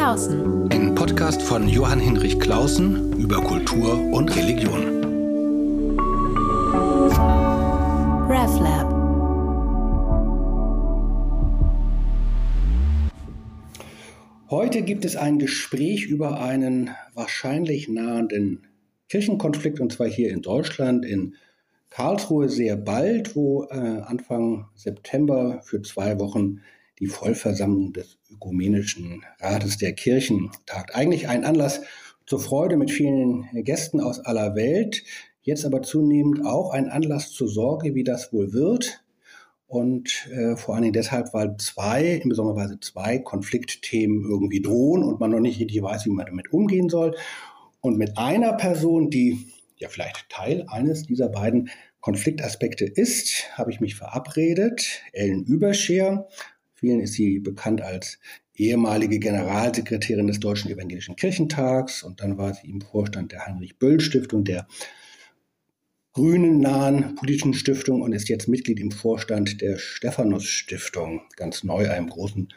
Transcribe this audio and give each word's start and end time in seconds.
Klausen. 0.00 0.72
Ein 0.72 0.94
Podcast 0.94 1.42
von 1.42 1.68
Johann 1.68 2.00
Hinrich 2.00 2.40
Klausen 2.40 3.20
über 3.20 3.36
Kultur 3.42 4.00
und 4.14 4.34
Religion. 4.34 5.04
RevLab. 8.26 8.88
Heute 14.48 14.80
gibt 14.80 15.04
es 15.04 15.16
ein 15.16 15.38
Gespräch 15.38 16.06
über 16.06 16.40
einen 16.40 16.88
wahrscheinlich 17.12 17.86
nahenden 17.90 18.68
Kirchenkonflikt, 19.10 19.80
und 19.80 19.92
zwar 19.92 20.06
hier 20.06 20.30
in 20.30 20.40
Deutschland, 20.40 21.04
in 21.04 21.34
Karlsruhe 21.90 22.48
sehr 22.48 22.78
bald, 22.78 23.36
wo 23.36 23.64
äh, 23.64 23.74
Anfang 23.76 24.64
September 24.74 25.60
für 25.62 25.82
zwei 25.82 26.18
Wochen 26.18 26.62
die 27.00 27.06
Vollversammlung 27.06 27.92
des 27.92 28.18
Ökumenischen 28.30 29.24
Rates 29.40 29.78
der 29.78 29.94
Kirchen 29.94 30.50
tagt. 30.66 30.94
Eigentlich 30.94 31.28
ein 31.28 31.44
Anlass 31.44 31.80
zur 32.26 32.40
Freude 32.40 32.76
mit 32.76 32.90
vielen 32.90 33.48
Gästen 33.64 34.00
aus 34.00 34.20
aller 34.20 34.54
Welt, 34.54 35.02
jetzt 35.42 35.64
aber 35.64 35.82
zunehmend 35.82 36.46
auch 36.46 36.70
ein 36.70 36.88
Anlass 36.88 37.32
zur 37.32 37.48
Sorge, 37.48 37.94
wie 37.94 38.04
das 38.04 38.32
wohl 38.32 38.52
wird. 38.52 39.02
Und 39.66 40.28
äh, 40.32 40.56
vor 40.56 40.74
allen 40.74 40.82
Dingen 40.82 40.92
deshalb, 40.92 41.32
weil 41.32 41.56
zwei, 41.58 42.04
in 42.04 42.28
besonderer 42.28 42.56
Weise 42.56 42.80
zwei 42.80 43.18
Konfliktthemen 43.18 44.24
irgendwie 44.28 44.60
drohen 44.60 45.04
und 45.04 45.20
man 45.20 45.30
noch 45.30 45.40
nicht 45.40 45.60
richtig 45.60 45.82
weiß, 45.82 46.06
wie 46.06 46.10
man 46.10 46.26
damit 46.26 46.52
umgehen 46.52 46.88
soll. 46.88 47.16
Und 47.80 47.96
mit 47.96 48.18
einer 48.18 48.52
Person, 48.54 49.10
die 49.10 49.46
ja 49.76 49.88
vielleicht 49.88 50.28
Teil 50.28 50.66
eines 50.68 51.04
dieser 51.04 51.28
beiden 51.28 51.70
Konfliktaspekte 52.00 52.84
ist, 52.84 53.44
habe 53.56 53.70
ich 53.70 53.80
mich 53.80 53.94
verabredet. 53.94 55.02
Ellen 55.12 55.44
Überscher, 55.44 56.28
vielen 56.80 57.00
ist 57.00 57.12
sie 57.12 57.38
bekannt 57.38 57.82
als 57.82 58.18
ehemalige 58.54 59.18
Generalsekretärin 59.18 60.26
des 60.26 60.40
Deutschen 60.40 60.70
Evangelischen 60.70 61.14
Kirchentags 61.14 62.02
und 62.02 62.20
dann 62.20 62.38
war 62.38 62.54
sie 62.54 62.68
im 62.68 62.80
Vorstand 62.80 63.32
der 63.32 63.46
Heinrich-Böll-Stiftung, 63.46 64.44
der 64.44 64.66
grünen 66.12 66.60
nahen 66.60 67.14
politischen 67.14 67.54
Stiftung 67.54 68.00
und 68.00 68.12
ist 68.12 68.28
jetzt 68.28 68.48
Mitglied 68.48 68.80
im 68.80 68.90
Vorstand 68.90 69.60
der 69.60 69.78
Stephanus 69.78 70.44
Stiftung, 70.44 71.20
ganz 71.36 71.64
neu 71.64 71.90
einem 71.90 72.08
großen 72.08 72.48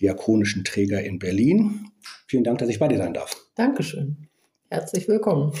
diakonischen 0.00 0.64
Träger 0.64 1.02
in 1.02 1.18
Berlin. 1.18 1.88
Vielen 2.26 2.44
Dank, 2.44 2.58
dass 2.58 2.68
ich 2.68 2.78
bei 2.78 2.88
dir 2.88 2.98
sein 2.98 3.14
darf. 3.14 3.36
Dankeschön. 3.56 4.28
Herzlich 4.70 5.06
willkommen. 5.08 5.52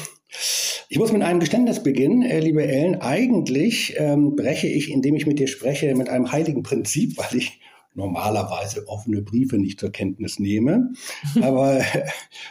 Ich 0.88 0.98
muss 0.98 1.12
mit 1.12 1.22
einem 1.22 1.40
Geständnis 1.40 1.82
beginnen, 1.82 2.22
äh, 2.22 2.40
liebe 2.40 2.64
Ellen. 2.64 3.00
Eigentlich 3.00 3.94
ähm, 3.96 4.36
breche 4.36 4.66
ich, 4.66 4.90
indem 4.90 5.16
ich 5.16 5.26
mit 5.26 5.38
dir 5.38 5.46
spreche, 5.46 5.94
mit 5.94 6.08
einem 6.08 6.32
heiligen 6.32 6.62
Prinzip, 6.62 7.16
weil 7.18 7.36
ich 7.36 7.60
normalerweise 7.94 8.86
offene 8.88 9.22
Briefe 9.22 9.56
nicht 9.56 9.80
zur 9.80 9.90
Kenntnis 9.90 10.38
nehme. 10.38 10.92
Aber 11.42 11.78
äh, 11.78 12.06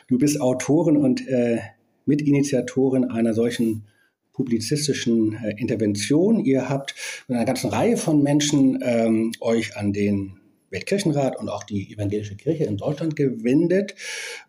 du 0.08 0.18
bist 0.18 0.40
Autorin 0.42 0.98
und 0.98 1.28
äh, 1.28 1.60
Mitinitiatorin 2.06 3.06
einer 3.06 3.34
solchen 3.34 3.86
publizistischen 4.34 5.36
äh, 5.36 5.52
Intervention. 5.58 6.44
Ihr 6.44 6.70
habt 6.70 6.96
mit 7.28 7.38
einer 7.38 7.46
ganzen 7.46 7.70
Reihe 7.70 7.98
von 7.98 8.24
Menschen 8.24 8.80
ähm, 8.84 9.32
euch 9.40 9.78
an 9.78 9.94
den 9.94 10.40
Weltkirchenrat 10.72 11.38
und 11.40 11.50
auch 11.50 11.64
die 11.64 11.94
evangelische 11.94 12.36
Kirche 12.36 12.66
in 12.66 12.78
Deutschland 12.78 13.16
gewendet, 13.16 13.96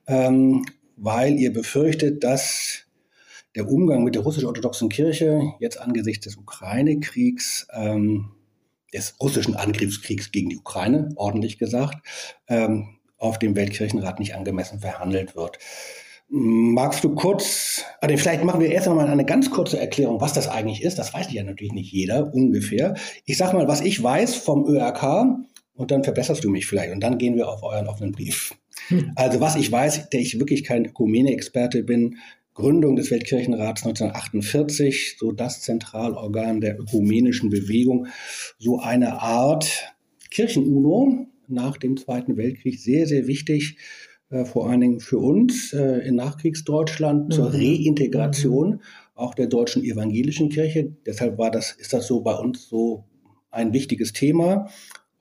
ähm, 0.06 0.64
weil 0.96 1.38
ihr 1.38 1.52
befürchtet, 1.52 2.24
dass 2.24 2.84
der 3.54 3.68
Umgang 3.68 4.02
mit 4.02 4.14
der 4.14 4.22
russisch-orthodoxen 4.22 4.88
Kirche 4.88 5.42
jetzt 5.60 5.80
angesichts 5.80 6.24
des 6.24 6.36
Ukraine-Kriegs, 6.36 7.68
ähm, 7.72 8.30
des 8.94 9.16
russischen 9.20 9.56
Angriffskriegs 9.56 10.32
gegen 10.32 10.48
die 10.50 10.58
Ukraine, 10.58 11.10
ordentlich 11.16 11.58
gesagt, 11.58 11.98
ähm, 12.48 12.96
auf 13.18 13.38
dem 13.38 13.56
Weltkirchenrat 13.56 14.18
nicht 14.18 14.34
angemessen 14.34 14.80
verhandelt 14.80 15.36
wird. 15.36 15.58
Magst 16.28 17.04
du 17.04 17.14
kurz, 17.14 17.84
also 18.00 18.16
vielleicht 18.16 18.44
machen 18.44 18.60
wir 18.60 18.70
erst 18.70 18.88
einmal 18.88 19.06
eine 19.06 19.26
ganz 19.26 19.50
kurze 19.50 19.78
Erklärung, 19.78 20.20
was 20.20 20.32
das 20.32 20.48
eigentlich 20.48 20.82
ist. 20.82 20.98
Das 20.98 21.12
weiß 21.12 21.30
ja 21.32 21.44
natürlich 21.44 21.74
nicht 21.74 21.92
jeder 21.92 22.32
ungefähr. 22.32 22.94
Ich 23.26 23.36
sage 23.36 23.56
mal, 23.56 23.68
was 23.68 23.82
ich 23.82 24.02
weiß 24.02 24.34
vom 24.36 24.66
ÖRK 24.66 25.26
und 25.74 25.90
dann 25.90 26.02
verbesserst 26.02 26.42
du 26.42 26.50
mich 26.50 26.66
vielleicht 26.66 26.92
und 26.92 27.00
dann 27.00 27.18
gehen 27.18 27.36
wir 27.36 27.48
auf 27.48 27.62
euren 27.62 27.88
offenen 27.88 28.12
Brief. 28.12 28.54
Hm. 28.88 29.12
Also 29.16 29.40
was 29.40 29.56
ich 29.56 29.70
weiß, 29.70 30.10
der 30.10 30.20
ich 30.20 30.38
wirklich 30.38 30.64
kein 30.64 30.86
Ökumene-Experte 30.86 31.82
bin, 31.82 32.16
Gründung 32.54 32.94
des 32.96 33.10
Weltkirchenrats 33.10 33.84
1948, 33.84 35.16
so 35.18 35.32
das 35.32 35.60
Zentralorgan 35.60 36.60
der 36.60 36.78
ökumenischen 36.78 37.50
Bewegung, 37.50 38.06
so 38.58 38.78
eine 38.78 39.20
Art 39.20 39.94
Kirchenuno 40.30 41.26
nach 41.48 41.76
dem 41.76 41.96
Zweiten 41.96 42.36
Weltkrieg, 42.36 42.78
sehr, 42.80 43.06
sehr 43.06 43.26
wichtig 43.26 43.76
äh, 44.30 44.44
vor 44.44 44.70
allen 44.70 44.80
Dingen 44.80 45.00
für 45.00 45.18
uns 45.18 45.72
äh, 45.72 45.98
in 46.06 46.16
Nachkriegsdeutschland 46.16 47.26
mhm. 47.26 47.30
zur 47.30 47.52
Reintegration 47.52 48.70
mhm. 48.70 48.80
auch 49.14 49.34
der 49.34 49.48
deutschen 49.48 49.84
evangelischen 49.84 50.48
Kirche. 50.48 50.92
Deshalb 51.06 51.38
war 51.38 51.50
das, 51.50 51.72
ist 51.72 51.92
das 51.92 52.06
so 52.06 52.20
bei 52.20 52.34
uns 52.34 52.68
so 52.68 53.04
ein 53.50 53.72
wichtiges 53.72 54.12
Thema. 54.12 54.68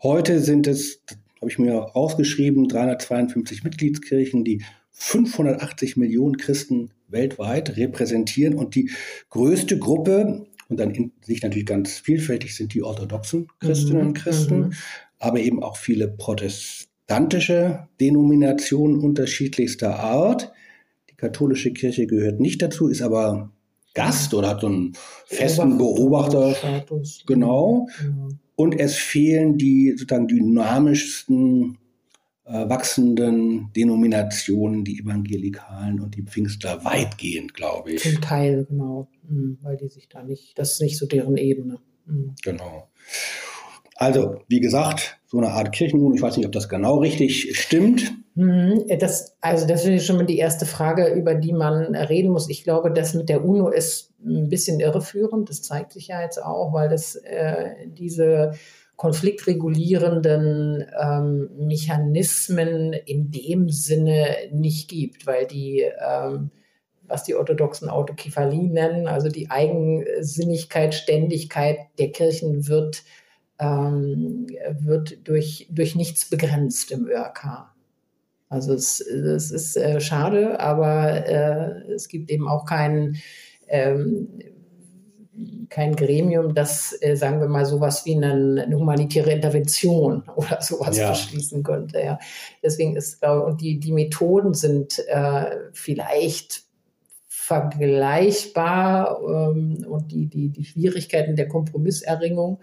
Heute 0.01 0.39
sind 0.39 0.67
es, 0.67 1.01
habe 1.39 1.49
ich 1.49 1.59
mir 1.59 1.73
rausgeschrieben, 1.73 2.67
352 2.67 3.63
Mitgliedskirchen, 3.63 4.43
die 4.43 4.63
580 4.91 5.97
Millionen 5.97 6.37
Christen 6.37 6.91
weltweit 7.13 7.77
repräsentieren 7.77 8.55
und 8.55 8.75
die 8.75 8.91
größte 9.29 9.79
Gruppe, 9.79 10.45
und 10.69 10.79
dann 10.79 10.91
in 10.91 11.11
sich 11.21 11.43
natürlich 11.43 11.65
ganz 11.65 11.99
vielfältig 11.99 12.55
sind 12.55 12.73
die 12.73 12.83
orthodoxen 12.83 13.47
Christinnen 13.59 14.07
und 14.07 14.13
Christen, 14.13 14.57
mhm. 14.57 14.73
aber 15.19 15.39
eben 15.39 15.61
auch 15.61 15.77
viele 15.77 16.07
protestantische 16.07 17.87
Denominationen 18.01 18.99
unterschiedlichster 18.99 19.99
Art. 19.99 20.51
Die 21.09 21.15
katholische 21.15 21.71
Kirche 21.71 22.07
gehört 22.07 22.39
nicht 22.39 22.61
dazu, 22.61 22.87
ist 22.87 23.01
aber 23.01 23.51
Gast 23.93 24.33
oder 24.33 24.49
hat 24.49 24.61
so 24.61 24.67
einen 24.67 24.93
festen 25.27 25.77
Beobachter. 25.77 26.55
Genau. 27.27 27.87
Und 28.55 28.79
es 28.79 28.95
fehlen 28.95 29.57
die 29.57 29.91
sozusagen 29.91 30.27
dynamischsten 30.27 31.77
äh, 32.45 32.69
wachsenden 32.69 33.71
Denominationen, 33.73 34.83
die 34.83 34.99
Evangelikalen 34.99 35.99
und 35.99 36.15
die 36.15 36.23
Pfingstler 36.23 36.83
weitgehend, 36.83 37.53
glaube 37.53 37.93
ich. 37.93 38.03
Zum 38.03 38.21
Teil, 38.21 38.65
genau, 38.65 39.07
mhm, 39.27 39.57
weil 39.61 39.77
die 39.77 39.87
sich 39.87 40.09
da 40.09 40.23
nicht, 40.23 40.57
das 40.57 40.73
ist 40.73 40.81
nicht 40.81 40.97
so 40.97 41.05
deren 41.05 41.37
Ebene. 41.37 41.79
Mhm. 42.05 42.35
Genau. 42.43 42.89
Also, 43.95 44.41
wie 44.47 44.59
gesagt, 44.59 45.19
so 45.27 45.37
eine 45.37 45.51
Art 45.51 45.71
Kirchenwohnung, 45.71 46.15
ich 46.15 46.21
weiß 46.21 46.37
nicht, 46.37 46.45
ob 46.45 46.51
das 46.51 46.67
genau 46.67 46.97
richtig 46.97 47.57
stimmt. 47.57 48.13
Mhm, 48.35 48.85
das, 48.99 49.37
also 49.39 49.67
das 49.67 49.85
ist 49.85 50.05
schon 50.05 50.17
mal 50.17 50.25
die 50.25 50.37
erste 50.39 50.65
Frage, 50.65 51.13
über 51.13 51.35
die 51.35 51.53
man 51.53 51.95
reden 51.95 52.31
muss. 52.31 52.49
Ich 52.49 52.63
glaube, 52.63 52.91
das 52.91 53.13
mit 53.13 53.29
der 53.29 53.45
UNO 53.45 53.69
ist 53.69 54.11
ein 54.25 54.49
bisschen 54.49 54.79
irreführend. 54.79 55.49
Das 55.49 55.61
zeigt 55.61 55.93
sich 55.93 56.07
ja 56.07 56.21
jetzt 56.21 56.41
auch, 56.41 56.73
weil 56.73 56.89
das 56.89 57.15
äh, 57.15 57.87
diese 57.87 58.53
konfliktregulierenden 58.95 60.85
ähm, 61.01 61.49
Mechanismen 61.57 62.93
in 62.93 63.31
dem 63.31 63.69
Sinne 63.69 64.35
nicht 64.51 64.89
gibt, 64.89 65.25
weil 65.27 65.47
die 65.47 65.81
ähm, 65.81 66.51
was 67.05 67.25
die 67.25 67.35
orthodoxen 67.35 67.89
Autokephalie 67.89 68.69
nennen, 68.69 69.07
also 69.07 69.27
die 69.27 69.51
Eigensinnigkeit, 69.51 70.95
Ständigkeit 70.95 71.77
der 71.99 72.11
Kirchen 72.11 72.67
wird 72.67 73.03
ähm, 73.59 74.47
wird 74.79 75.27
durch, 75.27 75.67
durch 75.69 75.95
nichts 75.95 76.29
begrenzt 76.29 76.91
im 76.91 77.07
ÖRK. 77.07 77.69
Also 78.49 78.73
es, 78.73 78.99
es 78.99 79.51
ist 79.51 79.77
äh, 79.77 79.99
schade, 79.99 80.59
aber 80.59 81.25
äh, 81.27 81.91
es 81.93 82.07
gibt 82.07 82.29
eben 82.29 82.47
auch 82.47 82.65
kein, 82.65 83.17
ähm, 83.67 84.27
kein 85.69 85.95
Gremium, 85.95 86.53
das, 86.53 86.95
äh, 87.01 87.15
sagen 87.15 87.39
wir 87.39 87.47
mal, 87.47 87.65
sowas 87.65 88.05
wie 88.05 88.15
eine, 88.15 88.63
eine 88.63 88.75
humanitäre 88.75 89.31
Intervention 89.31 90.23
oder 90.35 90.61
sowas 90.61 90.97
ja. 90.97 91.09
beschließen 91.09 91.63
könnte. 91.63 91.99
Ja. 91.99 92.19
Deswegen 92.61 92.95
ist, 92.95 93.19
glaube 93.21 93.45
und 93.45 93.61
die, 93.61 93.79
die 93.79 93.91
Methoden 93.91 94.53
sind 94.53 94.99
äh, 95.07 95.45
vielleicht 95.73 96.63
vergleichbar 97.27 99.19
ähm, 99.21 99.85
und 99.89 100.11
die, 100.11 100.27
die, 100.27 100.49
die 100.49 100.65
Schwierigkeiten 100.65 101.35
der 101.35 101.47
Kompromisserringung 101.47 102.59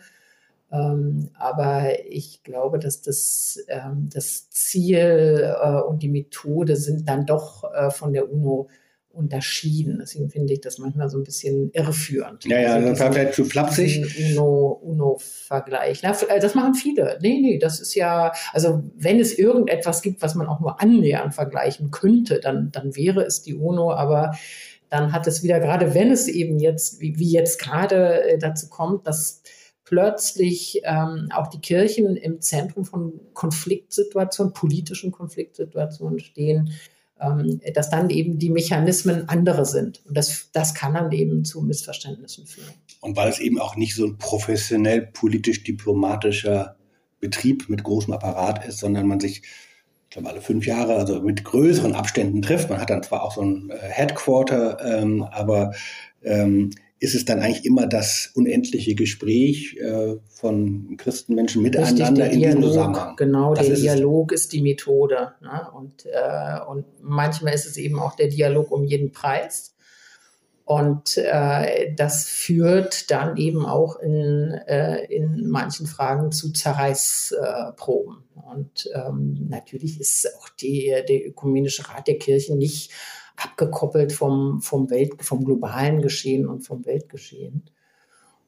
ähm, 0.73 1.31
aber 1.35 2.07
ich 2.07 2.45
glaube, 2.45 2.79
dass 2.79 3.03
das, 3.03 3.59
ähm, 3.69 4.09
das 4.13 4.51
Ziel 4.51 5.53
äh, 5.61 5.81
und 5.81 6.03
die 6.03 6.09
Methode 6.09 6.77
sind 6.77 7.09
dann 7.09 7.27
doch 7.27 7.65
äh, 7.75 7.91
von 7.91 8.13
der 8.13 8.33
UNO 8.33 8.69
unterschieden. 9.13 9.99
Deswegen 10.01 10.31
finde 10.31 10.53
ich 10.53 10.61
das 10.61 10.79
manchmal 10.79 11.09
so 11.09 11.19
ein 11.19 11.25
bisschen 11.25 11.71
irreführend. 11.73 12.45
Ja, 12.45 12.61
ja, 12.61 12.75
also 12.75 12.89
das 12.91 13.01
war 13.01 13.13
vielleicht 13.13 13.35
zu 13.35 13.45
flapsig. 13.45 14.37
UNO-Vergleich. 14.37 16.03
UNO 16.05 16.15
äh, 16.29 16.41
das 16.41 16.55
machen 16.55 16.75
viele. 16.75 17.19
Nee, 17.21 17.41
nee, 17.41 17.59
das 17.59 17.81
ist 17.81 17.95
ja, 17.95 18.33
also 18.53 18.85
wenn 18.97 19.19
es 19.19 19.37
irgendetwas 19.37 20.03
gibt, 20.03 20.23
was 20.23 20.35
man 20.35 20.47
auch 20.47 20.61
nur 20.61 20.81
annähernd 20.81 21.35
vergleichen 21.35 21.91
könnte, 21.91 22.41
dann, 22.41 22.71
dann 22.71 22.97
wäre 22.97 23.23
es 23.23 23.43
die 23.43 23.55
UNO, 23.55 23.93
aber 23.93 24.33
dann 24.89 25.13
hat 25.13 25.27
es 25.27 25.43
wieder, 25.43 25.61
gerade 25.61 25.95
wenn 25.95 26.11
es 26.11 26.29
eben 26.29 26.59
jetzt, 26.59 27.01
wie, 27.01 27.19
wie 27.19 27.31
jetzt 27.31 27.61
gerade 27.61 28.25
äh, 28.25 28.39
dazu 28.39 28.69
kommt, 28.69 29.07
dass 29.07 29.43
plötzlich 29.85 30.83
ähm, 30.85 31.29
auch 31.35 31.49
die 31.49 31.61
Kirchen 31.61 32.17
im 32.17 32.41
Zentrum 32.41 32.85
von 32.85 33.21
Konfliktsituationen, 33.35 34.53
politischen 34.53 35.11
Konfliktsituationen 35.11 36.21
stehen, 36.21 36.73
ähm, 37.21 37.61
dass 37.75 37.91
dann 37.91 38.11
eben 38.11 38.39
die 38.39 38.51
Mechanismen 38.51 39.29
andere 39.29 39.65
sind. 39.65 40.03
Und 40.07 40.17
das, 40.17 40.51
das 40.53 40.75
kann 40.75 40.95
dann 40.95 41.13
eben 41.13 41.45
zu 41.45 41.61
Missverständnissen 41.63 42.47
führen. 42.47 42.73
Und 43.01 43.17
weil 43.17 43.29
es 43.29 43.39
eben 43.39 43.59
auch 43.59 43.77
nicht 43.77 43.95
so 43.95 44.07
ein 44.07 44.19
professionell 44.19 45.03
politisch-diplomatischer 45.03 46.77
Betrieb 47.21 47.69
mit 47.69 47.85
großem 47.85 48.15
Apparat 48.15 48.65
ist, 48.67 48.79
sondern 48.79 49.07
man 49.07 49.21
sich 49.21 49.43
ich 50.11 50.15
glaube, 50.15 50.31
alle 50.31 50.41
fünf 50.41 50.67
Jahre, 50.67 50.97
also 50.97 51.23
mit 51.23 51.45
größeren 51.45 51.95
Abständen 51.95 52.43
trifft. 52.43 52.69
Man 52.69 52.81
hat 52.81 52.91
dann 52.91 53.05
zwar 53.05 53.23
auch 53.23 53.33
so 53.33 53.43
ein 53.43 53.71
äh, 53.71 53.77
Headquarter, 53.79 54.85
ähm, 54.85 55.23
aber 55.23 55.73
ähm, 56.25 56.71
ist 57.01 57.15
es 57.15 57.25
dann 57.25 57.41
eigentlich 57.41 57.65
immer 57.65 57.87
das 57.87 58.31
unendliche 58.35 58.95
Gespräch 58.95 59.77
äh, 59.79 60.17
von 60.29 60.97
Christenmenschen 60.99 61.63
miteinander 61.63 62.27
Richtig, 62.27 62.33
in 62.33 62.41
diesem 62.41 62.63
Zusammenhang. 62.63 63.17
Genau, 63.17 63.55
das 63.55 63.65
der 63.65 63.75
ist 63.75 63.83
Dialog 63.83 64.33
ist 64.33 64.53
die 64.53 64.61
Methode. 64.61 65.33
Ne? 65.41 65.67
Und, 65.75 66.05
äh, 66.05 66.61
und 66.69 66.85
manchmal 67.01 67.55
ist 67.55 67.65
es 67.65 67.79
eben 67.79 67.99
auch 67.99 68.17
der 68.17 68.29
Dialog 68.29 68.71
um 68.71 68.85
jeden 68.85 69.13
Preis. 69.13 69.75
Und 70.67 71.17
äh, 71.17 71.95
das 71.97 72.27
führt 72.27 73.11
dann 73.11 73.39
eben 73.39 73.65
auch 73.65 73.99
in, 73.99 74.53
äh, 74.69 75.05
in 75.07 75.49
manchen 75.49 75.87
Fragen 75.87 76.33
zu 76.33 76.53
Zerreißproben. 76.53 78.19
Und 78.35 78.91
ähm, 78.95 79.47
natürlich 79.49 79.99
ist 79.99 80.29
auch 80.39 80.51
die, 80.51 80.95
der 81.09 81.27
Ökumenische 81.27 81.89
Rat 81.89 82.07
der 82.07 82.19
Kirchen 82.19 82.59
nicht 82.59 82.93
abgekoppelt 83.43 84.13
vom, 84.13 84.61
vom, 84.61 84.91
Welt, 84.91 85.23
vom 85.23 85.45
globalen 85.45 86.03
Geschehen 86.03 86.47
und 86.47 86.63
vom 86.63 86.85
Weltgeschehen. 86.85 87.65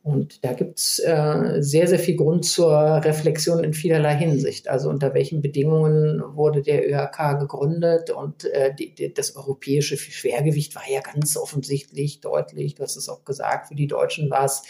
Und 0.05 0.45
da 0.45 0.53
gibt 0.53 0.81
es 0.81 0.99
äh, 0.99 1.59
sehr, 1.61 1.87
sehr 1.87 2.01
viel 2.01 2.17
Grund 2.17 2.45
zur 2.45 2.73
Reflexion 3.05 3.63
in 3.63 3.73
vielerlei 3.73 4.17
Hinsicht. 4.17 4.67
Also 4.69 4.91
unter 4.91 5.15
welchen 5.15 5.43
Bedingungen 5.43 6.21
wurde 6.35 6.61
der 6.61 6.89
ÖHK 6.89 7.39
gegründet 7.39 8.11
und 8.11 8.45
äh, 8.47 8.75
die, 8.75 8.93
die, 8.95 9.15
das 9.15 9.37
europäische 9.37 9.97
Schwergewicht 9.97 10.75
war 10.75 10.83
ja 10.91 11.01
ganz 11.01 11.37
offensichtlich 11.37 12.21
deutlich. 12.21 12.75
Du 12.75 12.83
hast 12.83 12.97
es 12.97 13.09
auch 13.09 13.25
gesagt, 13.25 13.69
für 13.69 13.77
die 13.77 13.87
Deutschen 13.87 14.29
war 14.29 14.45
es 14.45 14.65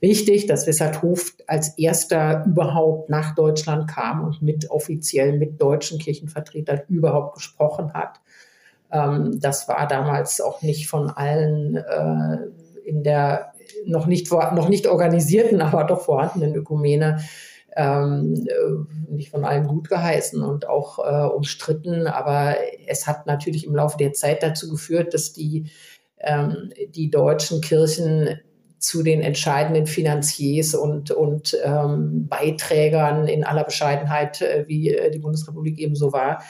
wichtig, 0.00 0.46
dass 0.46 0.66
Wessert 0.66 1.02
Hof 1.02 1.34
als 1.46 1.76
erster 1.76 2.42
überhaupt 2.46 3.10
nach 3.10 3.34
Deutschland 3.34 3.90
kam 3.90 4.24
und 4.24 4.40
mit 4.40 4.70
offiziell 4.70 5.38
mit 5.38 5.60
deutschen 5.60 5.98
Kirchenvertretern 5.98 6.80
überhaupt 6.88 7.34
gesprochen 7.34 7.92
hat. 7.92 8.20
Ähm, 8.92 9.40
das 9.40 9.68
war 9.68 9.88
damals 9.88 10.40
auch 10.40 10.62
nicht 10.62 10.88
von 10.88 11.10
allen 11.10 11.76
äh, 11.76 12.38
in 12.84 13.02
der 13.02 13.52
noch 13.86 14.06
nicht, 14.06 14.30
noch 14.30 14.68
nicht 14.68 14.86
organisierten, 14.86 15.60
aber 15.62 15.84
doch 15.84 16.02
vorhandenen 16.02 16.54
Ökumene 16.54 17.20
ähm, 17.74 18.46
äh, 18.46 19.12
nicht 19.12 19.30
von 19.30 19.44
allen 19.44 19.66
gut 19.66 19.88
geheißen 19.88 20.42
und 20.42 20.68
auch 20.68 20.98
äh, 20.98 21.34
umstritten. 21.34 22.06
Aber 22.06 22.56
es 22.86 23.06
hat 23.06 23.26
natürlich 23.26 23.66
im 23.66 23.74
Laufe 23.74 23.96
der 23.96 24.12
Zeit 24.12 24.42
dazu 24.42 24.68
geführt, 24.70 25.14
dass 25.14 25.32
die, 25.32 25.70
ähm, 26.18 26.72
die 26.88 27.10
deutschen 27.10 27.60
Kirchen 27.60 28.40
zu 28.82 29.04
den 29.04 29.22
entscheidenden 29.22 29.86
Finanziers 29.86 30.74
und, 30.74 31.12
und 31.12 31.56
ähm, 31.64 32.26
Beiträgern 32.28 33.28
in 33.28 33.44
aller 33.44 33.62
Bescheidenheit, 33.62 34.42
äh, 34.42 34.64
wie 34.66 34.90
äh, 34.90 35.10
die 35.10 35.20
Bundesrepublik 35.20 35.78
eben 35.78 35.94
so 35.94 36.12
war, 36.12 36.42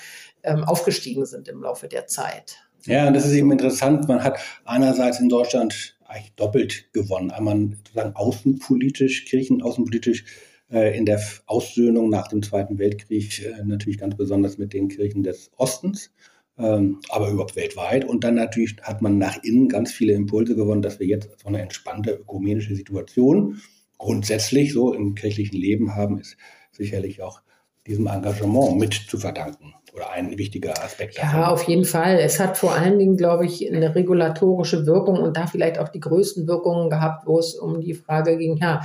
ähm, 0.42 0.64
aufgestiegen 0.64 1.26
sind 1.26 1.46
im 1.48 1.62
Laufe 1.62 1.88
der 1.88 2.06
Zeit. 2.06 2.56
Ja, 2.86 3.06
und 3.06 3.14
das 3.14 3.26
ist 3.26 3.32
eben 3.32 3.52
interessant. 3.52 4.08
Man 4.08 4.24
hat 4.24 4.40
einerseits 4.64 5.20
in 5.20 5.28
Deutschland 5.28 5.96
eigentlich 6.04 6.34
doppelt 6.34 6.92
gewonnen. 6.94 7.30
Einmal 7.30 7.70
sozusagen 7.76 8.16
außenpolitisch, 8.16 9.26
kirchenaußenpolitisch 9.26 10.24
äh, 10.70 10.96
in 10.96 11.04
der 11.04 11.20
Aussöhnung 11.44 12.08
nach 12.08 12.28
dem 12.28 12.42
Zweiten 12.42 12.78
Weltkrieg 12.78 13.44
äh, 13.44 13.62
natürlich 13.62 13.98
ganz 13.98 14.16
besonders 14.16 14.56
mit 14.56 14.72
den 14.72 14.88
Kirchen 14.88 15.22
des 15.22 15.50
Ostens, 15.58 16.10
aber 16.56 17.30
überhaupt 17.30 17.56
weltweit. 17.56 18.04
Und 18.04 18.24
dann 18.24 18.34
natürlich 18.34 18.76
hat 18.82 19.02
man 19.02 19.18
nach 19.18 19.42
innen 19.42 19.68
ganz 19.68 19.92
viele 19.92 20.12
Impulse 20.12 20.54
gewonnen, 20.54 20.82
dass 20.82 21.00
wir 21.00 21.06
jetzt 21.06 21.30
so 21.40 21.48
eine 21.48 21.62
entspannte 21.62 22.12
ökumenische 22.12 22.74
Situation 22.74 23.60
grundsätzlich 23.98 24.72
so 24.72 24.92
im 24.92 25.14
kirchlichen 25.14 25.56
Leben 25.56 25.94
haben, 25.94 26.18
ist 26.18 26.36
sicherlich 26.72 27.22
auch 27.22 27.40
diesem 27.86 28.06
Engagement 28.06 28.78
mit 28.78 28.94
zu 28.94 29.18
verdanken 29.18 29.74
oder 29.94 30.10
ein 30.10 30.38
wichtiger 30.38 30.82
Aspekt. 30.82 31.16
Ja, 31.16 31.24
davon. 31.24 31.44
auf 31.44 31.62
jeden 31.64 31.84
Fall. 31.84 32.18
Es 32.18 32.40
hat 32.40 32.56
vor 32.56 32.72
allen 32.72 32.98
Dingen, 32.98 33.16
glaube 33.16 33.44
ich, 33.44 33.70
eine 33.70 33.94
regulatorische 33.94 34.86
Wirkung 34.86 35.18
und 35.18 35.36
da 35.36 35.46
vielleicht 35.46 35.78
auch 35.78 35.88
die 35.88 36.00
größten 36.00 36.46
Wirkungen 36.46 36.90
gehabt, 36.90 37.26
wo 37.26 37.38
es 37.38 37.54
um 37.54 37.80
die 37.80 37.94
Frage 37.94 38.38
ging, 38.38 38.56
ja, 38.56 38.82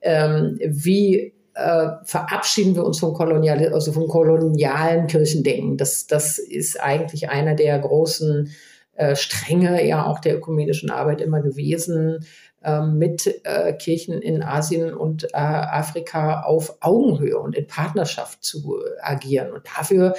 ähm, 0.00 0.58
wie 0.60 1.34
äh, 1.56 1.88
verabschieden 2.04 2.74
wir 2.74 2.84
uns 2.84 3.00
vom, 3.00 3.14
Kolonial, 3.14 3.72
also 3.72 3.92
vom 3.92 4.08
kolonialen 4.08 5.06
Kirchendenken. 5.06 5.76
Das, 5.76 6.06
das 6.06 6.38
ist 6.38 6.80
eigentlich 6.80 7.30
einer 7.30 7.54
der 7.54 7.78
großen 7.78 8.50
äh, 8.94 9.16
Stränge 9.16 9.84
ja 9.86 10.06
auch 10.06 10.20
der 10.20 10.36
ökumenischen 10.36 10.90
Arbeit 10.90 11.20
immer 11.20 11.40
gewesen. 11.40 12.26
Ähm, 12.62 12.98
mit 12.98 13.40
äh, 13.44 13.72
Kirchen 13.74 14.20
in 14.20 14.42
Asien 14.42 14.92
und 14.92 15.24
äh, 15.24 15.36
Afrika 15.36 16.42
auf 16.42 16.76
Augenhöhe 16.80 17.38
und 17.38 17.54
in 17.54 17.66
Partnerschaft 17.66 18.42
zu 18.42 18.80
agieren. 19.00 19.52
Und 19.52 19.62
dafür 19.66 20.14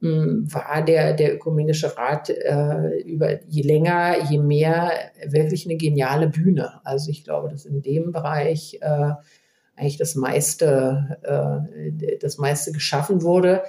hm, 0.00 0.52
war 0.52 0.82
der, 0.82 1.12
der 1.12 1.34
Ökumenische 1.34 1.96
Rat 1.96 2.30
äh, 2.30 3.00
über 3.04 3.42
je 3.44 3.62
länger, 3.62 4.28
je 4.28 4.38
mehr 4.38 4.90
wirklich 5.24 5.66
eine 5.66 5.76
geniale 5.76 6.26
Bühne. 6.26 6.80
Also 6.82 7.10
ich 7.10 7.22
glaube, 7.22 7.48
dass 7.48 7.64
in 7.64 7.80
dem 7.80 8.10
Bereich 8.10 8.78
äh, 8.80 9.12
eigentlich 9.76 9.96
das 9.96 10.14
meiste, 10.14 11.18
äh, 11.22 12.16
das 12.18 12.38
meiste 12.38 12.72
geschaffen 12.72 13.22
wurde. 13.22 13.62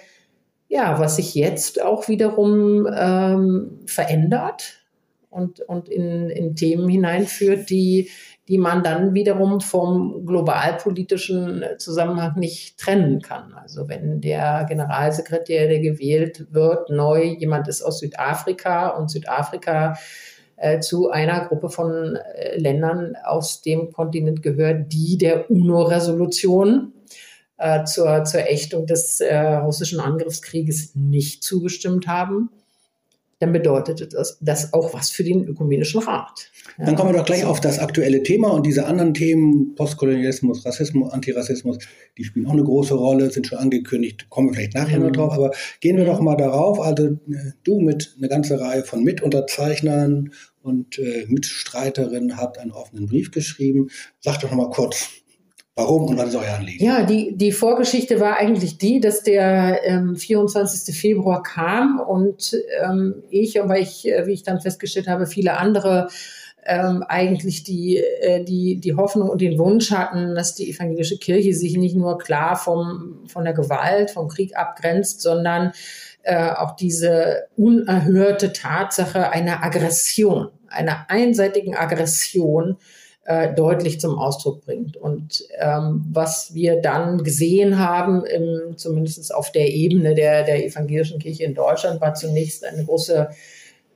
Ja, 0.68 1.00
was 1.00 1.18
sich 1.18 1.36
jetzt 1.36 1.82
auch 1.82 2.08
wiederum 2.08 2.88
ähm, 2.92 3.80
verändert 3.86 4.86
und, 5.30 5.60
und 5.62 5.90
in, 5.90 6.30
in 6.30 6.56
Themen 6.56 6.90
hineinführt, 6.90 7.70
die, 7.70 8.10
die 8.48 8.58
man 8.58 8.84
dann 8.84 9.14
wiederum 9.14 9.62
vom 9.62 10.26
globalpolitischen 10.26 11.64
Zusammenhang 11.78 12.40
nicht 12.40 12.80
trennen 12.80 13.22
kann. 13.22 13.54
Also 13.54 13.88
wenn 13.90 14.22
der 14.22 14.66
Generalsekretär, 14.68 15.68
der 15.68 15.80
gewählt 15.80 16.48
wird, 16.52 16.90
neu 16.90 17.24
jemand 17.24 17.68
ist 17.68 17.82
aus 17.82 18.00
Südafrika 18.00 18.90
und 18.90 19.10
Südafrika 19.10 19.98
äh, 20.58 20.80
zu 20.80 21.10
einer 21.10 21.48
Gruppe 21.48 21.70
von 21.70 22.16
äh, 22.16 22.58
Ländern 22.58 23.16
aus 23.24 23.62
dem 23.62 23.92
Kontinent 23.92 24.42
gehört, 24.42 24.94
die 24.94 25.18
der 25.18 25.50
UNO-Resolution 25.52 26.94
äh, 27.58 27.84
zur, 27.86 28.24
zur 28.24 28.42
Ächtung 28.50 28.86
des 28.86 29.20
äh, 29.20 29.38
russischen 29.38 30.00
Angriffskrieges 30.00 30.96
nicht 30.96 31.44
zugestimmt 31.44 32.08
haben, 32.08 32.50
dann 33.40 33.52
bedeutet 33.52 34.14
das, 34.14 34.38
das 34.40 34.74
auch 34.74 34.94
was 34.94 35.10
für 35.10 35.24
den 35.24 35.46
Ökumenischen 35.46 36.02
Rat. 36.02 36.52
Ja. 36.78 36.86
Dann 36.86 36.96
kommen 36.96 37.12
wir 37.12 37.20
doch 37.20 37.26
gleich 37.26 37.44
auf 37.44 37.60
das 37.60 37.80
aktuelle 37.80 38.24
Thema 38.24 38.54
und 38.54 38.66
diese 38.66 38.86
anderen 38.86 39.14
Themen, 39.14 39.76
Postkolonialismus, 39.76 40.66
Rassismus, 40.66 41.12
Antirassismus, 41.12 41.80
die 42.18 42.24
spielen 42.24 42.48
auch 42.48 42.54
eine 42.54 42.64
große 42.64 42.94
Rolle, 42.94 43.30
sind 43.30 43.48
schon 43.48 43.58
angekündigt, 43.58 44.30
kommen 44.30 44.50
wir 44.50 44.54
vielleicht 44.56 44.76
nachher 44.76 45.00
mhm. 45.00 45.08
noch 45.08 45.12
drauf, 45.12 45.34
aber 45.34 45.52
gehen 45.82 45.98
wir 45.98 46.06
doch 46.06 46.22
mal 46.22 46.38
darauf. 46.38 46.80
Also 46.80 47.08
äh, 47.08 47.52
du 47.64 47.82
mit 47.82 48.16
einer 48.18 48.30
ganzen 48.30 48.58
Reihe 48.58 48.84
von 48.84 49.04
Mitunterzeichnern 49.04 50.32
und 50.62 50.98
äh, 50.98 51.26
Mitstreiterinnen 51.28 52.38
habt 52.38 52.58
einen 52.58 52.72
offenen 52.72 53.06
Brief 53.06 53.32
geschrieben. 53.32 53.90
Sag 54.22 54.40
doch 54.40 54.50
noch 54.50 54.58
mal 54.58 54.70
kurz, 54.70 55.10
Warum 55.78 56.06
und 56.06 56.18
was 56.18 56.30
ist 56.30 56.36
euer 56.36 56.54
Anliegen? 56.54 56.86
Ja, 56.86 57.04
die, 57.04 57.36
die 57.36 57.52
Vorgeschichte 57.52 58.22
war 58.22 58.38
eigentlich 58.38 58.78
die, 58.78 59.02
dass 59.02 59.24
der 59.24 59.82
ähm, 59.84 60.16
24. 60.16 60.96
Februar 60.98 61.44
kam 61.44 62.00
und 62.00 62.56
ähm, 62.82 63.24
ich, 63.30 63.62
aber 63.62 63.78
ich, 63.78 64.08
äh, 64.08 64.26
wie 64.26 64.32
ich 64.32 64.44
dann 64.44 64.62
festgestellt 64.62 65.10
habe, 65.10 65.28
viele 65.28 65.58
andere 65.58 66.08
ähm, 66.66 67.04
eigentlich 67.04 67.64
die, 67.64 67.98
äh, 67.98 68.44
die, 68.46 68.80
die 68.80 68.96
Hoffnung 68.96 69.30
und 69.30 69.42
den 69.42 69.60
Wunsch 69.60 69.92
hatten, 69.92 70.34
dass 70.34 70.56
die 70.56 70.72
evangelische 70.72 71.18
Kirche 71.18 71.54
sich 71.54 71.76
nicht 71.76 71.96
nur 71.96 72.18
klar 72.20 72.56
vom, 72.56 73.26
von 73.28 73.44
der 73.44 73.54
Gewalt, 73.54 74.12
vom 74.12 74.30
Krieg 74.30 74.56
abgrenzt, 74.56 75.22
sondern 75.22 75.74
äh, 76.24 76.52
auch 76.52 76.78
diese 76.78 77.48
unerhörte 77.58 78.54
Tatsache 78.54 79.30
einer 79.30 79.62
Aggression, 79.62 80.48
einer 80.70 81.06
einseitigen 81.10 81.76
Aggression 81.76 82.78
äh, 83.26 83.54
deutlich 83.54 84.00
zum 84.00 84.18
Ausdruck 84.20 84.64
bringt. 84.66 84.98
Und 84.98 85.44
ähm, 85.58 86.06
was 86.12 86.54
wir 86.54 86.80
dann 86.82 87.24
gesehen 87.24 87.80
haben, 87.80 88.24
im, 88.26 88.78
zumindest 88.78 89.34
auf 89.34 89.52
der 89.52 89.68
Ebene 89.74 90.14
der, 90.16 90.44
der 90.44 90.64
evangelischen 90.64 91.20
Kirche 91.20 91.44
in 91.44 91.56
Deutschland, 91.56 92.02
war 92.02 92.14
zunächst 92.14 92.64
eine 92.64 92.86
große 92.86 93.30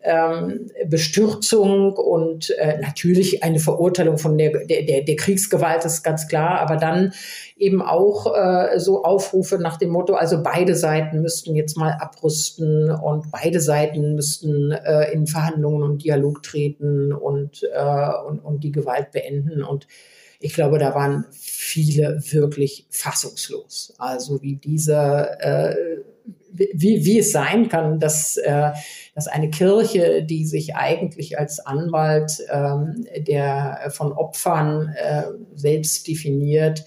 ähm, 0.01 0.71
Bestürzung 0.85 1.93
und 1.93 2.51
äh, 2.51 2.79
natürlich 2.79 3.43
eine 3.43 3.59
Verurteilung 3.59 4.17
von 4.17 4.37
der, 4.37 4.65
der, 4.65 5.01
der 5.01 5.15
Kriegsgewalt, 5.15 5.83
ist 5.85 6.03
ganz 6.03 6.27
klar, 6.27 6.59
aber 6.59 6.77
dann 6.77 7.13
eben 7.57 7.81
auch 7.81 8.33
äh, 8.35 8.79
so 8.79 9.03
Aufrufe 9.03 9.57
nach 9.57 9.77
dem 9.77 9.89
Motto, 9.89 10.13
also 10.13 10.41
beide 10.41 10.75
Seiten 10.75 11.21
müssten 11.21 11.55
jetzt 11.55 11.75
mal 11.75 11.91
abrüsten 11.91 12.91
und 12.91 13.31
beide 13.31 13.59
Seiten 13.59 14.15
müssten 14.15 14.71
äh, 14.71 15.11
in 15.11 15.27
Verhandlungen 15.27 15.83
und 15.83 16.03
Dialog 16.03 16.43
treten 16.43 17.11
und, 17.11 17.63
äh, 17.73 18.09
und, 18.27 18.39
und 18.39 18.63
die 18.63 18.71
Gewalt 18.71 19.11
beenden. 19.11 19.63
Und 19.63 19.87
ich 20.39 20.53
glaube, 20.53 20.79
da 20.79 20.95
waren 20.95 21.25
viele 21.31 22.21
wirklich 22.31 22.85
fassungslos. 22.89 23.93
Also 23.97 24.41
wie 24.41 24.55
dieser 24.55 25.71
äh, 25.71 25.75
wie, 26.51 27.05
wie 27.05 27.19
es 27.19 27.31
sein 27.31 27.69
kann, 27.69 27.99
dass, 27.99 28.37
äh, 28.37 28.71
dass 29.19 29.27
eine 29.27 29.49
Kirche, 29.49 30.23
die 30.23 30.45
sich 30.45 30.77
eigentlich 30.77 31.37
als 31.37 31.59
Anwalt 31.59 32.41
ähm, 32.49 33.05
der 33.17 33.89
von 33.89 34.13
Opfern 34.13 34.95
äh, 34.95 35.23
selbst 35.55 36.07
definiert, 36.07 36.85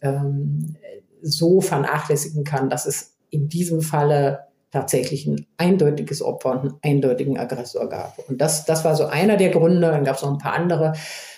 ähm, 0.00 0.74
so 1.22 1.60
vernachlässigen 1.60 2.42
kann, 2.42 2.68
dass 2.68 2.84
es 2.84 3.14
in 3.30 3.48
diesem 3.48 3.80
Falle 3.80 4.40
tatsächlich 4.72 5.24
ein 5.28 5.46
eindeutiges 5.56 6.20
Opfer 6.20 6.50
und 6.50 6.58
einen 6.58 6.78
eindeutigen 6.82 7.38
Aggressor 7.38 7.88
gab. 7.88 8.18
Und 8.28 8.40
das, 8.40 8.64
das 8.64 8.84
war 8.84 8.96
so 8.96 9.06
einer 9.06 9.36
der 9.36 9.50
Gründe. 9.50 9.86
Dann 9.92 10.02
gab 10.02 10.16
es 10.16 10.22
noch 10.22 10.32
ein 10.32 10.38
paar 10.38 10.54
andere, 10.54 10.94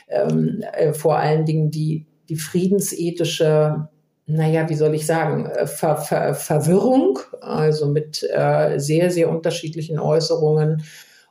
ähm, 0.08 0.64
äh, 0.72 0.94
vor 0.94 1.18
allen 1.18 1.44
Dingen 1.44 1.70
die, 1.70 2.06
die 2.30 2.36
friedensethische 2.36 3.90
naja, 4.32 4.68
wie 4.68 4.74
soll 4.74 4.94
ich 4.94 5.06
sagen, 5.06 5.46
äh, 5.46 5.66
Ver 5.66 5.96
Ver 5.96 6.34
Verwirrung, 6.34 7.18
also 7.40 7.86
mit 7.86 8.22
äh, 8.22 8.78
sehr, 8.78 9.10
sehr 9.10 9.30
unterschiedlichen 9.30 9.98
Äußerungen 9.98 10.82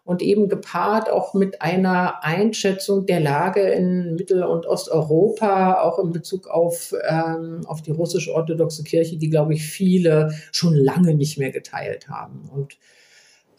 und 0.04 0.24
eben 0.24 0.50
gepaart 0.50 1.12
auch 1.12 1.36
mit 1.36 1.62
einer 1.62 2.24
Einschätzung 2.24 3.06
der 3.06 3.20
Lage 3.20 3.62
in 3.62 4.16
Mittel- 4.16 4.44
und 4.44 4.66
Osteuropa, 4.66 5.82
auch 5.82 6.00
in 6.00 6.12
Bezug 6.12 6.48
auf, 6.48 6.96
ähm, 7.08 7.62
auf 7.68 7.84
die 7.84 7.92
russisch-orthodoxe 7.92 8.84
Kirche, 8.84 9.18
die, 9.18 9.30
glaube 9.30 9.54
ich, 9.54 9.64
viele 9.64 10.34
schon 10.52 10.74
lange 10.74 11.14
nicht 11.14 11.38
mehr 11.38 11.52
geteilt 11.52 12.10
haben. 12.10 12.50
Und 12.52 12.78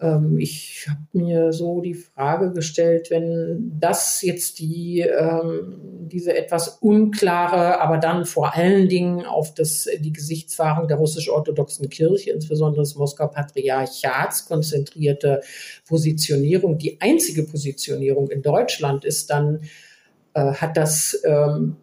ähm, 0.01 0.39
ich 0.39 0.87
habe 0.89 1.01
mir 1.13 1.53
so 1.53 1.81
die 1.81 1.95
Frage 1.95 2.53
gestellt, 2.53 3.11
wenn 3.11 3.73
das 3.79 4.23
jetzt 4.23 4.59
die, 4.59 5.01
ähm, 5.01 6.09
diese 6.09 6.37
etwas 6.37 6.79
unklare, 6.81 7.81
aber 7.81 7.99
dann 7.99 8.25
vor 8.25 8.55
allen 8.55 8.89
Dingen 8.89 9.25
auf 9.27 9.55
das, 9.55 9.89
die 10.01 10.13
Gesichtswahrung 10.13 10.89
der 10.89 10.97
russisch-orthodoxen 10.97 11.89
Kirche, 11.89 12.31
insbesondere 12.31 12.83
des 12.83 12.97
Moskauer 12.97 13.31
Patriarchats 13.31 14.47
konzentrierte 14.47 15.43
Positionierung, 15.87 16.79
die 16.79 17.01
einzige 17.01 17.43
Positionierung 17.43 18.31
in 18.31 18.43
Deutschland 18.43 19.05
ist, 19.05 19.31
dann 19.31 19.61
äh, 20.35 20.53
hat 20.53 20.77
das 20.77 21.21
ähm, 21.25 21.77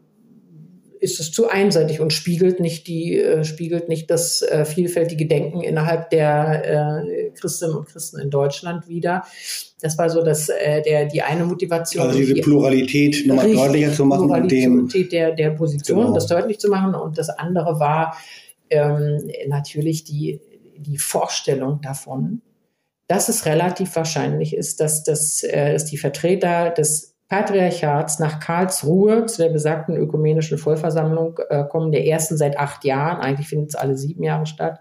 ist 1.00 1.20
es 1.20 1.32
zu 1.32 1.48
einseitig 1.50 2.00
und 2.00 2.12
spiegelt 2.14 2.60
nicht 2.60 2.88
die 2.88 3.20
äh, 3.20 3.44
spiegelt 3.44 3.90
nicht 3.90 4.10
das 4.10 4.42
äh, 4.42 4.66
vielfältige 4.66 5.28
Denken 5.28 5.62
innerhalb 5.62 6.10
der 6.10 7.04
äh, 7.06 7.30
Christinnen 7.32 7.76
und 7.76 7.88
Christen 7.88 8.20
in 8.20 8.30
Deutschland 8.30 8.88
wieder. 8.88 9.24
Das 9.82 9.98
war 9.98 10.10
so 10.10 10.24
dass 10.24 10.50
äh, 10.50 10.82
der 10.82 11.06
die 11.06 11.22
eine 11.22 11.46
Motivation. 11.46 12.08
Also 12.08 12.18
diese 12.20 12.36
Pluralität 12.36 13.26
nochmal 13.26 13.52
deutlicher 13.54 13.94
zu 13.94 14.06
machen, 14.06 14.28
Pluralität 14.28 15.12
der 15.12 15.34
der 15.34 15.52
Position, 15.52 16.00
genau. 16.00 16.14
das 16.14 16.28
deutlich 16.28 16.60
zu 16.60 16.70
machen 16.70 16.96
und 16.96 17.18
das 17.18 17.30
andere 17.30 17.80
war 17.80 18.18
ähm, 18.70 19.30
natürlich 19.48 20.04
die 20.04 20.40
die 20.78 20.98
Vorstellung 20.98 21.82
davon, 21.82 22.42
dass 23.08 23.30
es 23.30 23.46
relativ 23.46 23.96
wahrscheinlich 23.96 24.56
ist, 24.56 24.80
dass, 24.80 25.04
das, 25.04 25.44
äh, 25.44 25.74
dass 25.74 25.86
die 25.86 25.98
Vertreter 25.98 26.72
des 26.72 27.17
Patriarchats 27.30 28.20
nach 28.20 28.40
Karlsruhe 28.40 29.26
zu 29.26 29.42
der 29.42 29.50
besagten 29.50 29.98
ökumenischen 29.98 30.58
Vollversammlung 30.58 31.40
äh, 31.50 31.66
kommen, 31.66 31.92
der 31.92 32.06
ersten 32.06 32.38
seit 32.38 32.58
acht 32.58 32.86
Jahren, 32.86 33.22
eigentlich 33.22 33.48
findet 33.48 33.70
es 33.70 33.76
alle 33.76 33.98
sieben 33.98 34.24
Jahre 34.24 34.46
statt, 34.46 34.80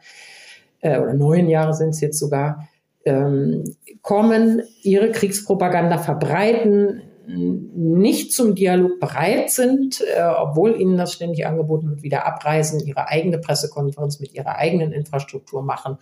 äh, 0.81 0.99
oder 0.99 1.15
neun 1.15 1.49
Jahre 1.49 1.75
sind 1.75 1.91
es 1.91 2.01
jetzt 2.01 2.19
sogar, 2.19 2.69
ähm, 3.05 3.65
kommen, 4.03 4.63
ihre 4.83 5.11
Kriegspropaganda 5.11 5.99
verbreiten, 5.99 7.03
nicht 7.27 8.33
zum 8.33 8.55
Dialog 8.55 9.01
bereit 9.01 9.51
sind, 9.51 10.01
äh, 10.01 10.23
obwohl 10.23 10.81
ihnen 10.81 10.97
das 10.97 11.13
ständig 11.13 11.45
angeboten 11.47 11.91
wird, 11.91 12.05
wieder 12.05 12.25
abreisen, 12.25 12.79
ihre 12.87 13.09
eigene 13.09 13.39
Pressekonferenz 13.39 14.21
mit 14.21 14.33
ihrer 14.35 14.57
eigenen 14.57 14.93
Infrastruktur 14.93 15.63
machen 15.63 15.99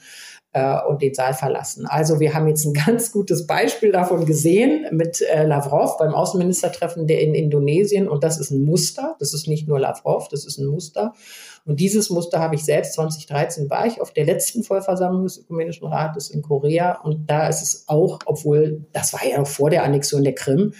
äh, 0.54 0.80
und 0.88 1.02
den 1.02 1.12
Saal 1.12 1.34
verlassen. 1.34 1.86
Also 1.86 2.20
wir 2.20 2.32
haben 2.32 2.48
jetzt 2.48 2.64
ein 2.64 2.72
ganz 2.86 3.12
gutes 3.12 3.46
Beispiel 3.46 3.92
davon 3.92 4.24
gesehen 4.24 4.86
mit 4.92 5.20
äh, 5.20 5.44
Lavrov 5.44 5.98
beim 5.98 6.14
Außenministertreffen 6.14 7.06
der 7.06 7.20
in 7.20 7.34
Indonesien 7.34 8.08
und 8.08 8.24
das 8.24 8.38
ist 8.38 8.50
ein 8.50 8.62
Muster. 8.62 9.16
Das 9.18 9.34
ist 9.34 9.48
nicht 9.48 9.68
nur 9.68 9.78
Lavrov, 9.78 10.28
das 10.28 10.46
ist 10.46 10.58
ein 10.58 10.66
Muster. 10.66 11.12
Und 11.66 11.80
dieses 11.80 12.08
Muster 12.08 12.38
habe 12.38 12.54
ich 12.54 12.64
selbst 12.64 12.94
2013 12.94 13.68
war 13.68 13.86
ich 13.86 14.00
auf 14.00 14.12
der 14.12 14.24
letzten 14.24 14.62
Vollversammlung 14.62 15.24
des 15.24 15.38
Ökumenischen 15.38 15.88
Rates 15.88 16.30
in 16.30 16.42
Korea 16.42 17.00
und 17.02 17.28
da 17.28 17.48
ist 17.48 17.62
es 17.62 17.84
auch, 17.88 18.20
obwohl 18.26 18.84
das 18.92 19.12
war 19.12 19.26
ja 19.26 19.38
noch 19.38 19.46
vor 19.46 19.70
der 19.70 19.82
Annexion 19.82 20.22
der 20.22 20.34
Krim, 20.34 20.72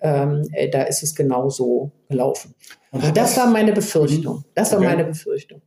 ähm, 0.00 0.48
äh, 0.52 0.68
da 0.68 0.82
ist 0.82 1.02
es 1.04 1.14
genauso 1.14 1.92
gelaufen. 2.08 2.54
Und 2.90 3.16
das 3.16 3.36
war 3.36 3.46
meine 3.46 3.72
Befürchtung. 3.72 4.44
Das 4.54 4.72
war 4.72 4.80
okay. 4.80 4.88
meine 4.88 5.04
Befürchtung. 5.04 5.62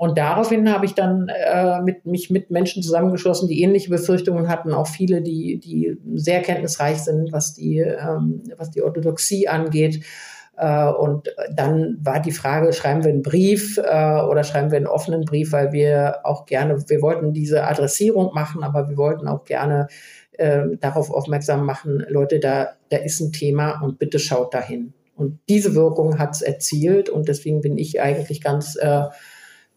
Und 0.00 0.16
daraufhin 0.16 0.72
habe 0.72 0.86
ich 0.86 0.94
dann 0.94 1.28
äh, 1.28 1.82
mit, 1.82 2.06
mich 2.06 2.30
mit 2.30 2.50
Menschen 2.50 2.82
zusammengeschlossen, 2.82 3.50
die 3.50 3.60
ähnliche 3.60 3.90
Befürchtungen 3.90 4.48
hatten, 4.48 4.72
auch 4.72 4.86
viele, 4.86 5.20
die, 5.20 5.60
die 5.60 5.98
sehr 6.14 6.40
kenntnisreich 6.40 7.02
sind, 7.02 7.32
was 7.32 7.52
die, 7.52 7.80
ähm, 7.80 8.42
was 8.56 8.70
die 8.70 8.80
Orthodoxie 8.80 9.46
angeht. 9.46 10.02
Äh, 10.56 10.86
und 10.86 11.28
dann 11.54 11.98
war 12.00 12.18
die 12.18 12.32
Frage, 12.32 12.72
schreiben 12.72 13.04
wir 13.04 13.10
einen 13.10 13.20
Brief 13.20 13.76
äh, 13.76 14.22
oder 14.22 14.42
schreiben 14.42 14.70
wir 14.70 14.78
einen 14.78 14.86
offenen 14.86 15.26
Brief, 15.26 15.52
weil 15.52 15.72
wir 15.72 16.20
auch 16.24 16.46
gerne, 16.46 16.82
wir 16.88 17.02
wollten 17.02 17.34
diese 17.34 17.64
Adressierung 17.64 18.32
machen, 18.32 18.64
aber 18.64 18.88
wir 18.88 18.96
wollten 18.96 19.28
auch 19.28 19.44
gerne 19.44 19.88
äh, 20.38 20.62
darauf 20.80 21.10
aufmerksam 21.10 21.66
machen, 21.66 22.02
Leute, 22.08 22.40
da, 22.40 22.70
da 22.88 22.96
ist 22.96 23.20
ein 23.20 23.32
Thema 23.32 23.82
und 23.82 23.98
bitte 23.98 24.18
schaut 24.18 24.54
dahin. 24.54 24.94
Und 25.14 25.40
diese 25.50 25.74
Wirkung 25.74 26.18
hat 26.18 26.36
es 26.36 26.40
erzielt 26.40 27.10
und 27.10 27.28
deswegen 27.28 27.60
bin 27.60 27.76
ich 27.76 28.00
eigentlich 28.00 28.40
ganz, 28.40 28.76
äh, 28.76 29.02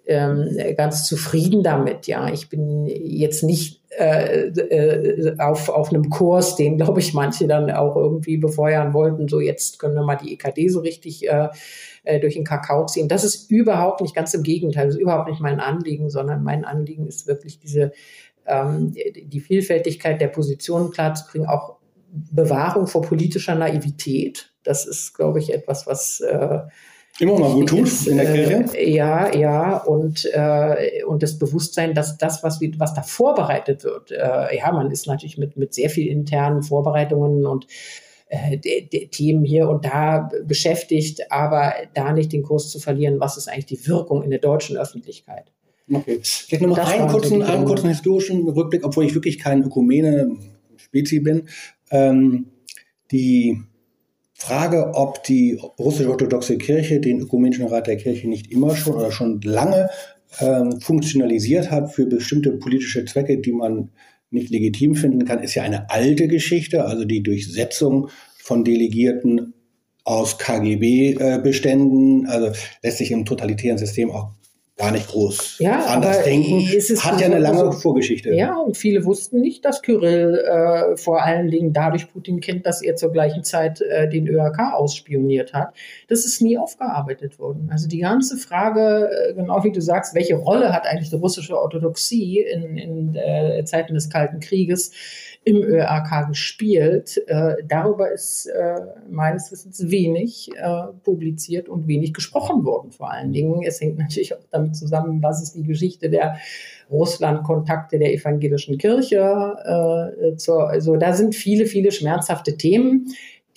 ähm, 0.05 0.57
ganz 0.75 1.07
zufrieden 1.07 1.63
damit. 1.63 2.07
Ja, 2.07 2.29
ich 2.29 2.50
bin 2.50 2.86
jetzt 2.86 3.43
nicht 3.43 3.81
äh, 3.98 4.48
äh, 4.48 5.36
auf, 5.39 5.69
auf 5.69 5.89
einem 5.89 6.10
Kurs, 6.10 6.55
den, 6.55 6.77
glaube 6.77 7.00
ich, 7.00 7.13
manche 7.13 7.48
dann 7.48 7.69
auch 7.72 7.95
irgendwie 7.95 8.38
befeuern 8.38 8.93
wollten. 8.93 9.27
So, 9.27 9.39
jetzt 9.39 9.79
können 9.79 9.95
wir 9.95 10.03
mal 10.03 10.15
die 10.15 10.33
EKD 10.33 10.67
so 10.69 10.79
richtig 10.79 11.29
äh, 11.29 11.50
äh, 12.03 12.19
durch 12.19 12.33
den 12.33 12.43
Kakao 12.43 12.86
ziehen. 12.86 13.07
Das 13.07 13.24
ist 13.24 13.51
überhaupt 13.51 14.01
nicht, 14.01 14.15
ganz 14.15 14.33
im 14.33 14.43
Gegenteil, 14.43 14.88
das 14.88 14.95
ist 14.95 15.01
überhaupt 15.01 15.29
nicht 15.29 15.41
mein 15.41 15.60
Anliegen, 15.60 16.10
sondern 16.10 16.43
mein 16.43 16.65
Anliegen 16.65 17.07
ist 17.07 17.27
wirklich 17.27 17.60
diese 17.60 17.91
ähm, 18.45 18.93
die 18.93 19.39
Vielfältigkeit 19.39 20.19
der 20.19 20.27
Positionen 20.27 20.91
klarzukriegen, 20.91 21.48
auch 21.48 21.77
Bewahrung 22.12 22.88
vor 22.88 23.01
politischer 23.01 23.55
Naivität. 23.55 24.51
Das 24.63 24.86
ist, 24.86 25.13
glaube 25.13 25.39
ich, 25.39 25.53
etwas, 25.53 25.88
was 25.88 26.19
äh, 26.19 26.60
immer 27.20 27.39
mal 27.39 27.53
gut 27.53 27.70
tut 27.70 28.08
in 28.08 28.17
der 28.17 28.34
Kirche. 28.34 28.77
Äh, 28.77 28.89
ja, 28.91 29.36
ja, 29.36 29.77
und, 29.77 30.25
äh, 30.34 31.03
und 31.05 31.24
das 31.24 31.38
Bewusstsein, 31.38 31.93
dass 31.93 32.17
das, 32.17 32.43
was, 32.43 32.60
was 32.77 32.93
da 32.93 33.01
vorbereitet 33.01 33.84
wird, 33.84 34.12
äh, 34.12 34.58
ja, 34.58 34.72
man 34.72 34.91
ist 34.91 35.08
natürlich 35.08 35.38
mit, 35.38 35.58
mit 35.58 35.74
sehr 35.74 35.89
viel 35.89 36.08
internen 36.08 36.63
Vorbereitungen 36.63 37.46
und 37.46 37.67
äh, 38.29 38.58
de, 38.58 38.88
de 38.88 39.08
Themen 39.08 39.43
hier 39.46 39.70
und 39.70 39.86
da 39.86 40.29
beschäftigt, 40.43 41.32
aber 41.32 41.74
da 41.93 42.13
nicht 42.13 42.34
den 42.34 42.43
Kurs 42.43 42.70
zu 42.70 42.79
verlieren, 42.79 43.20
was 43.20 43.38
ist 43.38 43.48
eigentlich 43.48 43.67
die 43.67 43.88
Wirkung 43.88 44.24
in 44.24 44.32
der 44.32 44.39
deutschen 44.39 44.77
Öffentlichkeit. 44.77 45.51
Okay. 45.91 46.20
Vielleicht 46.24 46.63
noch 46.63 46.77
mal 46.77 46.86
einen 46.86 47.10
kurzen, 47.10 47.41
einen 47.43 47.65
kurzen 47.65 47.89
historischen 47.89 48.48
Rückblick, 48.48 48.86
obwohl 48.86 49.05
ich 49.05 49.13
wirklich 49.13 49.38
kein 49.38 49.63
Ökumene-Spezi 49.63 51.20
bin. 51.20 51.43
Ähm, 51.91 52.48
die 53.12 53.62
Frage, 54.43 54.91
ob 54.93 55.23
die 55.23 55.57
russisch-orthodoxe 55.79 56.57
Kirche 56.57 57.00
den 57.00 57.21
Ökumenischen 57.21 57.65
Rat 57.65 57.88
der 57.88 57.95
Kirche 57.95 58.27
nicht 58.27 58.51
immer 58.51 58.75
schon 58.75 58.95
oder 58.95 59.09
schon 59.09 59.39
lange 59.39 59.89
ähm, 60.41 60.81
funktionalisiert 60.81 61.71
hat 61.71 61.93
für 61.93 62.05
bestimmte 62.05 62.51
politische 62.51 63.05
Zwecke, 63.05 63.38
die 63.38 63.53
man 63.53 63.91
nicht 64.31 64.50
legitim 64.50 64.95
finden 64.95 65.23
kann, 65.23 65.41
ist 65.41 65.55
ja 65.55 65.63
eine 65.63 65.89
alte 65.89 66.27
Geschichte, 66.27 66.83
also 66.83 67.05
die 67.05 67.23
Durchsetzung 67.23 68.09
von 68.38 68.65
Delegierten 68.65 69.53
aus 70.03 70.38
KGB-Beständen, 70.38 72.25
äh, 72.25 72.29
also 72.29 72.51
lässt 72.81 72.97
sich 72.97 73.12
im 73.12 73.23
totalitären 73.23 73.77
System 73.77 74.12
auch 74.12 74.31
gar 74.83 74.91
nicht 74.91 75.07
groß 75.07 75.59
ja, 75.59 75.85
anders 75.85 76.23
denken. 76.23 76.61
Hat 76.61 77.19
ja 77.19 77.27
eine 77.27 77.39
lange 77.39 77.57
so, 77.57 77.71
Vorgeschichte. 77.71 78.33
Ja, 78.33 78.57
und 78.57 78.77
viele 78.77 79.05
wussten 79.05 79.39
nicht, 79.39 79.65
dass 79.65 79.81
Kyrill 79.81 80.37
äh, 80.37 80.97
vor 80.97 81.21
allen 81.21 81.49
Dingen 81.49 81.73
dadurch 81.73 82.11
Putin 82.11 82.39
kennt, 82.39 82.65
dass 82.65 82.81
er 82.81 82.95
zur 82.95 83.11
gleichen 83.11 83.43
Zeit 83.43 83.81
äh, 83.81 84.09
den 84.09 84.27
ÖRK 84.27 84.73
ausspioniert 84.73 85.53
hat. 85.53 85.73
Das 86.07 86.25
ist 86.25 86.41
nie 86.41 86.57
aufgearbeitet 86.57 87.39
worden. 87.39 87.69
Also 87.71 87.87
die 87.87 87.99
ganze 87.99 88.37
Frage, 88.37 89.09
äh, 89.09 89.33
genau 89.33 89.63
wie 89.63 89.71
du 89.71 89.81
sagst, 89.81 90.15
welche 90.15 90.35
Rolle 90.35 90.73
hat 90.73 90.85
eigentlich 90.85 91.09
die 91.09 91.15
russische 91.15 91.57
Orthodoxie 91.57 92.41
in, 92.41 92.77
in 92.77 93.15
äh, 93.15 93.63
Zeiten 93.65 93.93
des 93.93 94.09
Kalten 94.09 94.39
Krieges? 94.39 94.91
Im 95.45 95.57
ÖRK 95.57 96.27
gespielt. 96.29 97.21
Äh, 97.27 97.55
darüber 97.67 98.12
ist 98.12 98.45
äh, 98.47 98.75
meines 99.09 99.51
Wissens 99.51 99.89
wenig 99.91 100.50
äh, 100.55 100.88
publiziert 101.03 101.67
und 101.69 101.88
wenig 101.88 102.13
gesprochen 102.13 102.63
worden 102.63 102.91
vor 102.91 103.12
allen 103.12 103.33
Dingen. 103.33 103.63
Es 103.63 103.81
hängt 103.81 103.97
natürlich 103.97 104.33
auch 104.33 104.39
damit 104.51 104.75
zusammen, 104.75 105.21
was 105.21 105.43
ist 105.43 105.55
die 105.55 105.63
Geschichte 105.63 106.09
der 106.09 106.38
Russland-Kontakte 106.89 108.00
der 108.00 108.13
evangelischen 108.13 108.77
Kirche. 108.77 110.15
Äh, 110.21 110.35
zur, 110.38 110.69
also 110.69 110.95
da 110.95 111.13
sind 111.13 111.35
viele, 111.35 111.65
viele 111.65 111.91
schmerzhafte 111.91 112.55
Themen, 112.57 113.07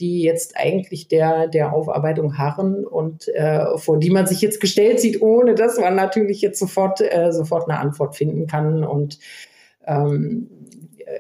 die 0.01 0.23
jetzt 0.23 0.57
eigentlich 0.57 1.09
der, 1.09 1.49
der 1.49 1.73
Aufarbeitung 1.73 2.37
harren 2.37 2.85
und 2.85 3.29
äh, 3.29 3.79
vor 3.79 3.99
die 3.99 4.11
man 4.11 4.27
sich 4.27 4.41
jetzt 4.41 4.61
gestellt 4.61 5.01
sieht, 5.01 5.23
ohne 5.23 5.55
dass 5.55 5.79
man 5.79 5.95
natürlich 5.95 6.41
jetzt 6.41 6.59
sofort, 6.59 7.01
äh, 7.01 7.33
sofort 7.33 7.69
eine 7.69 7.79
Antwort 7.79 8.17
finden 8.17 8.47
kann. 8.47 8.85
Und 8.85 9.19
ähm, 9.87 10.51
äh, 10.51 10.66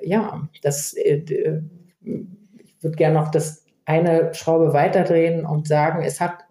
ja, 0.02 0.48
das, 0.62 0.94
äh, 0.94 1.60
ich 2.02 2.74
würde 2.82 2.96
gerne 2.96 3.14
noch 3.14 3.30
das 3.30 3.64
eine 3.84 4.34
Schraube 4.34 4.72
weiterdrehen 4.72 5.46
und 5.46 5.68
sagen, 5.68 6.02
es 6.02 6.20
hat 6.20 6.44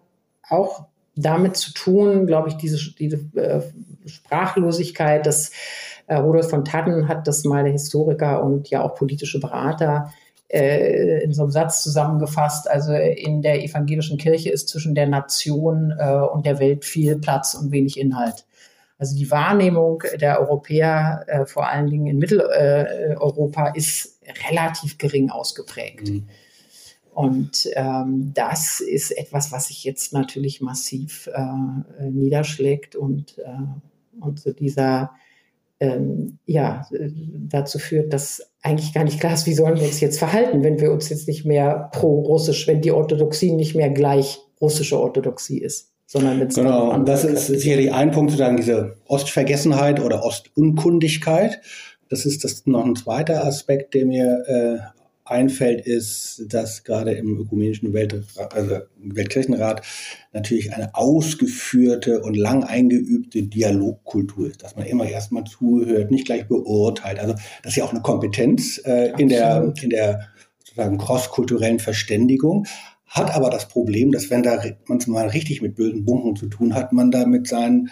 auch 0.48 0.86
damit 1.16 1.56
zu 1.56 1.72
tun, 1.72 2.26
glaube 2.26 2.48
ich, 2.48 2.54
diese, 2.56 2.94
diese 2.94 3.16
äh, 3.36 3.62
Sprachlosigkeit, 4.06 5.26
dass 5.26 5.50
äh, 6.06 6.16
Rudolf 6.16 6.50
von 6.50 6.64
Tatten 6.64 7.08
hat 7.08 7.26
das 7.26 7.44
mal 7.44 7.64
der 7.64 7.72
Historiker 7.72 8.42
und 8.42 8.68
ja 8.70 8.82
auch 8.82 8.94
politische 8.94 9.40
Berater 9.40 10.12
äh, 10.48 11.22
in 11.22 11.32
so 11.32 11.42
einem 11.42 11.50
Satz 11.50 11.82
zusammengefasst. 11.82 12.70
Also 12.70 12.92
in 12.92 13.42
der 13.42 13.62
evangelischen 13.64 14.18
Kirche 14.18 14.50
ist 14.50 14.68
zwischen 14.68 14.94
der 14.94 15.06
Nation 15.06 15.92
äh, 15.98 16.20
und 16.20 16.46
der 16.46 16.60
Welt 16.60 16.84
viel 16.84 17.18
Platz 17.18 17.54
und 17.54 17.72
wenig 17.72 17.98
Inhalt. 17.98 18.44
Also 18.98 19.16
die 19.16 19.30
Wahrnehmung 19.30 20.02
der 20.20 20.40
Europäer, 20.40 21.24
äh, 21.26 21.46
vor 21.46 21.68
allen 21.68 21.88
Dingen 21.88 22.06
in 22.06 22.18
Mitteleuropa, 22.18 23.68
ist 23.68 24.20
relativ 24.48 24.98
gering 24.98 25.30
ausgeprägt. 25.30 26.08
Mhm. 26.08 26.28
Und 27.12 27.68
ähm, 27.74 28.32
das 28.34 28.80
ist 28.80 29.10
etwas, 29.10 29.50
was 29.50 29.68
sich 29.68 29.84
jetzt 29.84 30.12
natürlich 30.12 30.60
massiv 30.60 31.30
äh, 31.32 32.10
niederschlägt 32.10 32.94
und, 32.94 33.38
äh, 33.38 34.20
und 34.20 34.38
so 34.40 34.52
dieser 34.52 35.12
ähm, 35.80 36.38
ja, 36.46 36.86
dazu 36.90 37.78
führt, 37.78 38.12
dass 38.12 38.50
eigentlich 38.62 38.92
gar 38.92 39.04
nicht 39.04 39.20
klar 39.20 39.34
ist, 39.34 39.46
wie 39.46 39.54
sollen 39.54 39.76
wir 39.76 39.86
uns 39.86 40.00
jetzt 40.00 40.18
verhalten, 40.18 40.62
wenn 40.62 40.80
wir 40.80 40.92
uns 40.92 41.08
jetzt 41.08 41.28
nicht 41.28 41.44
mehr 41.44 41.90
pro-russisch, 41.92 42.66
wenn 42.66 42.80
die 42.80 42.92
Orthodoxie 42.92 43.52
nicht 43.52 43.74
mehr 43.74 43.90
gleich 43.90 44.38
russische 44.60 44.98
Orthodoxie 44.98 45.58
ist. 45.58 45.92
Sondern 46.06 46.38
mit 46.38 46.54
genau, 46.54 46.92
und 46.92 47.08
das 47.08 47.24
ist 47.24 47.46
sicherlich 47.46 47.92
ein 47.92 48.12
Punkt, 48.12 48.30
sozusagen 48.30 48.56
diese 48.56 48.96
Ostvergessenheit 49.06 50.00
oder 50.00 50.22
Ostunkundigkeit. 50.24 51.60
Das 52.08 52.24
ist 52.24 52.44
das 52.44 52.64
noch 52.66 52.84
ein 52.84 52.94
zweiter 52.94 53.44
Aspekt, 53.44 53.94
der 53.94 54.06
mir 54.06 54.44
äh, 54.46 54.96
einfällt, 55.26 55.84
ist, 55.84 56.44
dass 56.48 56.84
gerade 56.84 57.12
im 57.12 57.38
ökumenischen 57.40 57.92
Welt, 57.92 58.22
also 58.54 58.78
Weltkirchenrat 58.98 59.82
natürlich 60.32 60.72
eine 60.72 60.94
ausgeführte 60.94 62.22
und 62.22 62.36
lang 62.36 62.64
eingeübte 62.64 63.42
Dialogkultur 63.42 64.48
ist, 64.48 64.62
dass 64.62 64.76
man 64.76 64.86
immer 64.86 65.08
erstmal 65.08 65.44
zuhört, 65.44 66.10
nicht 66.10 66.26
gleich 66.26 66.46
beurteilt. 66.46 67.18
Also 67.18 67.34
das 67.62 67.72
ist 67.72 67.76
ja 67.76 67.84
auch 67.84 67.92
eine 67.92 68.02
Kompetenz 68.02 68.80
äh, 68.84 69.12
in 69.18 69.28
der 69.28 69.74
in 69.82 69.90
der 69.90 70.28
sozusagen 70.58 70.98
crosskulturellen 70.98 71.80
Verständigung. 71.80 72.66
Hat 73.16 73.34
aber 73.34 73.48
das 73.48 73.66
Problem, 73.66 74.12
dass 74.12 74.28
wenn 74.28 74.42
da 74.42 74.62
man 74.88 74.98
es 74.98 75.06
mal 75.06 75.28
richtig 75.28 75.62
mit 75.62 75.74
bösen 75.74 76.04
Bunken 76.04 76.36
zu 76.36 76.48
tun 76.48 76.74
hat, 76.74 76.92
man 76.92 77.10
da 77.10 77.24
mit 77.24 77.48
seinen 77.48 77.88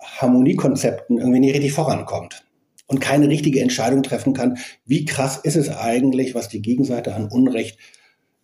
Harmoniekonzepten 0.00 1.18
irgendwie 1.18 1.40
nicht 1.40 1.54
richtig 1.54 1.74
vorankommt 1.74 2.46
und 2.86 2.98
keine 2.98 3.28
richtige 3.28 3.60
Entscheidung 3.60 4.02
treffen 4.02 4.32
kann, 4.32 4.56
wie 4.86 5.04
krass 5.04 5.36
ist 5.36 5.56
es 5.56 5.68
eigentlich, 5.68 6.34
was 6.34 6.48
die 6.48 6.62
Gegenseite 6.62 7.14
an 7.14 7.28
Unrecht 7.28 7.78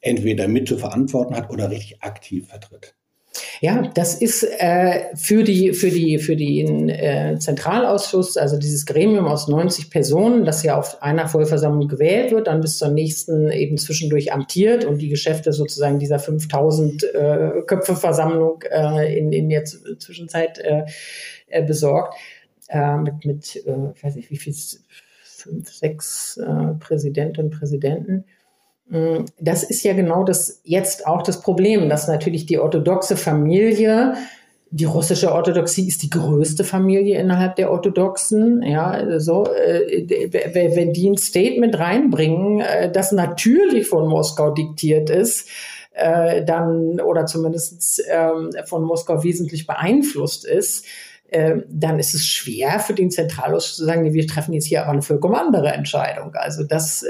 entweder 0.03 0.49
mit 0.49 0.69
zu 0.69 0.77
verantworten 0.77 1.35
hat 1.35 1.49
oder 1.49 1.71
richtig 1.71 2.03
aktiv 2.03 2.47
vertritt. 2.49 2.95
Ja, 3.61 3.83
das 3.95 4.15
ist 4.15 4.43
äh, 4.43 5.15
für 5.15 5.45
die 5.45 5.73
für 5.73 5.91
die 5.91 6.19
für 6.19 6.37
den 6.37 6.89
äh, 6.89 7.37
Zentralausschuss, 7.39 8.37
also 8.37 8.59
dieses 8.59 8.87
Gremium 8.87 9.27
aus 9.27 9.49
90 9.49 9.91
Personen, 9.91 10.45
das 10.45 10.63
ja 10.63 10.79
auf 10.79 11.03
einer 11.03 11.29
Vollversammlung 11.29 11.89
gewählt 11.89 12.33
wird, 12.33 12.47
dann 12.47 12.61
bis 12.61 12.79
zur 12.79 12.89
nächsten 12.89 13.51
eben 13.51 13.79
zwischendurch 13.79 14.33
amtiert 14.33 14.85
und 14.85 14.99
die 14.99 15.09
Geschäfte 15.09 15.53
sozusagen 15.53 15.99
dieser 15.99 16.19
5000 16.19 17.05
äh, 17.05 17.51
Köpfe 17.67 17.97
Versammlung 17.97 18.63
äh, 18.71 19.19
in 19.19 19.33
in 19.33 19.49
der 19.49 19.65
Zwischenzeit 19.65 20.59
äh, 20.59 20.85
äh, 21.49 21.63
besorgt 21.63 22.15
äh, 22.69 22.97
mit, 22.97 23.25
mit 23.25 23.57
äh, 23.67 23.93
ich 23.95 24.05
weiß 24.05 24.17
nicht, 24.17 24.31
wie 24.31 24.37
viel, 24.37 24.55
fünf, 25.39 25.73
sechs 25.73 26.37
äh, 26.37 26.75
Präsidentinnen 26.79 27.51
und 27.51 27.59
Präsidenten. 27.59 28.25
Mm, 28.89 29.27
das 29.39 29.63
ist 29.65 29.83
ja 29.83 29.93
genau 29.93 30.25
das 30.25 30.61
jetzt 30.65 31.07
auch 31.07 31.23
das 31.23 31.41
Problem, 31.41 31.89
dass 31.89 32.09
natürlich 32.09 32.47
die 32.47 32.59
orthodoxe 32.59 33.17
Familie, 33.17 34.15
die 34.71 34.85
russische 34.85 35.33
Orthodoxie 35.33 35.89
ist 35.89 36.03
die 36.03 36.11
größte 36.11 36.63
Familie 36.63 37.19
innerhalb 37.19 37.57
der 37.57 37.71
Orthodoxen. 37.71 38.63
Ja, 38.63 39.19
so, 39.19 39.47
äh, 39.47 40.07
wenn 40.75 40.93
die 40.93 41.09
ein 41.09 41.17
Statement 41.17 41.79
reinbringen, 41.79 42.61
äh, 42.61 42.91
das 42.91 43.13
natürlich 43.13 43.89
von 43.89 44.09
Moskau 44.09 44.51
diktiert 44.51 45.11
ist, 45.11 45.49
äh, 45.93 46.45
dann 46.45 47.01
oder 47.01 47.27
zumindest 47.27 48.03
ähm, 48.11 48.51
von 48.67 48.85
Moskau 48.85 49.23
wesentlich 49.23 49.67
beeinflusst 49.67 50.47
ist, 50.47 50.85
dann 51.31 51.99
ist 51.99 52.15
es 52.15 52.27
schwer 52.27 52.81
für 52.81 52.95
den 52.95 53.11
Zentralausschuss 53.11 53.77
zu 53.77 53.85
sagen, 53.85 54.15
wir 54.15 54.27
treffen 54.27 54.55
jetzt 54.55 54.65
hier 54.65 54.81
aber 54.81 54.93
eine 54.93 55.03
vollkommen 55.03 55.35
andere 55.35 55.69
Entscheidung. 55.73 56.35
Also 56.35 56.65
das, 56.65 57.05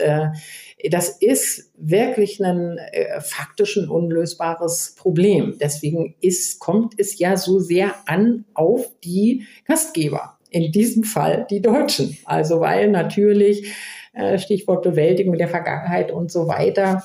das 0.90 1.08
ist 1.08 1.72
wirklich 1.76 2.40
ein 2.42 2.78
äh, 2.92 3.20
faktisch 3.20 3.76
ein 3.76 3.88
unlösbares 3.88 4.94
Problem. 4.96 5.56
Deswegen 5.60 6.14
ist, 6.20 6.60
kommt 6.60 6.94
es 6.98 7.18
ja 7.18 7.36
so 7.36 7.58
sehr 7.58 7.94
an 8.06 8.44
auf 8.54 8.86
die 9.02 9.46
Gastgeber. 9.66 10.38
In 10.50 10.72
diesem 10.72 11.04
Fall 11.04 11.46
die 11.50 11.60
Deutschen. 11.60 12.16
Also 12.24 12.60
weil 12.60 12.90
natürlich 12.90 13.72
äh, 14.14 14.38
Stichwort 14.38 14.82
Bewältigung 14.82 15.36
der 15.36 15.48
Vergangenheit 15.48 16.10
und 16.10 16.30
so 16.32 16.48
weiter 16.48 17.02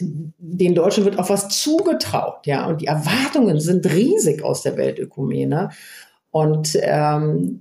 den 0.00 0.74
Deutschen 0.74 1.04
wird 1.04 1.18
auch 1.18 1.28
was 1.28 1.48
zugetraut, 1.48 2.46
ja, 2.46 2.66
und 2.66 2.80
die 2.80 2.86
Erwartungen 2.86 3.60
sind 3.60 3.86
riesig 3.86 4.42
aus 4.42 4.62
der 4.62 4.76
Weltökumene. 4.76 5.70
Und 6.30 6.78
ähm, 6.80 7.60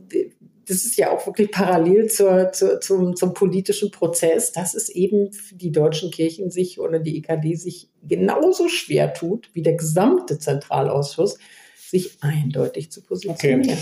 das 0.67 0.85
ist 0.85 0.97
ja 0.97 1.11
auch 1.11 1.25
wirklich 1.25 1.51
parallel 1.51 2.07
zur, 2.07 2.51
zur, 2.51 2.79
zum, 2.79 3.15
zum 3.15 3.33
politischen 3.33 3.91
Prozess, 3.91 4.51
dass 4.51 4.73
es 4.73 4.89
eben 4.89 5.31
die 5.53 5.71
deutschen 5.71 6.11
Kirchen 6.11 6.51
sich 6.51 6.79
oder 6.79 6.99
die 6.99 7.17
EKD 7.17 7.55
sich 7.55 7.89
genauso 8.03 8.67
schwer 8.67 9.13
tut 9.13 9.49
wie 9.53 9.61
der 9.61 9.73
gesamte 9.73 10.39
Zentralausschuss, 10.39 11.37
sich 11.75 12.17
eindeutig 12.21 12.91
zu 12.91 13.01
positionieren. 13.01 13.61
Okay. 13.63 13.77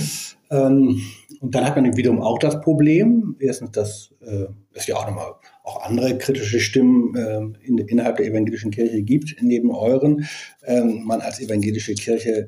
Ähm, 0.50 1.02
und 1.42 1.54
dann 1.54 1.66
hat 1.66 1.76
man 1.76 1.96
wiederum 1.96 2.22
auch 2.22 2.40
das 2.40 2.60
Problem, 2.62 3.36
erstens, 3.40 3.72
dass 3.72 4.14
äh, 4.22 4.48
es 4.74 4.88
ja 4.88 4.96
auch 4.96 5.08
nochmal 5.08 5.34
auch 5.64 5.84
andere 5.84 6.18
kritische 6.18 6.60
Stimmen 6.60 7.16
äh, 7.16 7.68
in, 7.68 7.78
innerhalb 7.78 8.18
der 8.18 8.26
evangelischen 8.26 8.72
Kirche 8.72 9.04
gibt, 9.04 9.36
neben 9.42 9.72
euren. 9.72 10.26
Ähm, 10.66 11.04
man 11.06 11.22
als 11.22 11.40
evangelische 11.40 11.94
Kirche 11.94 12.48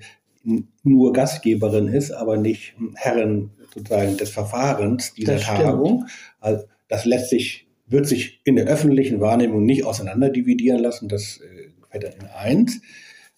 nur 0.84 1.14
Gastgeberin 1.14 1.88
ist, 1.88 2.12
aber 2.12 2.38
nicht 2.38 2.74
Herrin 2.96 3.52
sozusagen 3.74 4.18
des 4.18 4.30
Verfahrens 4.30 5.14
dieser 5.14 5.36
das 5.36 5.44
Tagung. 5.44 6.08
Also 6.40 6.66
das 6.88 7.06
lässt 7.06 7.30
sich, 7.30 7.68
wird 7.88 8.08
sich 8.08 8.42
in 8.44 8.56
der 8.56 8.68
öffentlichen 8.68 9.20
Wahrnehmung 9.20 9.66
nicht 9.66 9.86
auseinanderdividieren 9.86 10.80
lassen. 10.80 11.08
Das 11.08 11.40
äh, 11.40 11.70
fällt 11.90 12.04
dann 12.04 12.14
in 12.14 12.28
eins. 12.28 12.82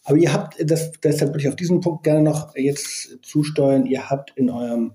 Aber 0.03 0.17
ihr 0.17 0.33
habt, 0.33 0.55
das, 0.69 0.91
deshalb 1.01 1.31
würde 1.31 1.41
ich 1.41 1.49
auf 1.49 1.55
diesen 1.55 1.79
Punkt 1.79 2.03
gerne 2.03 2.21
noch 2.21 2.55
jetzt 2.55 3.19
zusteuern. 3.21 3.85
Ihr 3.85 4.09
habt 4.09 4.33
in 4.35 4.49
eurem 4.49 4.93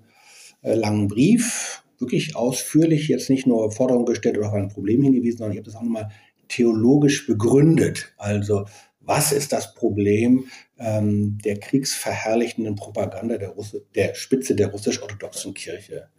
äh, 0.62 0.74
langen 0.74 1.08
Brief 1.08 1.82
wirklich 1.98 2.36
ausführlich 2.36 3.08
jetzt 3.08 3.30
nicht 3.30 3.46
nur 3.46 3.72
Forderungen 3.72 4.06
gestellt 4.06 4.38
oder 4.38 4.48
auf 4.48 4.54
ein 4.54 4.68
Problem 4.68 5.02
hingewiesen, 5.02 5.38
sondern 5.38 5.54
ihr 5.54 5.60
habt 5.60 5.66
das 5.66 5.76
auch 5.76 5.82
nochmal 5.82 6.10
theologisch 6.48 7.26
begründet. 7.26 8.12
Also 8.16 8.66
was 9.08 9.32
ist 9.32 9.54
das 9.54 9.72
Problem 9.74 10.44
ähm, 10.78 11.38
der 11.42 11.58
kriegsverherrlichenden 11.58 12.76
Propaganda 12.76 13.38
der, 13.38 13.48
Russe, 13.48 13.82
der 13.94 14.14
Spitze 14.14 14.54
der 14.54 14.70
russisch-orthodoxen 14.70 15.54
Kirche? 15.54 16.10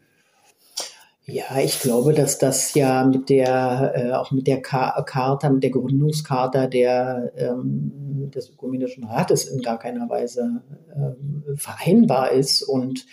Ja, 1.24 1.60
ich 1.64 1.80
glaube, 1.80 2.14
dass 2.14 2.40
das 2.40 2.74
ja 2.74 3.06
mit 3.06 3.30
der, 3.30 3.94
äh, 3.96 4.12
auch 4.14 4.32
mit 4.32 4.48
der 4.48 4.64
Ka 4.64 5.00
Charta, 5.04 5.52
mit 5.52 5.62
der 5.62 5.70
Gründungscharta 5.70 6.66
der, 6.66 7.32
ähm, 7.38 8.32
des 8.34 8.50
Ökumenischen 8.50 9.04
Rates 9.04 9.46
in 9.46 9.62
gar 9.62 9.78
keiner 9.78 10.10
Weise 10.10 10.64
ähm, 10.96 11.44
vereinbar 11.58 12.32
ist. 12.32 12.64
Und 12.64 13.06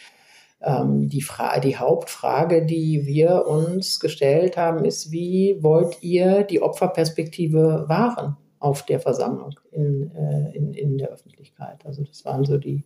ähm, 0.63 1.11
die, 1.11 1.23
die 1.63 1.77
Hauptfrage, 1.77 2.65
die 2.65 3.05
wir 3.05 3.47
uns 3.47 4.01
gestellt 4.01 4.57
haben, 4.57 4.87
ist, 4.87 5.13
wie 5.13 5.59
wollt 5.61 6.03
ihr 6.03 6.45
die 6.45 6.63
Opferperspektive 6.63 7.85
wahren? 7.89 8.39
Auf 8.67 8.85
der 8.85 8.99
Versammlung 8.99 9.55
in, 9.71 10.11
äh, 10.15 10.57
in, 10.57 10.75
in 10.75 10.99
der 10.99 11.11
Öffentlichkeit. 11.11 11.87
Also 11.87 12.03
das 12.03 12.25
waren 12.25 12.45
so 12.45 12.59
die, 12.59 12.85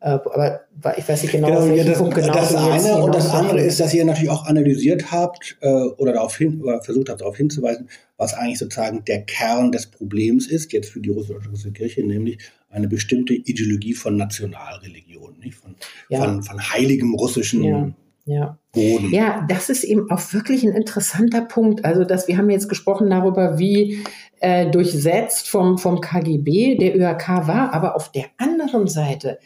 äh, 0.00 0.08
aber 0.08 0.60
ich 0.98 1.08
weiß 1.08 1.22
nicht 1.22 1.30
genau, 1.30 1.48
genau, 1.48 1.74
ja, 1.74 1.84
das, 1.84 1.98
genau 1.98 2.32
das 2.32 2.54
eine 2.54 2.96
und 2.96 3.14
das 3.14 3.30
andere 3.30 3.60
ist, 3.60 3.78
dass 3.78 3.94
ihr 3.94 4.04
natürlich 4.04 4.30
auch 4.30 4.44
analysiert 4.46 5.12
habt 5.12 5.56
äh, 5.60 5.68
oder 5.68 6.14
darauf 6.14 6.36
hin 6.36 6.60
oder 6.60 6.82
versucht 6.82 7.08
habt 7.08 7.20
darauf 7.20 7.36
hinzuweisen, 7.36 7.88
was 8.16 8.34
eigentlich 8.34 8.58
sozusagen 8.58 9.04
der 9.04 9.22
Kern 9.22 9.70
des 9.70 9.86
Problems 9.86 10.48
ist 10.48 10.72
jetzt 10.72 10.90
für 10.90 11.00
die 11.00 11.10
russische 11.10 11.72
Kirche, 11.72 12.04
nämlich 12.04 12.38
eine 12.70 12.88
bestimmte 12.88 13.34
Ideologie 13.34 13.94
von 13.94 14.16
Nationalreligion, 14.16 15.38
nicht 15.38 15.54
von, 15.54 15.76
ja. 16.08 16.18
von, 16.18 16.42
von 16.42 16.60
heiligem 16.60 17.14
russischen 17.14 17.62
ja 17.62 17.94
Ja. 18.26 18.58
Boden. 18.72 19.12
Ja, 19.12 19.46
das 19.48 19.68
ist 19.68 19.84
eben 19.84 20.10
auch 20.10 20.32
wirklich 20.32 20.64
ein 20.64 20.72
interessanter 20.72 21.42
Punkt. 21.42 21.84
Also, 21.84 22.04
dass 22.04 22.26
wir 22.26 22.36
haben 22.38 22.50
jetzt 22.50 22.68
gesprochen 22.68 23.10
darüber, 23.10 23.58
wie 23.58 24.02
äh, 24.40 24.70
durchsetzt 24.70 25.48
vom, 25.48 25.78
vom 25.78 26.00
KGB 26.00 26.76
der 26.76 26.96
ÖRK 26.96 27.46
war, 27.46 27.72
aber 27.72 27.96
auf 27.96 28.12
der 28.12 28.26
anderen 28.38 28.86
Seite 28.86 29.38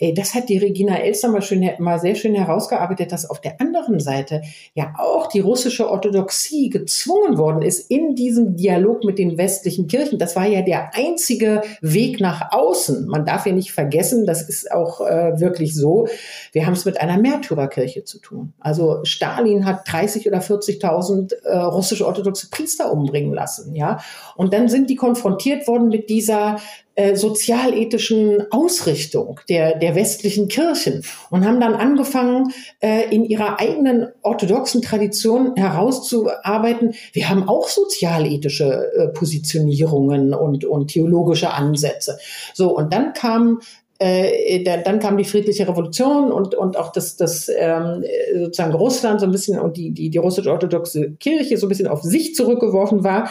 das 0.00 0.34
hat 0.34 0.48
die 0.48 0.58
Regina 0.58 0.98
Elster 0.98 1.28
mal, 1.28 1.40
schön, 1.40 1.70
mal 1.78 2.00
sehr 2.00 2.16
schön 2.16 2.34
herausgearbeitet, 2.34 3.12
dass 3.12 3.30
auf 3.30 3.40
der 3.40 3.60
anderen 3.60 4.00
Seite 4.00 4.42
ja 4.74 4.92
auch 4.98 5.28
die 5.28 5.38
russische 5.38 5.88
Orthodoxie 5.88 6.68
gezwungen 6.68 7.38
worden 7.38 7.62
ist 7.62 7.90
in 7.90 8.16
diesem 8.16 8.56
Dialog 8.56 9.04
mit 9.04 9.18
den 9.18 9.38
westlichen 9.38 9.86
Kirchen. 9.86 10.18
Das 10.18 10.34
war 10.34 10.46
ja 10.46 10.62
der 10.62 10.94
einzige 10.94 11.62
Weg 11.80 12.20
nach 12.20 12.50
außen. 12.50 13.06
Man 13.06 13.24
darf 13.24 13.46
ja 13.46 13.52
nicht 13.52 13.70
vergessen, 13.70 14.26
das 14.26 14.42
ist 14.48 14.72
auch 14.72 15.00
äh, 15.00 15.38
wirklich 15.38 15.76
so. 15.76 16.08
Wir 16.50 16.66
haben 16.66 16.72
es 16.72 16.84
mit 16.84 17.00
einer 17.00 17.18
Märtyrerkirche 17.18 18.02
zu 18.02 18.18
tun. 18.18 18.52
Also 18.58 19.04
Stalin 19.04 19.64
hat 19.64 19.82
30 19.86 20.26
oder 20.26 20.40
40.000 20.40 21.34
äh, 21.44 21.56
russische 21.56 22.04
orthodoxe 22.04 22.50
Priester 22.50 22.92
umbringen 22.92 23.32
lassen, 23.32 23.76
ja. 23.76 24.00
Und 24.36 24.52
dann 24.52 24.68
sind 24.68 24.90
die 24.90 24.96
konfrontiert 24.96 25.68
worden 25.68 25.88
mit 25.88 26.10
dieser 26.10 26.58
äh, 26.96 27.16
sozialethischen 27.16 28.52
Ausrichtung 28.52 29.40
der, 29.48 29.78
der 29.78 29.94
westlichen 29.94 30.48
Kirchen 30.48 31.02
und 31.30 31.44
haben 31.44 31.60
dann 31.60 31.74
angefangen, 31.74 32.52
äh, 32.80 33.12
in 33.14 33.24
ihrer 33.24 33.58
eigenen 33.60 34.08
orthodoxen 34.22 34.80
Tradition 34.80 35.56
herauszuarbeiten. 35.56 36.94
Wir 37.12 37.28
haben 37.28 37.48
auch 37.48 37.68
sozialethische 37.68 38.92
äh, 38.96 39.08
Positionierungen 39.08 40.34
und, 40.34 40.64
und 40.64 40.88
theologische 40.88 41.52
Ansätze. 41.52 42.18
So, 42.52 42.76
und 42.76 42.92
dann 42.92 43.12
kam 43.12 43.60
äh, 43.98 44.62
dann 44.82 44.98
kam 44.98 45.16
die 45.16 45.24
friedliche 45.24 45.68
Revolution 45.68 46.32
und, 46.32 46.54
und 46.54 46.76
auch 46.76 46.92
das, 46.92 47.16
das 47.16 47.48
ähm, 47.48 48.04
sozusagen 48.34 48.74
Russland 48.74 49.20
so 49.20 49.26
ein 49.26 49.32
bisschen 49.32 49.58
und 49.58 49.76
die, 49.76 49.92
die, 49.92 50.10
die 50.10 50.18
russische 50.18 50.50
orthodoxe 50.50 51.12
Kirche 51.20 51.56
so 51.56 51.66
ein 51.66 51.68
bisschen 51.68 51.86
auf 51.86 52.02
sich 52.02 52.34
zurückgeworfen 52.34 53.04
war 53.04 53.30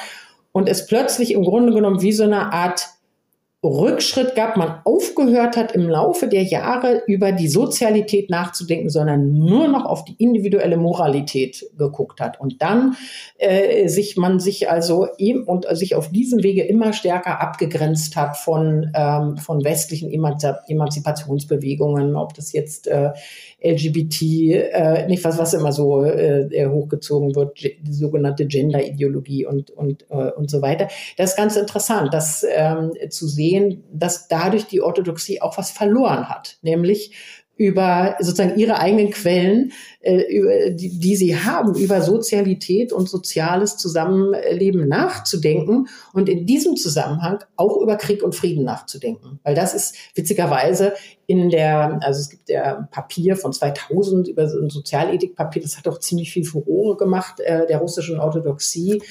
und 0.51 0.69
es 0.69 0.85
plötzlich 0.85 1.33
im 1.33 1.43
Grunde 1.43 1.73
genommen 1.73 2.01
wie 2.01 2.13
so 2.13 2.23
eine 2.23 2.53
Art 2.53 2.87
Rückschritt 3.63 4.35
gab, 4.35 4.57
man 4.57 4.81
aufgehört 4.83 5.55
hat, 5.55 5.71
im 5.71 5.87
Laufe 5.87 6.27
der 6.27 6.43
Jahre 6.43 7.03
über 7.07 7.31
die 7.31 7.47
Sozialität 7.47 8.29
nachzudenken, 8.29 8.89
sondern 8.89 9.33
nur 9.33 9.69
noch 9.69 9.85
auf 9.85 10.03
die 10.03 10.15
individuelle 10.17 10.75
Moralität 10.75 11.65
geguckt 11.77 12.19
hat. 12.19 12.41
Und 12.41 12.61
dann 12.61 12.97
äh, 13.37 13.87
sich 13.87 14.17
man 14.17 14.39
sich 14.39 14.69
also 14.69 15.07
eben 15.17 15.43
und 15.43 15.65
sich 15.77 15.95
auf 15.95 16.09
diesem 16.09 16.43
Wege 16.43 16.63
immer 16.63 16.91
stärker 16.91 17.39
abgegrenzt 17.39 18.17
hat 18.17 18.35
von, 18.35 18.91
ähm, 18.93 19.37
von 19.37 19.63
westlichen 19.63 20.11
Emanzipationsbewegungen, 20.11 22.17
ob 22.17 22.33
das 22.33 22.51
jetzt 22.51 22.87
äh, 22.87 23.11
LGBT, 23.63 24.21
äh, 24.21 25.07
nicht 25.07 25.23
was, 25.23 25.37
was 25.37 25.53
immer 25.53 25.71
so 25.71 26.03
äh, 26.03 26.67
hochgezogen 26.67 27.35
wird, 27.35 27.63
die 27.63 27.93
sogenannte 27.93 28.45
Gender-Ideologie 28.45 29.45
und, 29.45 29.71
und, 29.71 30.05
äh, 30.09 30.31
und 30.31 30.51
so 30.51 30.61
weiter. 30.61 30.89
Das 31.17 31.31
ist 31.31 31.37
ganz 31.37 31.55
interessant, 31.55 32.13
das 32.13 32.45
ähm, 32.49 32.91
zu 33.09 33.27
sehen, 33.27 33.83
dass 33.91 34.27
dadurch 34.27 34.65
die 34.65 34.81
Orthodoxie 34.81 35.41
auch 35.41 35.57
was 35.57 35.71
verloren 35.71 36.29
hat, 36.29 36.57
nämlich 36.61 37.42
über 37.55 38.15
sozusagen 38.19 38.57
ihre 38.57 38.79
eigenen 38.79 39.11
Quellen, 39.11 39.73
äh, 40.01 40.21
über, 40.35 40.71
die, 40.71 40.97
die 40.97 41.15
sie 41.15 41.37
haben, 41.37 41.75
über 41.75 42.01
Sozialität 42.01 42.91
und 42.91 43.07
soziales 43.07 43.77
Zusammenleben 43.77 44.87
nachzudenken 44.87 45.87
und 46.13 46.29
in 46.29 46.47
diesem 46.47 46.75
Zusammenhang 46.75 47.43
auch 47.55 47.77
über 47.79 47.95
Krieg 47.95 48.23
und 48.23 48.33
Frieden 48.33 48.63
nachzudenken. 48.63 49.39
Weil 49.43 49.53
das 49.53 49.75
ist 49.75 49.95
witzigerweise 50.15 50.93
in 51.27 51.49
der, 51.49 51.99
also 52.01 52.21
es 52.21 52.29
gibt 52.31 52.49
ja 52.49 52.87
Papier 52.89 53.35
von 53.35 53.53
2000 53.53 54.27
über 54.29 54.49
so 54.49 54.59
ein 54.59 54.71
Sozialethikpapier, 54.71 55.61
das 55.61 55.77
hat 55.77 55.87
auch 55.87 55.99
ziemlich 55.99 56.31
viel 56.31 56.45
Furore 56.45 56.97
gemacht, 56.97 57.39
äh, 57.39 57.67
der 57.67 57.77
russischen 57.77 58.19
Orthodoxie, 58.19 59.03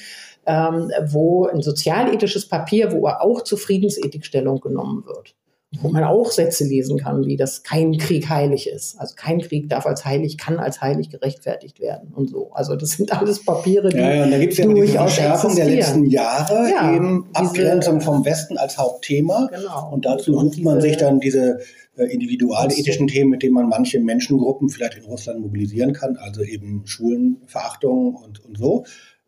ähm, 0.45 0.91
wo 1.07 1.45
ein 1.45 1.61
sozialethisches 1.61 2.49
Papier, 2.49 2.91
wo 2.91 3.07
auch 3.07 3.41
zur 3.43 3.57
Friedensethik 3.57 4.25
Stellung 4.25 4.59
genommen 4.59 5.05
wird 5.05 5.33
wo 5.81 5.89
man 5.89 6.03
auch 6.03 6.31
Sätze 6.31 6.65
lesen 6.65 6.99
kann, 6.99 7.25
wie 7.25 7.37
das 7.37 7.63
kein 7.63 7.97
Krieg 7.97 8.29
heilig 8.29 8.69
ist. 8.69 8.99
Also 8.99 9.15
kein 9.15 9.41
Krieg 9.41 9.69
darf 9.69 9.85
als 9.85 10.05
heilig, 10.05 10.37
kann 10.37 10.59
als 10.59 10.81
heilig 10.81 11.09
gerechtfertigt 11.09 11.79
werden 11.79 12.13
und 12.13 12.29
so. 12.29 12.51
Also 12.53 12.75
das 12.75 12.91
sind 12.91 13.11
alles 13.11 13.43
Papiere, 13.43 13.89
die 13.89 13.97
ja, 13.97 14.13
ja, 14.13 14.23
und 14.23 14.31
da 14.31 14.37
gibt 14.37 14.53
es 14.53 14.59
ja 14.59 14.67
diese 14.67 14.87
Verschärfung 14.87 15.55
der 15.55 15.65
letzten 15.65 16.05
Jahre, 16.05 16.69
ja, 16.69 16.95
eben 16.95 17.27
Abgrenzung 17.33 18.01
vom 18.01 18.23
Westen 18.25 18.57
als 18.57 18.77
Hauptthema. 18.77 19.49
Genau. 19.51 19.91
Und 19.91 20.05
dazu 20.05 20.33
sucht 20.33 20.61
man 20.63 20.81
sich 20.81 20.97
dann 20.97 21.19
diese 21.19 21.59
äh, 21.95 22.05
individualethischen 22.05 23.07
Themen, 23.07 23.29
mit 23.29 23.43
denen 23.43 23.53
man 23.53 23.69
manche 23.69 23.99
Menschengruppen 23.99 24.69
vielleicht 24.69 24.97
in 24.97 25.05
Russland 25.05 25.41
mobilisieren 25.41 25.93
kann, 25.93 26.17
also 26.17 26.41
eben 26.41 26.83
Schulenverachtung 26.85 28.15
und, 28.15 28.43
und 28.43 28.57
so. 28.57 28.85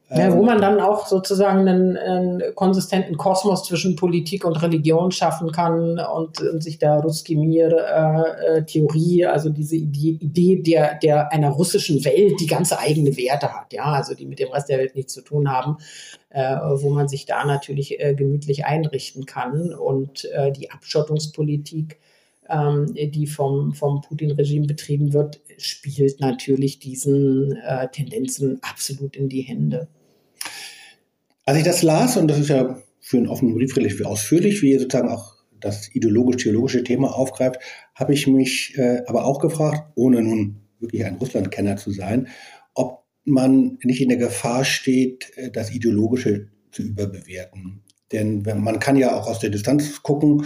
Ja, 0.10 0.34
wo 0.34 0.42
ähm, 0.42 0.46
man 0.46 0.62
dann 0.62 0.80
auch 0.80 1.08
sozusagen 1.08 1.68
einen, 1.68 1.98
einen, 1.98 2.54
konsistenten 2.54 3.18
Kosmos 3.18 3.64
zwischen 3.64 3.96
Politik 3.96 4.46
und 4.46 4.62
Religion 4.62 5.12
schaffen 5.12 5.52
kann 5.52 6.00
und, 6.00 6.40
und 6.42 6.62
sich 6.62 6.78
der 6.78 7.00
Ruskimir-Theorie, 7.00 9.22
äh, 9.22 9.26
also 9.26 9.50
diese 9.50 9.78
Idee, 9.78 10.20
Idee 10.22 10.62
der, 10.62 11.00
der 11.00 11.32
einer 11.32 11.50
russischen 11.50 12.06
Welt, 12.06 12.40
die 12.40 12.46
ganze 12.46 12.78
eigene 12.78 13.18
Werte 13.18 13.52
hat, 13.52 13.74
ja, 13.74 13.86
also 13.86 14.14
die 14.14 14.28
mit 14.28 14.38
dem 14.38 14.52
Rest 14.52 14.70
der 14.70 14.78
Welt 14.78 14.96
nichts 14.96 15.14
zu 15.14 15.24
tun 15.24 15.52
haben, 15.52 15.78
äh, 16.30 16.56
wo 16.56 16.92
man 16.92 17.08
sich 17.08 17.26
da 17.26 17.44
natürlich 17.44 18.00
äh, 18.00 18.14
gemütlich 18.14 18.66
einrichten 18.66 19.26
kann 19.26 19.74
und 19.74 20.26
äh, 20.26 20.52
die 20.52 20.70
Abschottungspolitik 20.70 21.98
ähm, 22.50 22.94
die 22.94 23.28
vom, 23.28 23.74
vom 23.74 24.02
Putin-Regime 24.02 24.68
betrieben 24.68 25.14
wird, 25.14 25.42
spielt 25.58 26.20
natürlich 26.20 26.80
diesen 26.80 27.58
äh, 27.58 27.88
Tendenzen 27.92 28.60
absolut 28.62 29.16
in 29.16 29.30
die 29.30 29.42
Hände. 29.42 29.88
Als 31.46 31.58
ich 31.58 31.64
das 31.64 31.84
las, 31.84 32.18
und 32.18 32.28
das 32.28 32.40
ist 32.40 32.50
ja 32.50 32.82
für 33.00 33.18
einen 33.18 33.28
offenen 33.28 33.56
Brief 33.56 33.76
relativ 33.78 34.04
ausführlich, 34.06 34.62
wie 34.62 34.72
ihr 34.72 34.80
sozusagen 34.80 35.10
auch 35.10 35.36
das 35.60 35.94
ideologisch-theologische 35.94 36.84
Thema 36.84 37.16
aufgreift, 37.16 37.60
habe 37.94 38.14
ich 38.14 38.28
mich 38.28 38.78
äh, 38.78 39.04
aber 39.08 39.26
auch 39.26 39.40
gefragt, 39.40 39.92
ohne 39.96 40.22
nun 40.22 40.62
wirklich 40.80 41.06
ein 41.06 41.16
Russlandkenner 41.16 41.78
zu 41.78 41.92
sein, 41.92 42.28
ob 42.74 43.04
man 43.24 43.78
nicht 43.84 44.02
in 44.02 44.10
der 44.10 44.18
Gefahr 44.18 44.66
steht, 44.66 45.32
äh, 45.36 45.52
das 45.52 45.72
Ideologische 45.72 46.50
zu 46.72 46.84
überbewerten. 46.84 47.82
Denn 48.12 48.44
man 48.44 48.80
kann 48.80 48.98
ja 48.98 49.16
auch 49.16 49.28
aus 49.28 49.40
der 49.40 49.50
Distanz 49.50 50.04
gucken 50.04 50.46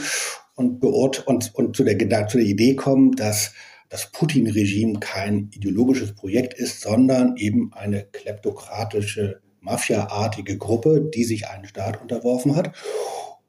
und, 0.59 0.79
beurt 0.79 1.25
und, 1.25 1.55
und 1.55 1.75
zu, 1.75 1.83
der, 1.83 2.27
zu 2.27 2.37
der 2.37 2.45
Idee 2.45 2.75
kommen, 2.75 3.13
dass 3.13 3.53
das 3.87 4.11
Putin-Regime 4.11 4.99
kein 4.99 5.49
ideologisches 5.53 6.13
Projekt 6.13 6.53
ist, 6.53 6.81
sondern 6.81 7.37
eben 7.37 7.71
eine 7.73 8.03
kleptokratische, 8.11 9.41
mafiaartige 9.61 10.57
Gruppe, 10.57 11.09
die 11.13 11.23
sich 11.23 11.47
einen 11.47 11.65
Staat 11.65 12.01
unterworfen 12.01 12.55
hat. 12.55 12.75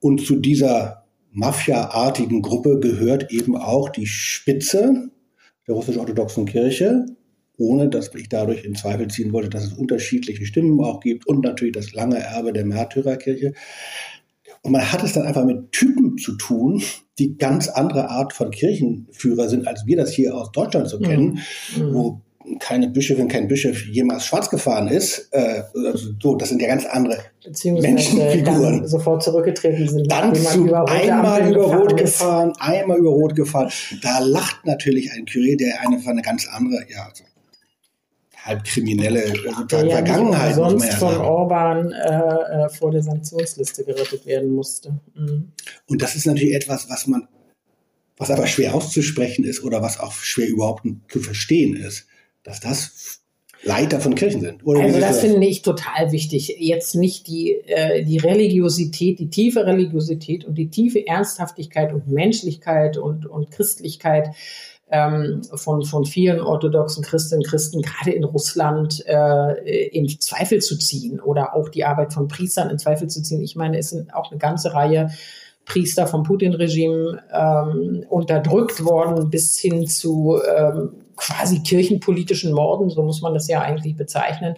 Und 0.01 0.25
zu 0.25 0.37
dieser 0.37 1.05
mafiaartigen 1.33 2.43
Gruppe 2.43 2.81
gehört 2.81 3.31
eben 3.31 3.57
auch 3.57 3.91
die 3.91 4.07
Spitze 4.07 5.11
der 5.67 5.75
russisch-orthodoxen 5.75 6.47
Kirche, 6.47 7.07
ohne 7.59 7.89
dass 7.89 8.15
ich 8.15 8.29
dadurch 8.29 8.65
in 8.65 8.75
Zweifel 8.75 9.09
ziehen 9.09 9.33
wollte, 9.33 9.51
dass 9.51 9.65
es 9.65 9.75
unterschiedliche 9.75 10.47
Stimmen 10.47 10.81
auch 10.81 11.01
gibt 11.01 11.27
und 11.27 11.45
natürlich 11.45 11.75
das 11.75 11.93
lange 11.93 12.19
Erbe 12.19 12.53
der 12.53 12.65
Märtyrerkirche. 12.65 13.53
Und 14.63 14.73
man 14.73 14.93
hat 14.93 15.03
es 15.03 15.15
dann 15.15 15.27
einfach 15.27 15.45
mit 15.45 15.73
Typen 15.73 16.19
zu 16.19 16.37
tun, 16.37 16.83
die 17.19 17.37
ganz 17.39 17.69
andere 17.69 18.11
Art 18.11 18.33
von 18.33 18.51
Kirchenführer 18.51 19.49
sind, 19.49 19.67
als 19.67 19.87
wir 19.87 19.97
das 19.97 20.13
hier 20.13 20.35
aus 20.35 20.53
Deutschland 20.53 20.89
so 20.89 20.99
kennen, 20.99 21.39
mhm. 21.77 21.95
wo 21.95 22.21
keine 22.59 22.89
Bischöfin, 22.89 23.29
kein 23.29 23.49
Bischof 23.49 23.87
jemals 23.87 24.27
schwarz 24.27 24.49
gefahren 24.49 24.89
ist. 24.89 25.29
Äh, 25.33 25.63
also 25.75 26.11
so, 26.21 26.35
das 26.37 26.49
sind 26.49 26.61
ja 26.61 26.69
ganz 26.69 26.87
andere 26.87 27.19
Menschenfiguren. 27.65 28.87
sofort 28.87 29.23
zurückgetreten 29.23 29.89
sind. 29.89 30.11
Dann 30.11 30.35
zu 30.35 30.67
über 30.67 30.89
einmal 30.89 31.51
über 31.51 31.77
Rot 31.77 31.97
gefahren, 31.97 32.53
einmal 32.59 32.99
über 32.99 33.11
Rot 33.11 33.37
gefahren. 33.37 33.71
Da 34.03 34.19
lacht 34.21 34.65
natürlich 34.65 35.13
ein 35.13 35.27
Kyrill, 35.27 35.57
der 35.57 35.81
eine, 35.81 36.01
eine 36.07 36.23
ganz 36.23 36.49
andere, 36.49 36.85
ja, 36.91 37.07
also 37.09 37.25
halbkriminelle 38.45 39.27
sozusagen 39.29 39.89
ja 39.89 39.97
Vergangenheit. 39.97 40.55
Sonst 40.55 40.87
ja 40.87 40.97
von 40.97 41.13
sagen. 41.13 41.25
Orban 41.25 41.93
äh, 41.93 42.65
äh, 42.65 42.69
vor 42.69 42.91
der 42.91 43.03
Sanktionsliste 43.03 43.85
gerettet 43.85 44.27
werden 44.27 44.51
musste. 44.51 44.99
Mhm. 45.15 45.53
Und 45.87 46.03
das 46.03 46.17
ist 46.17 46.27
natürlich 46.27 46.55
etwas, 46.55 46.89
was 46.89 47.07
man, 47.07 47.29
was 48.17 48.31
aber 48.31 48.47
schwer 48.47 48.75
auszusprechen 48.75 49.45
ist 49.45 49.63
oder 49.63 49.83
was 49.83 50.01
auch 50.01 50.13
schwer 50.13 50.49
überhaupt 50.49 50.85
zu 51.09 51.21
verstehen 51.21 51.77
ist, 51.77 52.07
dass 52.43 52.61
das 52.61 53.21
Leiter 53.63 54.01
von 54.01 54.15
Kirchen 54.15 54.41
sind. 54.41 54.67
Oder 54.67 54.81
also 54.81 54.99
das, 55.01 55.09
das 55.09 55.21
finde 55.21 55.47
ich 55.47 55.61
total 55.61 56.13
wichtig. 56.13 56.57
Jetzt 56.59 56.95
nicht 56.95 57.27
die, 57.27 57.53
äh, 57.67 58.05
die 58.05 58.17
Religiosität, 58.17 59.19
die 59.19 59.29
tiefe 59.29 59.67
Religiosität 59.67 60.47
und 60.47 60.57
die 60.57 60.71
tiefe 60.71 61.07
Ernsthaftigkeit 61.07 61.93
und 61.93 62.09
Menschlichkeit 62.09 62.97
und, 62.97 63.27
und 63.27 63.51
Christlichkeit 63.51 64.31
ähm, 64.91 65.43
von, 65.55 65.85
von 65.85 66.05
vielen 66.05 66.41
orthodoxen 66.41 67.05
Christinnen 67.05 67.45
Christen, 67.45 67.83
gerade 67.83 68.11
in 68.11 68.25
Russland, 68.25 69.05
äh, 69.07 69.89
in 69.89 70.09
Zweifel 70.09 70.61
zu 70.61 70.77
ziehen 70.79 71.21
oder 71.21 71.55
auch 71.55 71.69
die 71.69 71.85
Arbeit 71.85 72.13
von 72.13 72.29
Priestern 72.29 72.71
in 72.71 72.79
Zweifel 72.79 73.09
zu 73.09 73.23
ziehen. 73.23 73.41
Ich 73.41 73.57
meine, 73.57 73.79
es 73.79 73.91
sind 73.91 74.13
auch 74.15 74.31
eine 74.31 74.39
ganze 74.39 74.75
Reihe 74.75 75.11
Priester 75.65 76.07
vom 76.07 76.25
Putin-Regime 76.25 77.23
ähm, 77.33 78.05
unterdrückt 78.09 78.85
worden, 78.85 79.31
bis 79.31 79.59
hin 79.59 79.87
zu 79.87 80.41
ähm, 80.57 80.91
quasi 81.17 81.61
kirchenpolitischen 81.61 82.53
Morden, 82.53 82.91
so 82.91 83.03
muss 83.03 83.21
man 83.21 83.35
das 83.35 83.47
ja 83.47 83.61
eigentlich 83.61 83.97
bezeichnen. 83.97 84.57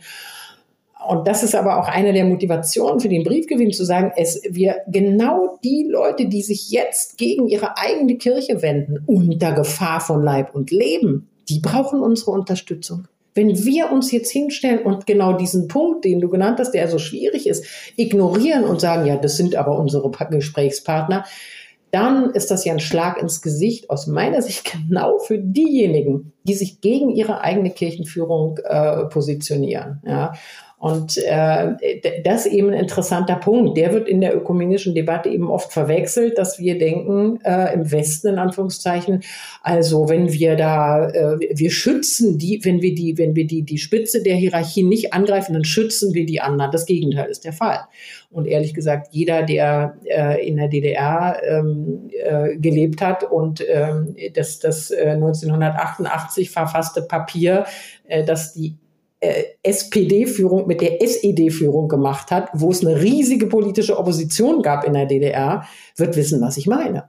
Und 1.09 1.27
das 1.27 1.43
ist 1.43 1.55
aber 1.55 1.79
auch 1.79 1.89
eine 1.89 2.13
der 2.13 2.25
Motivationen 2.25 3.01
für 3.01 3.09
den 3.09 3.25
Briefgewinn, 3.25 3.73
zu 3.73 3.85
sagen, 3.85 4.13
es, 4.17 4.41
wir 4.49 4.77
genau 4.87 5.59
die 5.65 5.87
Leute, 5.91 6.27
die 6.27 6.43
sich 6.43 6.71
jetzt 6.71 7.19
gegen 7.19 7.49
ihre 7.49 7.77
eigene 7.77 8.17
Kirche 8.17 8.63
wenden, 8.63 9.03
unter 9.07 9.53
Gefahr 9.53 10.01
von 10.01 10.23
Leib 10.23 10.55
und 10.55 10.71
Leben, 10.71 11.29
die 11.49 11.61
brauchen 11.61 12.01
unsere 12.01 12.31
Unterstützung. 12.31 13.09
Wenn 13.35 13.65
wir 13.65 13.91
uns 13.91 14.13
jetzt 14.13 14.31
hinstellen 14.31 14.81
und 14.83 15.07
genau 15.07 15.33
diesen 15.33 15.67
Punkt, 15.67 16.05
den 16.05 16.21
du 16.21 16.29
genannt 16.29 16.59
hast, 16.59 16.73
der 16.73 16.89
so 16.89 16.99
schwierig 16.99 17.47
ist, 17.47 17.65
ignorieren 17.97 18.65
und 18.65 18.81
sagen, 18.81 19.07
ja, 19.07 19.17
das 19.17 19.37
sind 19.37 19.57
aber 19.57 19.79
unsere 19.79 20.11
Gesprächspartner, 20.31 21.25
dann 21.93 22.31
ist 22.31 22.51
das 22.51 22.65
ja 22.65 22.73
ein 22.73 22.81
Schlag 22.81 23.21
ins 23.21 23.43
Gesicht 23.43 23.91
aus 23.91 24.07
meiner 24.07 24.43
Sicht 24.43 24.73
genau 24.89 25.19
für 25.19 25.39
diejenigen, 25.39 26.33
die 26.45 26.55
sich 26.55 26.81
gegen 26.81 27.11
ihre 27.11 27.43
eigene 27.43 27.71
Kirchenführung 27.71 28.59
äh, 28.65 29.05
positionieren. 29.05 30.03
Ja. 30.05 30.33
Und 30.83 31.17
äh, 31.17 32.03
das 32.25 32.45
eben 32.45 32.71
ein 32.71 32.81
interessanter 32.81 33.37
Punkt. 33.37 33.79
Der 33.79 33.93
wird 33.93 34.09
in 34.09 34.21
der 34.21 34.37
ökumenischen 34.37 34.97
Debatte 34.97 35.29
eben 35.29 35.49
oft 35.49 35.73
verwechselt, 35.73 36.39
dass 36.39 36.59
wir 36.59 36.77
denken, 36.77 37.39
äh, 37.45 37.73
im 37.73 37.93
Westen 37.93 38.27
in 38.27 38.39
Anführungszeichen, 38.41 39.23
also 39.63 40.09
wenn 40.09 40.33
wir 40.33 40.57
da, 40.57 41.09
äh, 41.09 41.39
wir 41.55 41.71
schützen 41.71 42.37
die, 42.37 42.65
wenn 42.65 42.83
wir 42.83 42.97
die, 42.97 43.17
wenn 43.17 43.37
wir 43.37 43.47
die, 43.47 43.63
die 43.63 43.79
Spitze 43.79 44.25
der 44.25 44.35
Hierarchie 44.35 44.83
nicht 44.83 45.13
angreifen, 45.13 45.53
dann 45.53 45.65
schützen 45.65 46.15
wir 46.15 46.27
die 46.27 46.41
anderen. 46.41 46.73
Das 46.73 46.85
Gegenteil 46.85 47.31
ist 47.31 47.45
der 47.45 47.53
Fall. 47.53 47.83
Und 48.33 48.49
ehrlich 48.49 48.75
gesagt, 48.75 49.07
jeder, 49.13 49.45
der 49.45 49.99
äh, 50.07 50.45
in 50.45 50.57
der 50.57 50.67
DDR 50.67 51.41
ähm, 51.47 52.11
äh, 52.11 52.57
gelebt 52.57 53.01
hat 53.01 53.23
und 53.23 53.65
ähm, 53.69 54.17
das, 54.35 54.59
das 54.59 54.91
äh, 54.91 55.11
1988 55.11 56.51
verfasste 56.51 57.03
Papier, 57.03 57.67
äh, 58.09 58.25
dass 58.25 58.53
die 58.53 58.79
SPD-Führung 59.63 60.67
mit 60.67 60.81
der 60.81 61.01
SED-Führung 61.01 61.89
gemacht 61.89 62.31
hat, 62.31 62.49
wo 62.53 62.71
es 62.71 62.85
eine 62.85 63.01
riesige 63.01 63.47
politische 63.47 63.99
Opposition 63.99 64.63
gab 64.63 64.85
in 64.85 64.95
der 64.95 65.07
DDR, 65.07 65.65
wird 65.97 66.17
wissen, 66.17 66.41
was 66.41 66.57
ich 66.57 66.67
meine. 66.67 67.09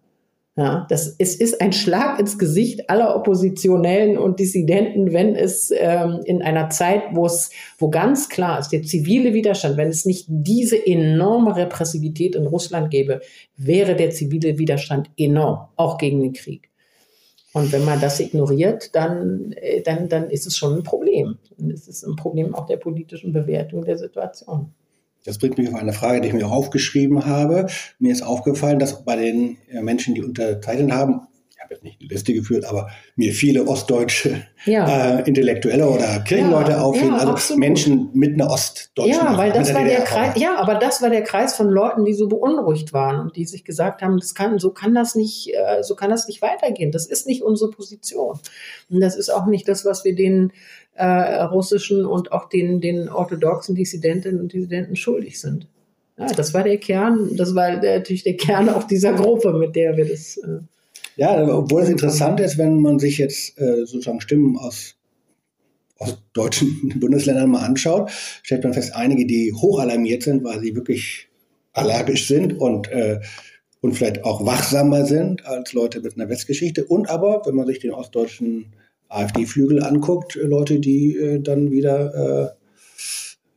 Ja, 0.56 0.86
das, 0.88 1.16
es 1.18 1.36
ist 1.36 1.62
ein 1.62 1.74
Schlag 1.74 2.20
ins 2.20 2.38
Gesicht 2.38 2.88
aller 2.88 3.16
Oppositionellen 3.16 4.20
und 4.20 4.40
Dissidenten, 4.40 5.12
wenn 5.12 5.36
es 5.36 5.72
ähm, 5.76 6.20
in 6.26 6.44
einer 6.44 6.70
Zeit, 6.70 7.02
wo 7.14 7.26
es, 7.26 7.50
wo 7.80 7.90
ganz 7.90 8.30
klar 8.30 8.60
ist, 8.60 8.70
der 8.70 8.84
zivile 8.84 9.34
Widerstand, 9.34 9.78
wenn 9.78 9.88
es 9.88 10.06
nicht 10.06 10.28
diese 10.30 10.78
enorme 10.86 11.56
Repressivität 11.56 12.36
in 12.36 12.46
Russland 12.46 12.92
gäbe, 12.92 13.22
wäre 13.58 13.96
der 13.96 14.12
zivile 14.12 14.60
Widerstand 14.60 15.10
enorm, 15.18 15.70
auch 15.76 15.98
gegen 15.98 16.22
den 16.22 16.34
Krieg. 16.34 16.70
Und 17.54 17.72
wenn 17.72 17.86
man 17.86 18.02
das 18.02 18.20
ignoriert, 18.20 18.96
dann, 18.96 19.54
äh, 19.54 19.82
dann, 19.82 20.10
dann 20.10 20.30
ist 20.30 20.48
es 20.48 20.58
schon 20.58 20.78
ein 20.78 20.84
Problem. 20.84 21.38
Es 21.72 21.88
ist 21.88 22.04
ein 22.04 22.16
Problem 22.16 22.56
auch 22.56 22.66
der 22.66 22.78
politischen 22.78 23.32
Bewertung 23.32 23.86
der 23.86 23.98
Situation. 23.98 24.74
Das 25.24 25.38
bringt 25.38 25.58
mich 25.58 25.70
auf 25.70 25.76
eine 25.76 25.94
Frage, 25.94 26.20
die 26.20 26.28
ich 26.28 26.34
mir 26.34 26.48
auch 26.48 26.52
aufgeschrieben 26.52 27.26
habe. 27.26 27.68
Mir 28.00 28.12
ist 28.12 28.24
aufgefallen, 28.24 28.80
dass 28.80 29.06
bei 29.06 29.16
den 29.16 29.58
äh, 29.70 29.82
Menschen, 29.82 30.16
die 30.16 30.24
unterzeichnet 30.24 30.92
haben, 30.92 31.22
habe 31.64 31.74
jetzt 31.74 31.84
nicht 31.84 32.00
eine 32.02 32.10
Liste 32.10 32.34
geführt, 32.34 32.66
aber 32.66 32.90
mir 33.16 33.34
viele 33.34 33.66
ostdeutsche 33.66 34.46
ja. 34.66 35.20
äh, 35.20 35.28
Intellektuelle 35.28 35.88
oder 35.88 36.20
Kirchenleute 36.20 36.72
ja, 36.72 36.82
auffielen, 36.82 37.14
ja, 37.14 37.18
also 37.18 37.32
absolut. 37.32 37.60
Menschen 37.60 38.10
mit 38.14 38.34
einer 38.34 38.50
ostdeutschen 38.50 39.14
Ja, 39.14 39.38
weil 39.38 39.52
das 39.52 39.74
war 39.74 39.84
der 39.84 40.02
Kreis, 40.02 40.34
ja, 40.36 40.56
aber 40.58 40.76
das 40.76 41.02
war 41.02 41.10
der 41.10 41.24
Kreis 41.24 41.56
von 41.56 41.70
Leuten, 41.70 42.06
die 42.06 42.14
so 42.14 42.28
beunruhigt 42.28 42.94
waren 42.94 43.20
und 43.20 43.36
die 43.36 43.46
sich 43.46 43.64
gesagt 43.64 44.02
haben, 44.02 44.18
das 44.18 44.36
kann, 44.36 44.60
so 44.60 44.72
kann 44.72 44.94
das 44.94 45.16
nicht, 45.16 45.54
äh, 45.54 45.84
so 45.84 45.96
kann 45.96 46.10
das 46.10 46.28
nicht 46.28 46.42
weitergehen. 46.42 46.92
Das 46.92 47.06
ist 47.06 47.28
nicht 47.28 47.44
unsere 47.44 47.72
Position. 47.72 48.40
Und 48.90 49.00
das 49.00 49.16
ist 49.16 49.30
auch 49.30 49.46
nicht 49.46 49.68
das, 49.68 49.86
was 49.86 50.04
wir 50.04 50.16
den 50.16 50.52
äh, 50.96 51.06
russischen 51.06 52.06
und 52.06 52.32
auch 52.32 52.50
den, 52.50 52.82
den 52.82 53.10
orthodoxen 53.10 53.76
Dissidentinnen 53.76 54.40
und 54.40 54.54
Dissidenten 54.54 54.96
schuldig 54.96 55.40
sind. 55.40 55.68
Ja, 56.18 56.28
das 56.28 56.54
war 56.54 56.64
der 56.64 56.78
Kern, 56.78 57.36
das 57.36 57.56
war 57.56 57.72
natürlich 57.78 58.24
der 58.24 58.38
Kern 58.38 58.70
auch 58.70 58.84
dieser 58.84 59.14
Gruppe, 59.14 59.52
mit 59.54 59.76
der 59.76 59.98
wir 59.98 60.06
das 60.06 60.38
äh, 60.38 60.60
ja, 61.16 61.48
obwohl 61.48 61.84
es 61.84 61.90
interessant 61.90 62.40
ist, 62.40 62.58
wenn 62.58 62.80
man 62.80 63.00
sich 63.00 63.18
jetzt 63.18 63.60
äh, 63.60 63.86
sozusagen 63.86 64.22
Stimmen 64.22 64.58
aus, 64.58 64.96
aus 65.98 66.18
deutschen 66.34 66.94
Bundesländern 67.00 67.52
mal 67.52 67.66
anschaut, 67.66 68.12
stellt 68.42 68.64
man 68.64 68.74
fest, 68.74 68.96
einige, 68.96 69.26
die 69.26 69.54
hoch 69.54 69.80
alarmiert 69.80 70.24
sind, 70.24 70.44
weil 70.44 70.60
sie 70.60 70.76
wirklich 70.76 71.30
allergisch 71.74 72.28
sind 72.28 72.60
und, 72.60 72.92
äh, 72.92 73.20
und 73.82 73.94
vielleicht 73.94 74.24
auch 74.24 74.46
wachsamer 74.46 75.06
sind 75.06 75.46
als 75.46 75.74
Leute 75.74 76.02
mit 76.02 76.16
einer 76.16 76.30
Westgeschichte. 76.30 76.86
Und 76.86 77.10
aber, 77.10 77.42
wenn 77.46 77.56
man 77.56 77.68
sich 77.68 77.80
den 77.80 77.92
ostdeutschen 77.92 78.74
AfD-Flügel 79.10 79.84
anguckt, 79.84 80.36
Leute, 80.36 80.80
die 80.80 81.16
äh, 81.16 81.40
dann 81.40 81.72
wieder 81.72 82.56
äh, 82.56 82.63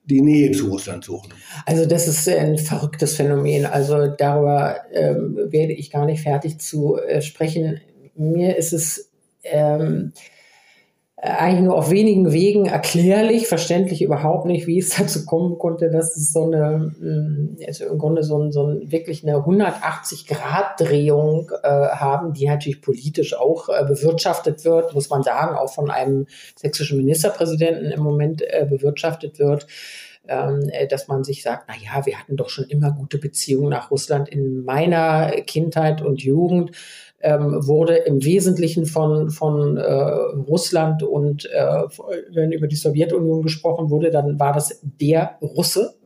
die 0.06 0.20
Nähe 0.20 0.52
zu 0.52 0.68
Russland 0.68 1.04
suchen. 1.04 1.32
Also 1.64 1.84
das 1.84 2.08
ist 2.08 2.28
ein 2.28 2.58
verrücktes 2.58 3.16
Phänomen. 3.16 3.66
Also 3.66 4.06
darüber 4.06 4.80
ähm, 4.92 5.36
werde 5.50 5.72
ich 5.72 5.90
gar 5.90 6.06
nicht 6.06 6.22
fertig 6.22 6.58
zu 6.58 6.96
äh, 6.96 7.20
sprechen. 7.20 7.80
Mir 8.14 8.56
ist 8.56 8.72
es 8.72 9.10
ähm, 9.42 10.12
eigentlich 11.18 11.62
nur 11.62 11.76
auf 11.76 11.90
wenigen 11.90 12.32
Wegen 12.32 12.66
erklärlich, 12.66 13.48
verständlich 13.48 14.02
überhaupt 14.02 14.44
nicht, 14.44 14.66
wie 14.66 14.78
es 14.78 14.90
dazu 14.98 15.24
kommen 15.24 15.56
konnte, 15.58 15.90
dass 15.90 16.14
es 16.16 16.30
so 16.32 16.44
eine, 16.44 16.94
also 17.66 17.86
im 17.86 17.96
Grunde 17.98 18.22
so, 18.22 18.38
ein, 18.38 18.52
so 18.52 18.66
ein, 18.66 18.92
wirklich 18.92 19.22
eine 19.22 19.38
180-Grad-Drehung 19.38 21.50
äh, 21.62 21.68
haben, 21.68 22.34
die 22.34 22.46
natürlich 22.46 22.82
politisch 22.82 23.32
auch 23.34 23.70
äh, 23.70 23.82
bewirtschaftet 23.84 24.66
wird, 24.66 24.92
muss 24.94 25.08
man 25.08 25.22
sagen, 25.22 25.56
auch 25.56 25.72
von 25.72 25.90
einem 25.90 26.26
sächsischen 26.54 26.98
Ministerpräsidenten 26.98 27.92
im 27.92 28.02
Moment 28.02 28.42
äh, 28.42 28.66
bewirtschaftet 28.68 29.38
wird. 29.38 29.66
Ähm, 30.28 30.68
äh, 30.72 30.88
dass 30.88 31.06
man 31.06 31.22
sich 31.22 31.44
sagt, 31.44 31.68
na 31.68 31.74
ja, 31.76 32.04
wir 32.04 32.18
hatten 32.18 32.36
doch 32.36 32.48
schon 32.48 32.64
immer 32.64 32.90
gute 32.90 33.18
Beziehungen 33.18 33.68
nach 33.68 33.92
Russland 33.92 34.28
in 34.28 34.64
meiner 34.64 35.30
Kindheit 35.46 36.02
und 36.02 36.20
Jugend 36.20 36.72
ähm, 37.26 37.66
wurde 37.66 37.96
im 37.96 38.24
Wesentlichen 38.24 38.86
von, 38.86 39.30
von 39.30 39.76
äh, 39.76 39.82
Russland 39.82 41.02
und 41.02 41.44
äh, 41.46 41.82
wenn 42.32 42.52
über 42.52 42.68
die 42.68 42.76
Sowjetunion 42.76 43.42
gesprochen 43.42 43.90
wurde, 43.90 44.12
dann 44.12 44.38
war 44.38 44.52
das 44.52 44.80
der 44.82 45.36
Russe. 45.42 45.96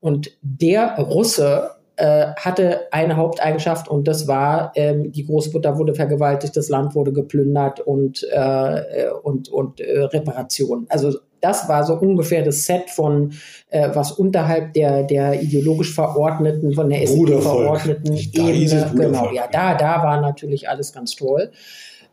Und 0.00 0.36
der 0.42 0.98
Russe 0.98 1.70
äh, 1.94 2.32
hatte 2.34 2.92
eine 2.92 3.16
Haupteigenschaft 3.16 3.88
und 3.88 4.08
das 4.08 4.26
war, 4.26 4.72
ähm, 4.74 5.12
die 5.12 5.26
Großmutter 5.26 5.78
wurde 5.78 5.94
vergewaltigt, 5.94 6.56
das 6.56 6.68
Land 6.68 6.96
wurde 6.96 7.12
geplündert 7.12 7.78
und, 7.78 8.24
äh, 8.24 9.06
äh 9.06 9.10
und, 9.22 9.48
und 9.48 9.80
äh, 9.80 10.00
Reparationen. 10.00 10.86
Also 10.88 11.18
das 11.40 11.68
war 11.68 11.84
so 11.84 11.94
ungefähr 11.94 12.42
das 12.42 12.64
Set 12.64 12.90
von, 12.90 13.32
äh, 13.70 13.90
was 13.94 14.12
unterhalb 14.12 14.72
der, 14.74 15.02
der 15.04 15.42
ideologisch 15.42 15.94
verordneten, 15.94 16.72
von 16.74 16.88
der 16.88 17.02
SPD 17.02 17.40
verordneten 17.40 18.14
Ebene, 18.14 18.92
genau, 18.94 19.32
ja, 19.32 19.46
da, 19.50 19.74
da 19.74 20.02
war 20.02 20.20
natürlich 20.20 20.68
alles 20.68 20.92
ganz 20.92 21.14
toll. 21.14 21.50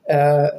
Äh, 0.06 0.50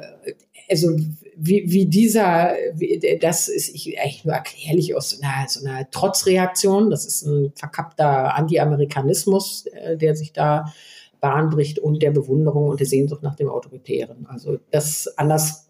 also 0.69 0.95
wie, 1.35 1.63
wie 1.67 1.85
dieser, 1.85 2.55
wie, 2.73 2.99
das 3.21 3.47
ist 3.47 3.73
ich, 3.73 3.99
eigentlich 3.99 4.25
nur 4.25 4.33
erklärlich 4.33 4.95
aus 4.95 5.11
so 5.11 5.21
einer, 5.21 5.47
so 5.47 5.65
einer 5.65 5.89
Trotzreaktion. 5.89 6.89
Das 6.89 7.05
ist 7.05 7.23
ein 7.23 7.53
verkappter 7.55 8.35
Anti-Amerikanismus, 8.35 9.67
äh, 9.67 9.97
der 9.97 10.15
sich 10.15 10.33
da 10.33 10.73
Bahn 11.19 11.49
bricht 11.49 11.79
und 11.79 12.01
der 12.01 12.11
Bewunderung 12.11 12.69
und 12.69 12.79
der 12.79 12.87
Sehnsucht 12.87 13.23
nach 13.23 13.35
dem 13.35 13.49
Autoritären. 13.49 14.25
Also 14.27 14.57
das 14.71 15.07
anders 15.17 15.67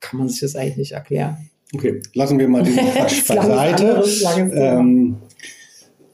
kann 0.00 0.18
man 0.18 0.28
sich 0.28 0.40
das 0.40 0.54
eigentlich 0.54 0.76
nicht 0.76 0.92
erklären. 0.92 1.50
Okay, 1.74 2.00
lassen 2.14 2.38
wir 2.38 2.48
mal 2.48 2.62
diesen 2.62 2.84
Quatsch 2.92 3.26
beiseite. 3.26 4.04
Ähm, 4.54 5.16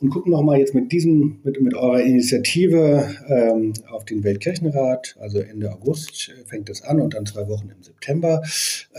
und 0.00 0.10
gucken 0.10 0.32
noch 0.32 0.42
mal 0.42 0.58
jetzt 0.58 0.74
mit 0.74 0.90
diesem, 0.90 1.38
mit, 1.44 1.60
mit 1.60 1.74
eurer 1.74 2.00
Initiative 2.00 3.14
ähm, 3.28 3.72
auf 3.88 4.04
den 4.04 4.24
Weltkirchenrat. 4.24 5.16
Also 5.20 5.38
Ende 5.38 5.72
August 5.72 6.32
fängt 6.46 6.68
es 6.70 6.82
an 6.82 7.00
und 7.00 7.14
dann 7.14 7.24
zwei 7.24 7.46
Wochen 7.48 7.70
im 7.70 7.82
September. 7.82 8.42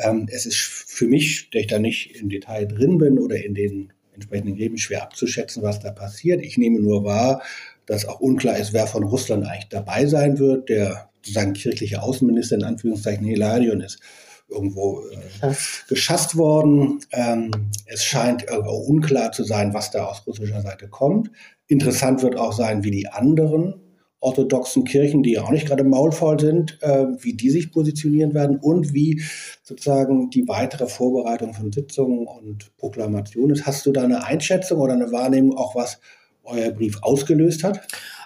Ähm, 0.01 0.29
es 0.31 0.45
ist 0.45 0.59
für 0.59 1.07
mich, 1.07 1.49
der 1.49 1.61
ich 1.61 1.67
da 1.67 1.79
nicht 1.79 2.15
im 2.15 2.29
Detail 2.29 2.65
drin 2.65 2.97
bin 2.99 3.19
oder 3.19 3.43
in 3.43 3.53
den 3.53 3.91
entsprechenden 4.13 4.55
Gremien 4.55 4.77
schwer 4.77 5.03
abzuschätzen, 5.03 5.61
was 5.61 5.81
da 5.81 5.91
passiert. 5.91 6.41
Ich 6.41 6.57
nehme 6.57 6.79
nur 6.79 7.03
wahr, 7.03 7.41
dass 7.85 8.05
auch 8.05 8.21
unklar 8.21 8.57
ist, 8.57 8.71
wer 8.71 8.87
von 8.87 9.03
Russland 9.03 9.45
eigentlich 9.45 9.69
dabei 9.69 10.05
sein 10.05 10.39
wird. 10.39 10.69
Der 10.69 11.09
sozusagen 11.17 11.53
kirchliche 11.53 12.01
Außenminister 12.01 12.55
in 12.55 12.63
Anführungszeichen 12.63 13.25
Hilarion 13.25 13.81
ist 13.81 13.99
irgendwo 14.47 15.01
äh, 15.41 15.53
geschasst 15.88 16.38
worden. 16.38 16.99
Ähm, 17.12 17.51
es 17.86 18.03
scheint 18.03 18.43
irgendwo 18.43 18.75
unklar 18.75 19.32
zu 19.32 19.43
sein, 19.43 19.73
was 19.73 19.91
da 19.91 20.06
aus 20.06 20.25
russischer 20.27 20.62
Seite 20.62 20.88
kommt. 20.88 21.32
Interessant 21.67 22.21
wird 22.21 22.38
auch 22.38 22.53
sein, 22.53 22.84
wie 22.84 22.91
die 22.91 23.08
anderen 23.08 23.75
orthodoxen 24.23 24.86
Kirchen, 24.86 25.21
die 25.21 25.34
ja 25.34 25.43
auch 25.43 25.51
nicht 25.51 25.67
gerade 25.67 25.84
maulvoll 25.84 26.39
sind, 26.39 26.77
äh, 26.82 27.06
wie 27.19 27.34
die 27.34 27.49
sich 27.49 27.71
positionieren 27.71 28.34
werden 28.34 28.58
und 28.58 28.93
wie 28.93 29.21
sozusagen 29.63 30.29
die 30.29 30.47
weitere 30.47 30.88
Vorbereitung 30.88 31.53
von 31.53 31.71
Sitzungen 31.73 32.25
und 32.25 32.75
Proklamationen 32.77 33.51
ist. 33.51 33.65
Hast 33.65 33.86
du 33.86 33.91
da 33.91 34.03
eine 34.03 34.23
Einschätzung 34.23 34.79
oder 34.79 34.93
eine 34.93 35.12
Wahrnehmung, 35.12 35.58
auch 35.58 35.75
was 35.75 35.99
euer 36.43 36.71
Brief 36.71 36.99
ausgelöst 37.01 37.63
hat? 37.63 37.82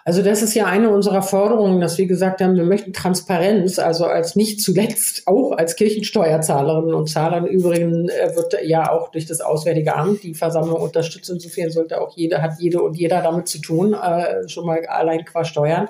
Also 0.07 0.21
das 0.21 0.41
ist 0.41 0.53
ja 0.53 0.67
eine 0.67 0.89
unserer 0.89 1.21
Forderungen, 1.21 1.81
dass 1.81 1.97
wir 1.97 2.07
gesagt 2.07 2.39
haben, 2.39 2.55
wir 2.55 2.63
möchten 2.63 2.93
Transparenz, 2.93 3.77
also 3.77 4.05
als 4.05 4.37
nicht 4.37 4.61
zuletzt 4.61 5.23
auch 5.27 5.51
als 5.51 5.75
Kirchensteuerzahlerinnen 5.75 6.93
und 6.93 7.09
Zahler. 7.09 7.45
Übrigens 7.45 8.09
äh, 8.13 8.33
wird 8.33 8.55
ja 8.63 8.89
auch 8.89 9.11
durch 9.11 9.25
das 9.25 9.41
Auswärtige 9.41 9.97
Amt 9.97 10.23
die 10.23 10.33
Versammlung 10.33 10.79
unterstützt. 10.79 11.29
Insofern 11.29 11.71
sollte 11.71 11.99
auch 11.99 12.15
jeder, 12.15 12.41
hat 12.41 12.53
jede 12.57 12.81
und 12.81 12.95
jeder 12.95 13.21
damit 13.21 13.49
zu 13.49 13.59
tun, 13.59 13.95
äh, 13.95 14.47
schon 14.47 14.65
mal 14.65 14.85
allein 14.85 15.25
qua 15.25 15.43
Steuern. 15.43 15.89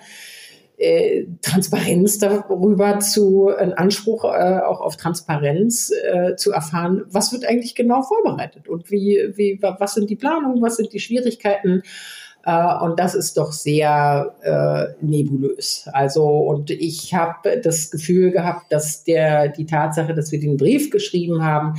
Äh, 0.77 1.25
Transparenz 1.43 2.17
darüber 2.17 2.97
zu, 2.97 3.49
einen 3.49 3.73
Anspruch 3.73 4.25
äh, 4.25 4.61
auch 4.61 4.81
auf 4.81 4.97
Transparenz 4.97 5.91
äh, 5.91 6.35
zu 6.37 6.51
erfahren, 6.51 7.03
was 7.11 7.33
wird 7.33 7.45
eigentlich 7.45 7.75
genau 7.75 8.01
vorbereitet 8.01 8.67
und 8.67 8.89
wie, 8.89 9.31
wie, 9.35 9.59
was 9.61 9.93
sind 9.93 10.09
die 10.09 10.15
Planungen, 10.15 10.59
was 10.59 10.77
sind 10.77 10.91
die 10.91 10.99
Schwierigkeiten, 10.99 11.83
äh, 12.47 12.83
und 12.83 12.97
das 12.97 13.13
ist 13.13 13.35
doch 13.35 13.51
sehr 13.51 14.33
äh, 14.41 15.05
nebulös. 15.05 15.89
Also, 15.91 16.25
und 16.25 16.71
ich 16.71 17.13
habe 17.13 17.59
das 17.59 17.91
Gefühl 17.91 18.31
gehabt, 18.31 18.71
dass 18.71 19.03
der, 19.03 19.49
die 19.49 19.65
Tatsache, 19.65 20.13
dass 20.13 20.31
wir 20.31 20.39
den 20.39 20.55
Brief 20.55 20.89
geschrieben 20.89 21.43
haben, 21.43 21.73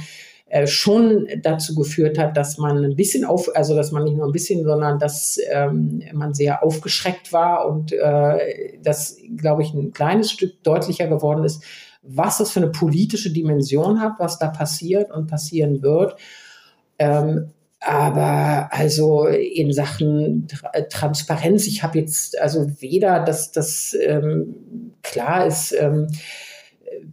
äh, 0.50 0.66
schon 0.66 1.26
dazu 1.42 1.74
geführt 1.74 2.18
hat, 2.18 2.36
dass 2.36 2.58
man 2.58 2.84
ein 2.84 2.96
bisschen 2.96 3.24
auf, 3.24 3.48
also 3.56 3.74
dass 3.74 3.92
man 3.92 4.04
nicht 4.04 4.18
nur 4.18 4.26
ein 4.26 4.32
bisschen, 4.32 4.62
sondern 4.62 4.98
dass 4.98 5.38
ähm, 5.50 6.02
man 6.12 6.34
sehr 6.34 6.62
aufgeschreckt 6.62 7.32
war 7.32 7.66
und 7.66 7.92
äh, 7.92 8.78
das, 8.82 9.16
glaube 9.38 9.62
ich, 9.62 9.72
ein 9.72 9.92
kleines 9.92 10.30
Stück 10.30 10.62
deutlicher 10.64 11.06
geworden 11.06 11.44
ist, 11.44 11.62
was 12.02 12.38
das 12.38 12.50
für 12.50 12.60
eine 12.60 12.70
politische 12.70 13.32
Dimension 13.32 14.02
hat, 14.02 14.14
was 14.18 14.38
da 14.38 14.48
passiert 14.48 15.10
und 15.10 15.28
passieren 15.28 15.80
wird. 15.80 16.16
Ähm, 16.98 17.52
aber 17.80 18.68
also 18.72 19.26
in 19.26 19.72
Sachen 19.72 20.48
äh, 20.72 20.84
Transparenz, 20.84 21.66
ich 21.66 21.82
habe 21.82 21.98
jetzt 21.98 22.38
also 22.40 22.66
weder, 22.80 23.20
dass 23.20 23.52
das 23.52 23.96
ähm, 24.04 24.92
klar 25.02 25.46
ist, 25.46 25.72
ähm, 25.78 26.08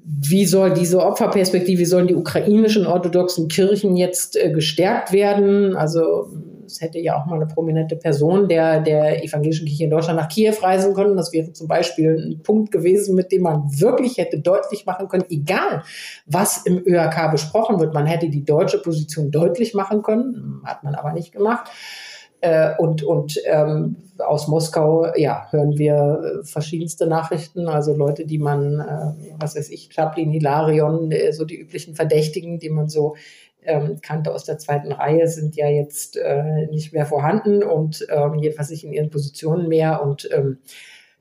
wie 0.04 0.46
soll 0.46 0.74
diese 0.74 1.00
Opferperspektive, 1.02 1.80
wie 1.80 1.86
sollen 1.86 2.08
die 2.08 2.16
ukrainischen 2.16 2.88
orthodoxen 2.88 3.48
Kirchen 3.48 3.96
jetzt 3.96 4.36
äh, 4.36 4.52
gestärkt 4.52 5.12
werden? 5.12 5.76
Also 5.76 6.30
es 6.66 6.82
hätte 6.82 7.00
ja 7.00 7.20
auch 7.20 7.26
mal 7.26 7.36
eine 7.36 7.48
prominente 7.48 7.96
Person 7.96 8.48
der, 8.48 8.82
der 8.82 9.24
evangelischen 9.24 9.68
Kirche 9.68 9.86
in 9.86 9.90
Deutschland 9.90 10.20
nach 10.20 10.30
Kiew 10.30 10.56
reisen 10.62 10.94
können. 10.94 11.16
Das 11.18 11.32
wäre 11.34 11.54
zum 11.54 11.68
Beispiel 11.68 12.16
ein 12.16 12.44
Punkt 12.44 12.72
gewesen, 12.72 13.16
mit 13.16 13.32
dem 13.32 13.44
man 13.44 13.64
wirklich 13.80 14.18
hätte 14.18 14.40
deutlich 14.40 14.86
machen 14.86 15.08
können, 15.08 15.26
egal 15.30 15.84
was 16.26 16.66
im 16.66 16.82
ÖRK 16.86 17.32
besprochen 17.32 17.80
wird, 17.80 17.94
man 17.94 18.06
hätte 18.06 18.30
die 18.30 18.46
deutsche 18.46 18.82
Position 18.82 19.32
deutlich 19.32 19.74
machen 19.74 20.02
können, 20.02 20.62
hat 20.66 20.84
man 20.84 20.96
aber 20.96 21.14
nicht 21.14 21.32
gemacht. 21.32 21.70
Äh, 22.42 22.76
und 22.78 23.02
und 23.02 23.40
ähm, 23.46 23.96
aus 24.20 24.48
Moskau 24.48 25.08
ja, 25.16 25.48
hören 25.52 25.78
wir 25.78 26.42
äh, 26.42 26.46
verschiedenste 26.46 27.08
Nachrichten, 27.08 27.68
also 27.68 27.96
Leute, 27.96 28.26
die 28.26 28.38
man, 28.38 28.80
äh, 28.80 29.34
was 29.40 29.56
weiß 29.56 29.70
ich, 29.72 29.90
Chaplin, 29.92 30.30
Hilarion, 30.32 31.12
äh, 31.12 31.32
so 31.32 31.46
die 31.46 31.60
üblichen 31.60 31.96
Verdächtigen, 31.96 32.60
die 32.60 32.70
man 32.70 32.88
so 32.88 33.16
ähm, 33.66 34.00
kannte 34.02 34.34
aus 34.34 34.44
der 34.44 34.58
zweiten 34.58 34.92
Reihe, 34.92 35.28
sind 35.28 35.56
ja 35.56 35.68
jetzt 35.68 36.18
äh, 36.18 36.68
nicht 36.68 36.94
mehr 36.94 37.06
vorhanden 37.06 37.64
und 37.64 38.06
ähm, 38.10 38.36
jedenfalls 38.36 38.70
nicht 38.70 38.84
in 38.84 38.94
ihren 38.94 39.10
Positionen 39.10 39.68
mehr. 39.68 40.02
Und 40.02 40.30
ähm, 40.32 40.60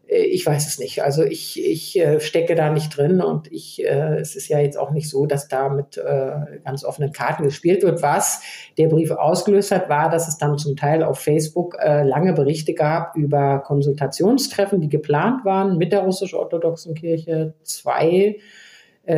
äh, 0.08 0.24
ich 0.24 0.46
weiß 0.46 0.66
es 0.66 0.78
nicht. 0.78 1.02
Also 1.02 1.22
ich, 1.22 1.62
ich 1.62 1.98
äh, 1.98 2.20
stecke 2.20 2.54
da 2.54 2.70
nicht 2.70 2.96
drin 2.96 3.20
und 3.20 3.50
ich, 3.52 3.84
äh, 3.84 4.16
es 4.16 4.36
ist 4.36 4.48
ja 4.48 4.58
jetzt 4.58 4.78
auch 4.78 4.90
nicht 4.90 5.08
so, 5.08 5.26
dass 5.26 5.48
da 5.48 5.68
mit 5.68 5.96
äh, 5.96 6.58
ganz 6.64 6.84
offenen 6.84 7.12
Karten 7.12 7.44
gespielt 7.44 7.82
wird. 7.82 8.02
Was 8.02 8.42
der 8.78 8.88
Brief 8.88 9.10
ausgelöst 9.10 9.70
hat, 9.70 9.88
war, 9.88 10.10
dass 10.10 10.28
es 10.28 10.38
dann 10.38 10.58
zum 10.58 10.76
Teil 10.76 11.02
auf 11.02 11.18
Facebook 11.18 11.76
äh, 11.80 12.02
lange 12.02 12.32
Berichte 12.32 12.74
gab 12.74 13.16
über 13.16 13.60
Konsultationstreffen, 13.60 14.80
die 14.80 14.88
geplant 14.88 15.44
waren 15.44 15.78
mit 15.78 15.92
der 15.92 16.00
russisch-orthodoxen 16.00 16.94
Kirche. 16.94 17.54
Zwei, 17.62 18.36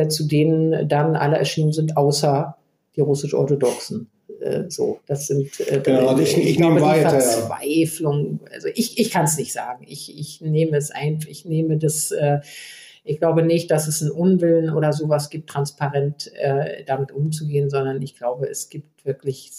zu 0.09 0.27
denen 0.27 0.89
dann 0.89 1.15
alle 1.15 1.37
erschienen 1.37 1.71
sind, 1.71 1.95
außer 1.95 2.57
die 2.97 3.01
russisch-orthodoxen. 3.01 4.09
Äh, 4.41 4.69
so, 4.69 4.99
das 5.05 5.27
sind 5.27 5.59
äh, 5.59 5.79
genau, 5.79 6.17
ich, 6.17 6.37
ich, 6.37 6.49
ich 6.49 6.57
glaube, 6.57 6.81
weiter, 6.81 7.15
die 7.15 7.23
Verzweiflung. 7.23 8.39
Also 8.51 8.67
ich, 8.73 8.99
ich 8.99 9.11
kann 9.11 9.25
es 9.25 9.37
nicht 9.37 9.53
sagen. 9.53 9.85
Ich, 9.87 10.17
ich 10.17 10.41
nehme 10.41 10.77
es 10.77 10.91
ein, 10.91 11.19
ich 11.27 11.45
nehme 11.45 11.77
das. 11.77 12.11
Äh, 12.11 12.39
ich 13.03 13.19
glaube 13.19 13.41
nicht, 13.41 13.71
dass 13.71 13.87
es 13.87 14.01
einen 14.01 14.11
Unwillen 14.11 14.69
oder 14.69 14.91
sowas 14.91 15.29
gibt, 15.29 15.49
transparent 15.49 16.29
äh, 16.35 16.83
damit 16.83 17.13
umzugehen, 17.13 17.69
sondern 17.69 18.01
ich 18.01 18.17
glaube, 18.17 18.49
es 18.49 18.67
gibt 18.67 19.05
wirklich 19.05 19.49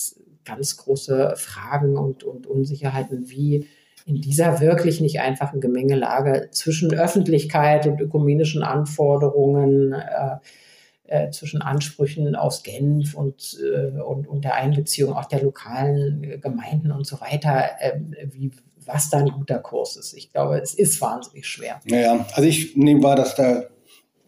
ganz 0.44 0.76
große 0.76 1.32
Fragen 1.36 1.96
und, 1.96 2.24
und 2.24 2.46
Unsicherheiten, 2.46 3.30
wie 3.30 3.66
in 4.04 4.20
dieser 4.20 4.60
wirklich 4.60 5.00
nicht 5.00 5.20
einfachen 5.20 5.60
Gemengelage 5.60 6.48
zwischen 6.50 6.92
Öffentlichkeit 6.92 7.86
und 7.86 8.00
ökumenischen 8.00 8.62
Anforderungen 8.62 9.92
äh, 9.92 10.36
äh, 11.08 11.30
zwischen 11.30 11.62
Ansprüchen 11.62 12.36
aus 12.36 12.62
Genf 12.62 13.14
und, 13.14 13.58
äh, 13.62 14.00
und, 14.00 14.26
und 14.26 14.44
der 14.44 14.54
Einbeziehung 14.54 15.14
auch 15.14 15.26
der 15.26 15.42
lokalen 15.42 16.22
äh, 16.22 16.38
Gemeinden 16.38 16.92
und 16.92 17.06
so 17.06 17.20
weiter, 17.20 17.64
äh, 17.80 17.98
wie, 18.30 18.52
was 18.84 19.10
da 19.10 19.18
ein 19.18 19.30
guter 19.30 19.58
Kurs 19.58 19.96
ist. 19.96 20.14
Ich 20.14 20.32
glaube, 20.32 20.58
es 20.58 20.74
ist 20.74 21.00
wahnsinnig 21.00 21.46
schwer. 21.46 21.80
Naja, 21.84 22.26
also 22.32 22.48
ich 22.48 22.76
nehme 22.76 23.02
wahr, 23.02 23.16
dass 23.16 23.34
da 23.34 23.64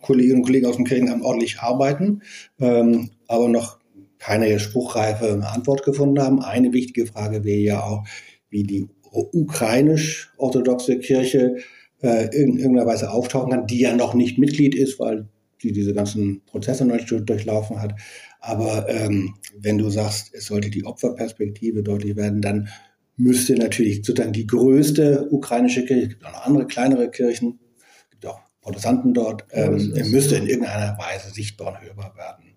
Kolleginnen 0.01 0.39
und 0.39 0.45
Kollegen 0.45 0.67
aus 0.67 0.77
dem 0.77 0.85
Kirchenamt 0.87 1.25
ordentlich 1.25 1.61
arbeiten, 1.61 2.23
ähm, 2.59 3.11
aber 3.29 3.49
noch 3.49 3.79
keine 4.19 4.59
spruchreife 4.59 5.43
Antwort 5.47 5.85
gefunden 5.85 6.21
haben. 6.23 6.43
Eine 6.43 6.73
wichtige 6.73 7.07
Frage 7.07 7.45
wäre 7.45 7.61
ja 7.61 7.83
auch, 7.83 8.05
wie 8.49 8.63
die 8.63 8.89
ukrainisch-orthodoxe 9.13 10.99
Kirche 10.99 11.57
äh, 12.03 12.35
in 12.35 12.57
irgendeiner 12.59 12.87
Weise 12.87 13.11
auftauchen 13.11 13.51
kann, 13.51 13.67
die 13.67 13.81
ja 13.81 13.95
noch 13.95 14.15
nicht 14.15 14.39
Mitglied 14.39 14.75
ist, 14.75 14.99
weil 14.99 15.29
die 15.63 15.73
diese 15.73 15.95
ganzen 15.95 16.45
Prozesse 16.47 16.87
durchlaufen 16.87 17.81
hat. 17.81 17.95
Aber 18.41 18.89
ähm, 18.89 19.35
wenn 19.57 19.79
du 19.79 19.91
sagst, 19.91 20.35
es 20.35 20.47
sollte 20.47 20.71
die 20.71 20.85
Opferperspektive 20.85 21.83
deutlich 21.83 22.17
werden, 22.17 22.41
dann 22.41 22.69
müsste 23.17 23.55
natürlich 23.55 24.05
sozusagen 24.05 24.33
die 24.33 24.47
größte 24.47 25.29
ukrainische 25.31 25.85
Kirche, 25.85 26.03
es 26.05 26.09
gibt 26.09 26.25
auch 26.25 26.33
noch 26.33 26.47
andere 26.47 26.67
kleinere 26.67 27.11
Kirchen, 27.11 27.61
es 28.05 28.11
gibt 28.11 28.27
auch 28.27 28.41
Protestanten 28.63 29.15
dort, 29.15 29.45
ähm, 29.53 29.93
müsste 30.11 30.37
in 30.37 30.47
irgendeiner 30.47 30.97
Weise 30.99 31.33
sichtbar 31.33 31.69
und 31.69 31.87
hörbar 31.87 32.17
werden. 32.17 32.55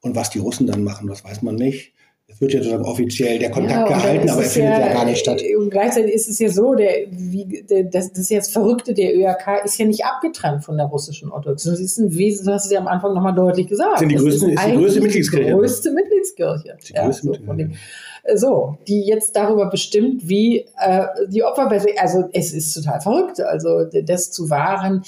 Und 0.00 0.14
was 0.14 0.30
die 0.30 0.38
Russen 0.38 0.66
dann 0.66 0.84
machen, 0.84 1.08
das 1.08 1.24
weiß 1.24 1.42
man 1.42 1.56
nicht. 1.56 1.94
Es 2.26 2.40
wird 2.40 2.54
ja 2.54 2.60
sozusagen 2.60 2.84
offiziell 2.84 3.38
der 3.38 3.50
Kontakt 3.50 3.90
ja, 3.90 3.96
gehalten, 3.96 4.30
aber 4.30 4.42
er 4.42 4.48
findet 4.48 4.72
ja, 4.72 4.86
ja, 4.86 4.92
gar 4.94 5.04
nicht 5.04 5.18
statt. 5.18 5.42
Und 5.58 5.70
gleichzeitig 5.70 6.14
ist 6.14 6.28
es 6.28 6.38
ja 6.38 6.48
so, 6.48 6.74
der, 6.74 7.06
wie, 7.10 7.62
der, 7.68 7.84
das, 7.84 8.12
das 8.12 8.30
jetzt 8.30 8.52
Verrückte 8.52 8.94
der 8.94 9.14
ÖRK 9.14 9.62
ist 9.64 9.78
ja 9.78 9.84
nicht 9.84 10.04
abgetrennt 10.06 10.64
von 10.64 10.78
der 10.78 10.86
russischen 10.86 11.30
Orthodoxen. 11.30 11.72
Das 11.72 11.80
ist 11.80 11.98
ein 11.98 12.16
Wesen, 12.16 12.46
du 12.46 12.52
hast 12.52 12.64
es 12.64 12.72
ja 12.72 12.80
am 12.80 12.88
Anfang 12.88 13.12
nochmal 13.12 13.34
deutlich 13.34 13.68
gesagt. 13.68 13.98
Sind 13.98 14.08
die 14.08 14.16
größte, 14.16 14.50
ist, 14.50 14.54
ist 14.54 14.66
die 14.66 14.72
größte 14.72 15.00
Mitgliedskirche. 15.02 15.44
Die 15.44 15.52
größte 15.52 15.90
Mitgliedskirche. 15.92 16.76
Die 16.88 16.92
ja, 16.94 17.04
größte 17.04 17.32
so, 18.34 18.36
so, 18.36 18.78
die 18.88 19.02
jetzt 19.02 19.36
darüber 19.36 19.68
bestimmt, 19.68 20.26
wie 20.26 20.66
äh, 20.80 21.06
die 21.28 21.44
Opfer, 21.44 21.70
also 21.98 22.24
es 22.32 22.54
ist 22.54 22.72
total 22.72 23.00
verrückt, 23.02 23.40
also 23.40 23.84
das 23.84 24.30
zu 24.30 24.48
wahren 24.48 25.02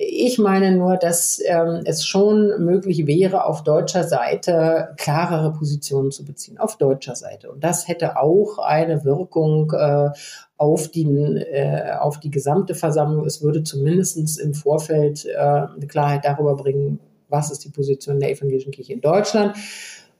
ich 0.00 0.38
meine 0.38 0.72
nur, 0.72 0.96
dass 0.96 1.40
ähm, 1.44 1.82
es 1.84 2.04
schon 2.04 2.64
möglich 2.64 3.06
wäre, 3.06 3.44
auf 3.44 3.64
deutscher 3.64 4.04
Seite 4.04 4.94
klarere 4.96 5.52
Positionen 5.52 6.12
zu 6.12 6.24
beziehen. 6.24 6.58
Auf 6.58 6.76
deutscher 6.76 7.16
Seite. 7.16 7.50
Und 7.50 7.64
das 7.64 7.88
hätte 7.88 8.16
auch 8.16 8.58
eine 8.58 9.04
Wirkung 9.04 9.72
äh, 9.72 10.10
auf, 10.56 10.88
die, 10.88 11.04
äh, 11.04 11.92
auf 11.98 12.20
die 12.20 12.30
gesamte 12.30 12.74
Versammlung. 12.74 13.26
Es 13.26 13.42
würde 13.42 13.64
zumindest 13.64 14.38
im 14.38 14.54
Vorfeld 14.54 15.26
äh, 15.26 15.36
eine 15.36 15.86
Klarheit 15.88 16.24
darüber 16.24 16.54
bringen, 16.54 17.00
was 17.28 17.50
ist 17.50 17.64
die 17.64 17.70
Position 17.70 18.20
der 18.20 18.30
evangelischen 18.30 18.72
Kirche 18.72 18.92
in 18.92 19.00
Deutschland 19.00 19.56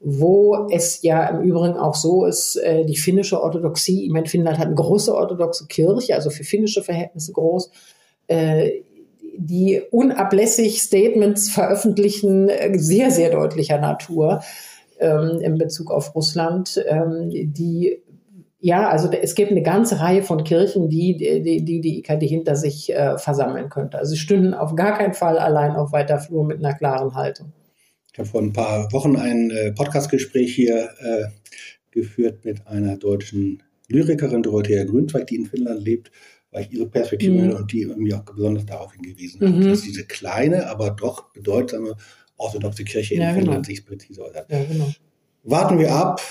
wo 0.01 0.69
es 0.71 1.01
ja 1.01 1.27
im 1.27 1.41
Übrigen 1.41 1.75
auch 1.75 1.95
so 1.95 2.25
ist, 2.25 2.55
äh, 2.55 2.85
die 2.85 2.95
finnische 2.95 3.41
Orthodoxie, 3.41 4.05
ich 4.05 4.11
meine, 4.11 4.27
Finnland 4.27 4.57
hat 4.57 4.67
eine 4.67 4.75
große 4.75 5.13
orthodoxe 5.13 5.67
Kirche, 5.67 6.15
also 6.15 6.29
für 6.29 6.45
finnische 6.45 6.81
Verhältnisse 6.81 7.33
groß, 7.33 7.69
äh, 8.27 8.83
die 9.39 9.81
unablässig 9.91 10.81
Statements 10.81 11.49
veröffentlichen, 11.49 12.49
äh, 12.49 12.77
sehr, 12.77 13.09
sehr 13.09 13.31
deutlicher 13.31 13.79
Natur 13.79 14.43
ähm, 14.99 15.39
in 15.41 15.57
Bezug 15.57 15.91
auf 15.91 16.13
Russland, 16.13 16.83
ähm, 16.87 17.29
die 17.31 18.03
ja, 18.61 18.89
also 18.89 19.09
es 19.09 19.35
gibt 19.35 19.51
eine 19.51 19.61
ganze 19.61 20.01
Reihe 20.01 20.21
von 20.21 20.43
Kirchen, 20.43 20.89
die 20.89 21.15
die, 21.15 21.63
die, 21.63 21.79
die 21.79 21.99
IKD 21.99 22.27
hinter 22.27 22.57
sich 22.57 22.93
äh, 22.93 23.17
versammeln 23.17 23.69
könnte. 23.69 23.97
Also 23.97 24.11
sie 24.11 24.17
stünden 24.17 24.53
auf 24.53 24.75
gar 24.75 24.97
keinen 24.97 25.13
Fall 25.13 25.39
allein 25.39 25.77
auf 25.77 25.93
weiter 25.93 26.19
Flur 26.19 26.43
mit 26.43 26.57
einer 26.57 26.73
klaren 26.73 27.15
Haltung. 27.15 27.53
Ich 28.11 28.19
habe 28.19 28.27
vor 28.27 28.41
ein 28.41 28.51
paar 28.51 28.91
Wochen 28.91 29.15
ein 29.15 29.49
äh, 29.51 29.71
Podcastgespräch 29.71 30.53
hier 30.53 30.89
äh, 30.99 31.27
geführt 31.91 32.43
mit 32.43 32.67
einer 32.67 32.97
deutschen 32.97 33.63
Lyrikerin, 33.87 34.43
Dorothea 34.43 34.83
Grünzweig, 34.83 35.27
die 35.27 35.37
in 35.37 35.45
Finnland 35.45 35.81
lebt 35.81 36.11
weil 36.51 36.63
ich 36.63 36.71
ihre 36.71 36.87
Perspektive 36.87 37.33
mhm. 37.33 37.51
und 37.53 37.71
die 37.71 37.85
mir 37.85 38.17
auch 38.17 38.23
besonders 38.23 38.65
darauf 38.65 38.93
hingewiesen 38.93 39.59
mhm. 39.59 39.69
dass 39.69 39.81
diese 39.81 40.05
kleine, 40.05 40.69
aber 40.69 40.91
doch 40.91 41.31
bedeutsame 41.31 41.95
orthodoxe 42.37 42.83
Kirche 42.83 43.15
in 43.15 43.21
ja, 43.21 43.33
Finnland 43.33 43.65
genau. 43.65 43.75
sich 43.75 43.85
präzise 43.85 44.23
äußert. 44.23 44.49
Ja, 44.49 44.63
genau. 44.63 44.91
Warten 45.43 45.77
wir 45.77 45.91
ab. 45.91 46.21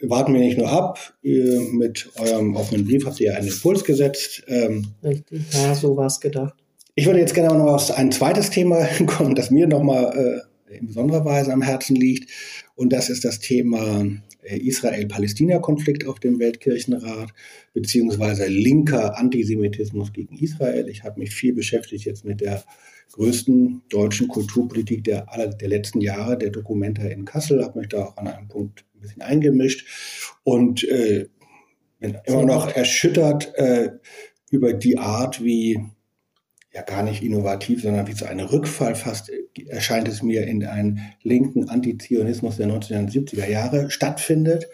warten 0.00 0.32
wir 0.32 0.40
nicht 0.40 0.58
nur 0.58 0.68
ab. 0.68 0.98
Ihr 1.22 1.60
mit 1.72 2.08
eurem 2.18 2.56
offenen 2.56 2.86
Brief 2.86 3.06
habt 3.06 3.20
ihr 3.20 3.36
einen 3.36 3.48
Impuls 3.48 3.84
gesetzt. 3.84 4.42
Ähm, 4.48 4.88
Richtig, 5.02 5.42
ja, 5.52 5.74
so 5.74 5.96
war 5.96 6.06
es 6.06 6.20
gedacht. 6.20 6.54
Ich 6.94 7.06
würde 7.06 7.20
jetzt 7.20 7.34
gerne 7.34 7.56
noch 7.56 7.74
auf 7.74 7.90
ein 7.96 8.10
zweites 8.10 8.50
Thema 8.50 8.84
kommen, 9.06 9.34
das 9.34 9.50
mir 9.50 9.66
nochmal 9.66 10.44
äh, 10.68 10.76
in 10.78 10.86
besonderer 10.86 11.24
Weise 11.24 11.52
am 11.52 11.62
Herzen 11.62 11.96
liegt. 11.96 12.30
Und 12.74 12.92
das 12.92 13.08
ist 13.10 13.24
das 13.24 13.38
Thema 13.38 14.00
äh, 14.00 14.20
Israel-Palästina-Konflikt 14.42 16.06
auf 16.06 16.20
dem 16.20 16.38
Weltkirchenrat, 16.38 17.30
beziehungsweise 17.74 18.46
linker 18.46 19.18
Antisemitismus 19.18 20.12
gegen 20.12 20.36
Israel. 20.38 20.88
Ich 20.88 21.04
habe 21.04 21.20
mich 21.20 21.34
viel 21.34 21.54
beschäftigt 21.54 22.04
jetzt 22.04 22.24
mit 22.24 22.40
der 22.40 22.64
größten 23.12 23.82
deutschen 23.88 24.28
Kulturpolitik 24.28 25.04
der, 25.04 25.32
aller, 25.32 25.48
der 25.48 25.68
letzten 25.68 26.00
Jahre, 26.00 26.38
der 26.38 26.50
Dokumenta 26.50 27.02
in 27.02 27.24
Kassel, 27.24 27.64
habe 27.64 27.80
mich 27.80 27.88
da 27.88 28.04
auch 28.04 28.16
an 28.16 28.28
einem 28.28 28.48
Punkt 28.48 28.84
ein 28.94 29.00
bisschen 29.00 29.22
eingemischt 29.22 30.38
und 30.44 30.84
äh, 30.84 31.26
bin 32.00 32.16
immer 32.24 32.44
noch 32.44 32.74
erschüttert 32.74 33.52
äh, 33.56 33.92
über 34.50 34.72
die 34.72 34.98
Art, 34.98 35.42
wie 35.42 35.80
ja 36.72 36.82
gar 36.82 37.02
nicht 37.02 37.22
innovativ, 37.22 37.82
sondern 37.82 38.06
wie 38.06 38.12
so 38.12 38.26
ein 38.26 38.40
Rückfall 38.40 38.94
fast 38.94 39.30
erscheint 39.68 40.08
es 40.08 40.22
mir 40.22 40.46
in 40.46 40.64
einen 40.64 41.00
linken 41.22 41.68
Antizionismus 41.68 42.56
der 42.56 42.68
1970er 42.68 43.48
Jahre 43.48 43.90
stattfindet. 43.90 44.68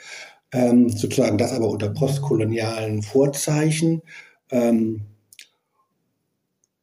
Ähm, 0.53 0.89
sozusagen 0.89 1.39
das 1.39 1.53
aber 1.53 1.69
unter 1.69 1.89
postkolonialen 1.91 3.03
Vorzeichen. 3.03 4.03
Ähm, 4.51 5.03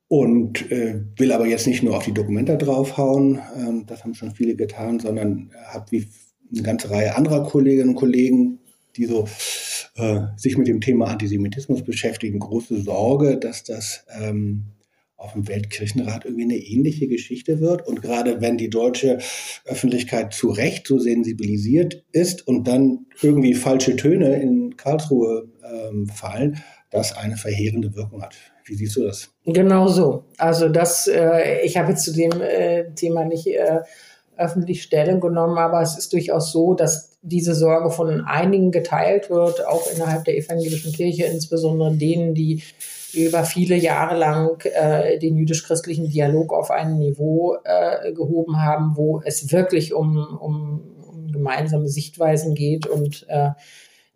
und 0.08 0.70
äh, 0.72 1.06
will 1.16 1.32
aber 1.32 1.48
jetzt 1.48 1.68
nicht 1.68 1.84
nur 1.84 1.96
auf 1.96 2.04
die 2.04 2.14
Dokumenta 2.14 2.58
draufhauen, 2.58 3.40
ähm, 3.56 3.86
das 3.88 4.04
haben 4.04 4.14
schon 4.14 4.32
viele 4.32 4.56
getan, 4.56 5.00
sondern 5.00 5.52
habe 5.68 5.90
wie 5.92 6.08
eine 6.52 6.64
ganze 6.64 6.90
Reihe 6.90 7.16
anderer 7.16 7.48
Kolleginnen 7.48 7.92
und 7.92 7.96
Kollegen, 7.96 8.60
die 8.98 9.06
so 9.06 9.26
äh, 9.96 10.24
sich 10.36 10.58
mit 10.58 10.68
dem 10.68 10.82
Thema 10.82 11.06
Antisemitismus 11.06 11.84
beschäftigen, 11.84 12.40
große 12.40 12.82
Sorge, 12.82 13.38
dass 13.38 13.64
das 13.64 14.06
ähm, 14.20 14.66
auf 15.22 15.34
dem 15.34 15.48
Weltkirchenrat 15.48 16.26
irgendwie 16.26 16.44
eine 16.44 16.56
ähnliche 16.56 17.08
Geschichte 17.08 17.60
wird. 17.60 17.88
Und 17.88 18.02
gerade 18.02 18.42
wenn 18.42 18.58
die 18.58 18.70
deutsche 18.70 19.20
Öffentlichkeit 19.66 20.34
zu 20.34 20.50
Recht 20.50 20.88
so 20.88 20.98
sensibilisiert 20.98 22.04
ist 22.12 22.48
und 22.48 22.68
dann 22.68 23.06
irgendwie 23.22 23.54
falsche 23.54 23.96
Töne 23.96 24.42
in 24.42 24.76
Karlsruhe 24.78 25.48
ähm, 25.64 26.08
fallen, 26.08 26.64
das 26.90 27.16
eine 27.16 27.38
verheerende 27.38 27.96
Wirkung 27.96 28.24
hat. 28.24 28.36
Wie 28.66 28.76
siehst 28.76 28.96
du 28.96 29.04
das? 29.04 29.30
Genau 29.46 29.88
so. 29.88 30.26
Also 30.38 30.70
das, 30.70 31.08
äh, 31.08 31.62
ich 31.64 31.78
habe 31.78 31.92
jetzt 31.92 32.04
zu 32.04 32.14
dem 32.14 32.42
äh, 32.42 32.92
Thema 32.96 33.24
nicht 33.24 33.48
äh, 33.48 33.80
öffentlich 34.38 34.82
Stellung 34.82 35.20
genommen, 35.20 35.58
aber 35.58 35.82
es 35.82 35.98
ist 35.98 36.14
durchaus 36.14 36.52
so, 36.52 36.74
dass 36.74 37.20
diese 37.22 37.54
Sorge 37.54 37.92
von 37.92 38.22
einigen 38.22 38.72
geteilt 38.72 39.30
wird, 39.30 39.66
auch 39.68 39.86
innerhalb 39.94 40.26
der 40.26 40.38
evangelischen 40.38 40.92
Kirche, 40.92 41.26
insbesondere 41.26 41.96
denen, 41.96 42.34
die 42.34 42.64
über 43.14 43.44
viele 43.44 43.76
Jahre 43.76 44.18
lang 44.18 44.62
äh, 44.66 45.20
den 45.20 45.38
jüdisch-christlichen 45.38 46.10
Dialog 46.10 46.54
auf 46.54 46.72
ein 46.72 46.98
Niveau 46.98 47.58
äh, 47.64 48.14
gehoben 48.14 48.62
haben, 48.62 48.96
wo 48.96 49.22
es 49.24 49.52
wirklich 49.52 49.94
um, 49.94 50.18
um, 50.18 50.82
um 51.02 51.32
gemeinsame 51.32 51.88
Sichtweisen 51.88 52.56
geht 52.56 52.88
und 52.88 53.26
äh, 53.30 53.50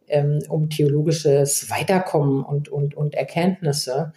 ähm, 0.07 0.39
um 0.49 0.69
theologisches 0.69 1.69
Weiterkommen 1.69 2.43
und, 2.43 2.69
und, 2.69 2.95
und 2.95 3.15
Erkenntnisse. 3.15 4.13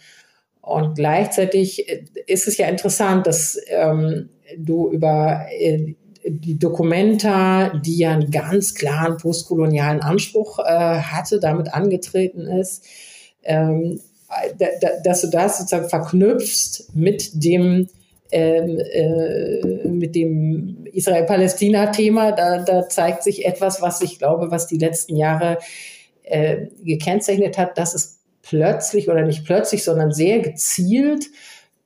Und 0.61 0.95
gleichzeitig 0.95 1.89
äh, 1.89 2.05
ist 2.27 2.47
es 2.47 2.57
ja 2.57 2.67
interessant, 2.67 3.27
dass 3.27 3.59
ähm, 3.69 4.29
du 4.57 4.91
über 4.91 5.45
äh, 5.51 5.95
die 6.25 6.59
Dokumenta, 6.59 7.69
die 7.79 7.97
ja 7.97 8.11
einen 8.11 8.29
ganz 8.29 8.75
klaren 8.75 9.17
postkolonialen 9.17 10.01
Anspruch 10.01 10.59
äh, 10.59 10.63
hatte, 10.99 11.39
damit 11.39 11.73
angetreten 11.73 12.41
ist, 12.41 12.85
ähm, 13.43 13.99
dass 15.03 15.21
du 15.21 15.27
das 15.27 15.59
sozusagen 15.59 15.89
verknüpfst 15.89 16.89
mit 16.93 17.43
dem 17.43 17.87
ähm, 18.31 18.79
äh, 18.79 19.87
mit 19.87 20.13
dem 20.13 20.85
Israel-Palästina-Thema, 20.93 22.31
da, 22.33 22.59
da 22.63 22.87
zeigt 22.87 23.23
sich 23.23 23.43
etwas, 23.45 23.81
was 23.81 24.01
ich 24.01 24.19
glaube, 24.19 24.51
was 24.51 24.67
die 24.67 24.77
letzten 24.77 25.15
Jahre 25.15 25.57
äh, 26.23 26.67
gekennzeichnet 26.83 27.57
hat, 27.57 27.77
dass 27.79 27.95
es 27.95 28.19
plötzlich 28.43 29.09
oder 29.09 29.23
nicht 29.23 29.45
plötzlich, 29.45 29.83
sondern 29.83 30.11
sehr 30.11 30.39
gezielt 30.39 31.25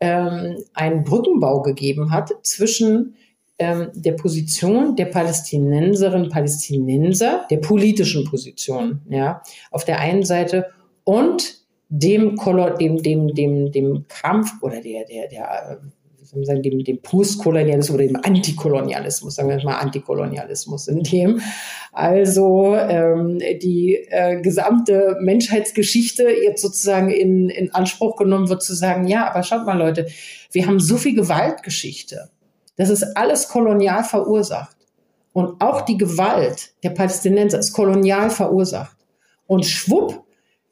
ähm, 0.02 0.58
einen 0.74 1.06
Brückenbau 1.06 1.62
gegeben 1.62 2.12
hat 2.12 2.32
zwischen 2.42 3.16
ähm, 3.58 3.92
der 3.94 4.14
Position 4.14 4.98
der 4.98 5.06
Palästinenserinnen 5.06 6.30
Palästinenser, 6.30 7.46
der 7.50 7.58
politischen 7.58 8.26
Position, 8.26 9.02
ja, 9.08 9.44
auf 9.72 9.86
der 9.86 10.00
einen 10.00 10.24
Seite 10.24 10.68
und 11.06 11.63
dem, 11.96 12.36
dem, 12.80 13.04
dem, 13.04 13.34
dem, 13.36 13.72
dem 13.72 14.06
Kampf 14.08 14.52
oder 14.62 14.82
der, 14.82 15.06
der, 15.06 15.28
der 15.28 15.80
dem, 16.34 16.84
dem 16.84 17.02
Postkolonialismus 17.02 17.94
oder 17.94 18.08
dem 18.08 18.16
Antikolonialismus, 18.16 19.36
sagen 19.36 19.50
wir 19.50 19.64
mal 19.64 19.78
Antikolonialismus, 19.78 20.88
in 20.88 21.04
dem 21.04 21.42
also 21.92 22.76
ähm, 22.76 23.38
die 23.62 23.96
äh, 24.10 24.42
gesamte 24.42 25.18
Menschheitsgeschichte 25.22 26.24
jetzt 26.24 26.64
sozusagen 26.64 27.12
in, 27.12 27.50
in 27.50 27.72
Anspruch 27.76 28.16
genommen 28.16 28.50
wird, 28.50 28.64
zu 28.64 28.74
sagen, 28.74 29.08
ja, 29.08 29.30
aber 29.30 29.44
schaut 29.44 29.68
mal 29.68 29.78
Leute, 29.78 30.08
wir 30.52 30.66
haben 30.66 30.80
so 30.80 30.98
viel 30.98 31.14
Gewaltgeschichte. 31.14 32.32
Das 32.76 32.90
ist 32.90 33.04
alles 33.16 33.48
kolonial 33.48 34.04
verursacht. 34.04 34.76
Und 35.34 35.62
auch 35.62 35.82
die 35.82 35.98
Gewalt 35.98 36.74
der 36.84 36.90
Palästinenser 36.90 37.60
ist 37.60 37.74
kolonial 37.74 38.32
verursacht. 38.32 38.98
Und 39.46 39.66
schwupp 39.66 40.24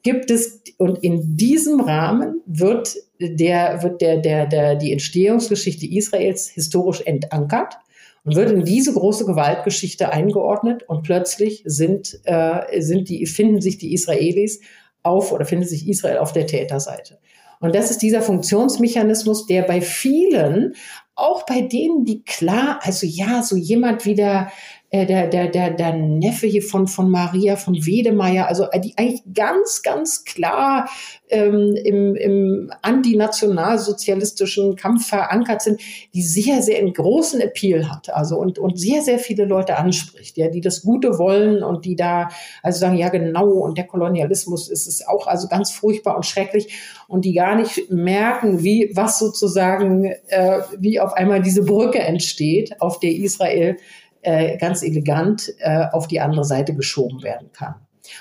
gibt 0.03 0.31
es, 0.31 0.61
und 0.77 1.03
in 1.03 1.37
diesem 1.37 1.79
Rahmen 1.79 2.41
wird 2.45 2.95
der, 3.19 3.83
wird 3.83 4.01
der, 4.01 4.17
der, 4.17 4.47
der, 4.47 4.75
die 4.75 4.91
Entstehungsgeschichte 4.91 5.85
Israels 5.85 6.49
historisch 6.49 7.01
entankert 7.01 7.75
und 8.23 8.35
wird 8.35 8.51
in 8.51 8.65
diese 8.65 8.93
große 8.93 9.25
Gewaltgeschichte 9.25 10.11
eingeordnet 10.11 10.83
und 10.87 11.03
plötzlich 11.03 11.63
sind, 11.65 12.19
äh, 12.23 12.81
sind 12.81 13.09
die, 13.09 13.25
finden 13.25 13.61
sich 13.61 13.77
die 13.77 13.93
Israelis 13.93 14.61
auf 15.03 15.31
oder 15.31 15.45
findet 15.45 15.69
sich 15.69 15.87
Israel 15.87 16.17
auf 16.17 16.33
der 16.33 16.47
Täterseite. 16.47 17.19
Und 17.59 17.75
das 17.75 17.91
ist 17.91 18.01
dieser 18.01 18.23
Funktionsmechanismus, 18.23 19.45
der 19.45 19.61
bei 19.61 19.81
vielen, 19.81 20.73
auch 21.13 21.45
bei 21.45 21.61
denen, 21.61 22.05
die 22.05 22.23
klar, 22.23 22.79
also 22.81 23.05
ja, 23.05 23.43
so 23.43 23.55
jemand 23.55 24.05
wie 24.05 24.15
der 24.15 24.51
äh, 24.93 25.05
der, 25.05 25.27
der, 25.27 25.47
der, 25.47 25.71
der 25.71 25.93
Neffe 25.93 26.47
hier 26.47 26.61
von, 26.61 26.85
von 26.85 27.09
Maria 27.09 27.55
von 27.55 27.75
Wedemeyer, 27.85 28.47
also 28.47 28.69
äh, 28.71 28.79
die 28.81 28.93
eigentlich 28.97 29.21
ganz, 29.33 29.81
ganz 29.83 30.25
klar 30.25 30.89
ähm, 31.29 31.77
im, 31.81 32.15
im 32.17 32.73
antinationalsozialistischen 32.81 34.75
Kampf 34.75 35.07
verankert 35.07 35.61
sind, 35.61 35.79
die 36.13 36.21
sehr, 36.21 36.61
sehr 36.61 36.79
einen 36.79 36.91
großen 36.91 37.39
Appeal 37.39 37.89
hat, 37.89 38.13
also 38.13 38.37
und, 38.37 38.59
und 38.59 38.77
sehr, 38.77 39.01
sehr 39.01 39.17
viele 39.17 39.45
Leute 39.45 39.77
anspricht, 39.77 40.35
ja, 40.35 40.49
die 40.49 40.59
das 40.59 40.81
Gute 40.81 41.17
wollen 41.17 41.63
und 41.63 41.85
die 41.85 41.95
da 41.95 42.27
also 42.61 42.79
sagen, 42.79 42.97
ja 42.97 43.07
genau, 43.07 43.47
und 43.47 43.77
der 43.77 43.87
Kolonialismus 43.87 44.69
ist 44.69 44.87
es 44.87 45.07
auch 45.07 45.25
also 45.25 45.47
ganz 45.47 45.71
furchtbar 45.71 46.17
und 46.17 46.25
schrecklich 46.25 46.67
und 47.07 47.23
die 47.23 47.33
gar 47.33 47.55
nicht 47.55 47.89
merken, 47.89 48.61
wie 48.61 48.91
was 48.93 49.19
sozusagen, 49.19 50.03
äh, 50.27 50.59
wie 50.77 50.99
auf 50.99 51.13
einmal 51.13 51.41
diese 51.41 51.63
Brücke 51.63 51.99
entsteht, 51.99 52.81
auf 52.81 52.99
der 52.99 53.11
Israel 53.11 53.77
äh, 54.21 54.57
ganz 54.57 54.83
elegant 54.83 55.53
äh, 55.59 55.85
auf 55.91 56.07
die 56.07 56.19
andere 56.19 56.43
Seite 56.43 56.75
geschoben 56.75 57.23
werden 57.23 57.51
kann. 57.53 57.75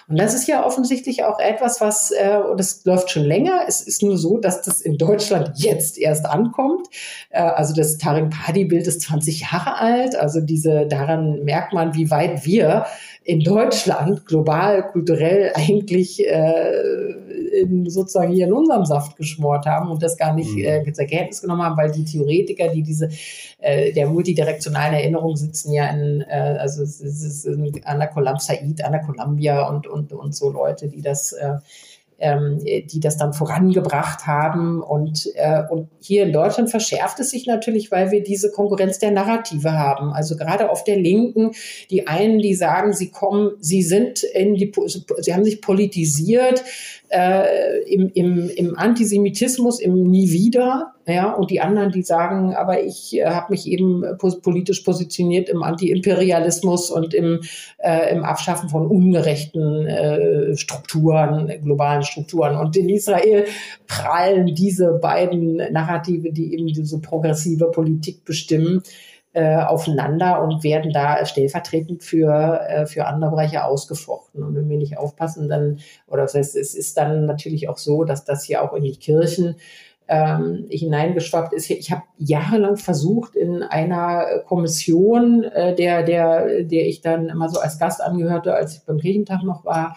Und 0.08 0.18
das 0.18 0.34
ist 0.34 0.46
ja 0.46 0.64
offensichtlich 0.64 1.24
auch 1.24 1.38
etwas, 1.38 1.80
was, 1.80 2.10
äh, 2.10 2.38
und 2.38 2.58
das 2.58 2.84
läuft 2.84 3.10
schon 3.10 3.24
länger. 3.24 3.62
Es 3.66 3.80
ist 3.80 4.02
nur 4.02 4.18
so, 4.18 4.38
dass 4.38 4.62
das 4.62 4.80
in 4.80 4.98
Deutschland 4.98 5.52
jetzt 5.56 5.98
erst 5.98 6.26
ankommt. 6.26 6.86
Äh, 7.30 7.42
also 7.42 7.74
das 7.74 7.98
Taring 7.98 8.30
Party-Bild 8.30 8.86
ist 8.86 9.02
20 9.02 9.40
Jahre 9.52 9.78
alt. 9.78 10.16
Also 10.16 10.40
diese, 10.40 10.86
daran 10.86 11.44
merkt 11.44 11.72
man, 11.72 11.94
wie 11.94 12.10
weit 12.10 12.44
wir 12.44 12.86
in 13.24 13.40
Deutschland 13.40 14.26
global, 14.26 14.88
kulturell 14.88 15.52
eigentlich 15.54 16.26
äh, 16.26 17.14
in, 17.50 17.88
sozusagen 17.88 18.32
hier 18.32 18.46
in 18.46 18.52
unserem 18.52 18.84
Saft 18.84 19.16
geschmort 19.16 19.66
haben 19.66 19.90
und 19.90 20.02
das 20.02 20.16
gar 20.16 20.34
nicht 20.34 20.54
mhm. 20.54 20.64
äh, 20.64 20.92
zur 20.92 21.04
Kenntnis 21.04 21.40
genommen 21.40 21.62
haben, 21.62 21.76
weil 21.76 21.90
die 21.90 22.04
Theoretiker, 22.04 22.68
die 22.68 22.82
diese 22.82 23.08
äh, 23.58 23.92
der 23.92 24.06
multidirektionalen 24.06 24.94
Erinnerung 24.94 25.36
sitzen 25.36 25.72
ja 25.72 25.88
in, 25.88 26.22
äh, 26.22 26.56
also 26.58 26.82
es 26.82 27.00
ist 27.00 27.46
an 27.84 27.98
der 27.98 28.08
Columbia, 28.08 28.40
Said, 28.40 28.84
an 28.84 28.92
der 28.92 29.02
Columbia 29.02 29.68
und, 29.68 29.86
und, 29.86 30.12
und 30.12 30.34
so 30.34 30.50
Leute, 30.50 30.88
die 30.88 31.02
das 31.02 31.32
äh, 31.32 31.56
ähm, 32.20 32.58
die 32.58 33.00
das 33.00 33.16
dann 33.16 33.32
vorangebracht 33.32 34.26
haben. 34.26 34.82
Und, 34.82 35.26
äh, 35.34 35.62
und 35.68 35.88
hier 36.00 36.24
in 36.24 36.32
Deutschland 36.32 36.70
verschärft 36.70 37.18
es 37.18 37.30
sich 37.30 37.46
natürlich, 37.46 37.90
weil 37.90 38.10
wir 38.10 38.22
diese 38.22 38.50
Konkurrenz 38.50 38.98
der 38.98 39.10
Narrative 39.10 39.72
haben. 39.72 40.12
Also 40.12 40.36
gerade 40.36 40.70
auf 40.70 40.84
der 40.84 40.96
Linken, 40.96 41.52
die 41.90 42.06
einen, 42.06 42.38
die 42.38 42.54
sagen, 42.54 42.92
sie 42.92 43.10
kommen, 43.10 43.52
sie 43.60 43.82
sind 43.82 44.22
in 44.22 44.54
die, 44.54 44.70
sie 45.18 45.34
haben 45.34 45.44
sich 45.44 45.62
politisiert 45.62 46.62
äh, 47.10 47.82
im, 47.92 48.10
im, 48.14 48.48
im 48.48 48.78
Antisemitismus, 48.78 49.80
im 49.80 50.04
Nie 50.04 50.30
wieder 50.30 50.94
ja, 51.06 51.32
und 51.32 51.50
die 51.50 51.60
anderen, 51.60 51.90
die 51.90 52.02
sagen, 52.02 52.54
aber 52.54 52.82
ich 52.82 53.18
äh, 53.18 53.24
habe 53.24 53.52
mich 53.52 53.66
eben 53.66 54.04
politisch 54.42 54.80
positioniert 54.80 55.48
im 55.48 55.62
Anti-Imperialismus 55.62 56.90
und 56.90 57.14
im, 57.14 57.40
äh, 57.78 58.14
im 58.14 58.24
Abschaffen 58.24 58.68
von 58.68 58.86
ungerechten 58.86 59.86
äh, 59.86 60.56
Strukturen, 60.56 61.52
globalen 61.62 62.02
Strukturen. 62.02 62.56
Und 62.56 62.76
in 62.76 62.88
Israel 62.88 63.46
prallen 63.86 64.54
diese 64.54 64.98
beiden 65.00 65.56
Narrative, 65.56 66.32
die 66.32 66.54
eben 66.54 66.66
diese 66.68 67.00
progressive 67.00 67.70
Politik 67.70 68.24
bestimmen, 68.24 68.82
äh, 69.32 69.56
aufeinander 69.56 70.42
und 70.42 70.64
werden 70.64 70.92
da 70.92 71.24
stellvertretend 71.24 72.02
für, 72.02 72.60
äh, 72.68 72.86
für 72.86 73.06
andere 73.06 73.30
Bereiche 73.30 73.64
ausgefochten. 73.64 74.42
Und 74.42 74.56
wenn 74.56 74.68
wir 74.68 74.76
nicht 74.76 74.98
aufpassen, 74.98 75.48
dann, 75.48 75.78
oder 76.08 76.22
das 76.22 76.34
heißt, 76.34 76.56
es 76.56 76.74
ist 76.74 76.96
dann 76.96 77.26
natürlich 77.26 77.68
auch 77.68 77.78
so, 77.78 78.04
dass 78.04 78.24
das 78.24 78.44
hier 78.44 78.62
auch 78.62 78.72
in 78.72 78.82
die 78.82 78.96
Kirchen 78.96 79.56
ähm, 80.08 80.66
hineingeschwappt 80.68 81.52
ist. 81.52 81.70
Ich 81.70 81.92
habe 81.92 82.02
jahrelang 82.18 82.76
versucht, 82.76 83.36
in 83.36 83.62
einer 83.62 84.40
Kommission, 84.48 85.44
äh, 85.44 85.76
der, 85.76 86.02
der, 86.02 86.64
der 86.64 86.86
ich 86.86 87.00
dann 87.00 87.28
immer 87.28 87.48
so 87.48 87.60
als 87.60 87.78
Gast 87.78 88.02
angehörte, 88.02 88.52
als 88.52 88.74
ich 88.74 88.84
beim 88.84 88.98
Kirchentag 88.98 89.44
noch 89.44 89.64
war, 89.64 89.96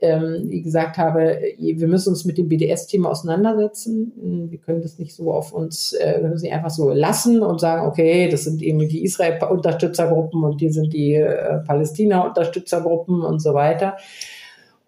ähm, 0.00 0.46
wie 0.48 0.62
gesagt 0.62 0.96
habe, 0.98 1.40
wir 1.58 1.88
müssen 1.88 2.10
uns 2.10 2.24
mit 2.24 2.38
dem 2.38 2.48
BDS-Thema 2.48 3.10
auseinandersetzen. 3.10 4.48
Wir 4.50 4.58
können 4.58 4.80
das 4.82 4.98
nicht 4.98 5.14
so 5.14 5.32
auf 5.32 5.52
uns, 5.52 5.92
äh, 5.92 6.22
das 6.22 6.42
nicht 6.42 6.52
einfach 6.52 6.70
so 6.70 6.90
lassen 6.90 7.42
und 7.42 7.60
sagen, 7.60 7.86
okay, 7.86 8.28
das 8.30 8.44
sind 8.44 8.62
eben 8.62 8.78
die 8.88 9.04
Israel-Unterstützergruppen 9.04 10.42
und 10.42 10.60
die 10.60 10.70
sind 10.70 10.92
die 10.92 11.14
äh, 11.14 11.58
Palästina-Unterstützergruppen 11.66 13.22
und 13.22 13.40
so 13.40 13.54
weiter. 13.54 13.96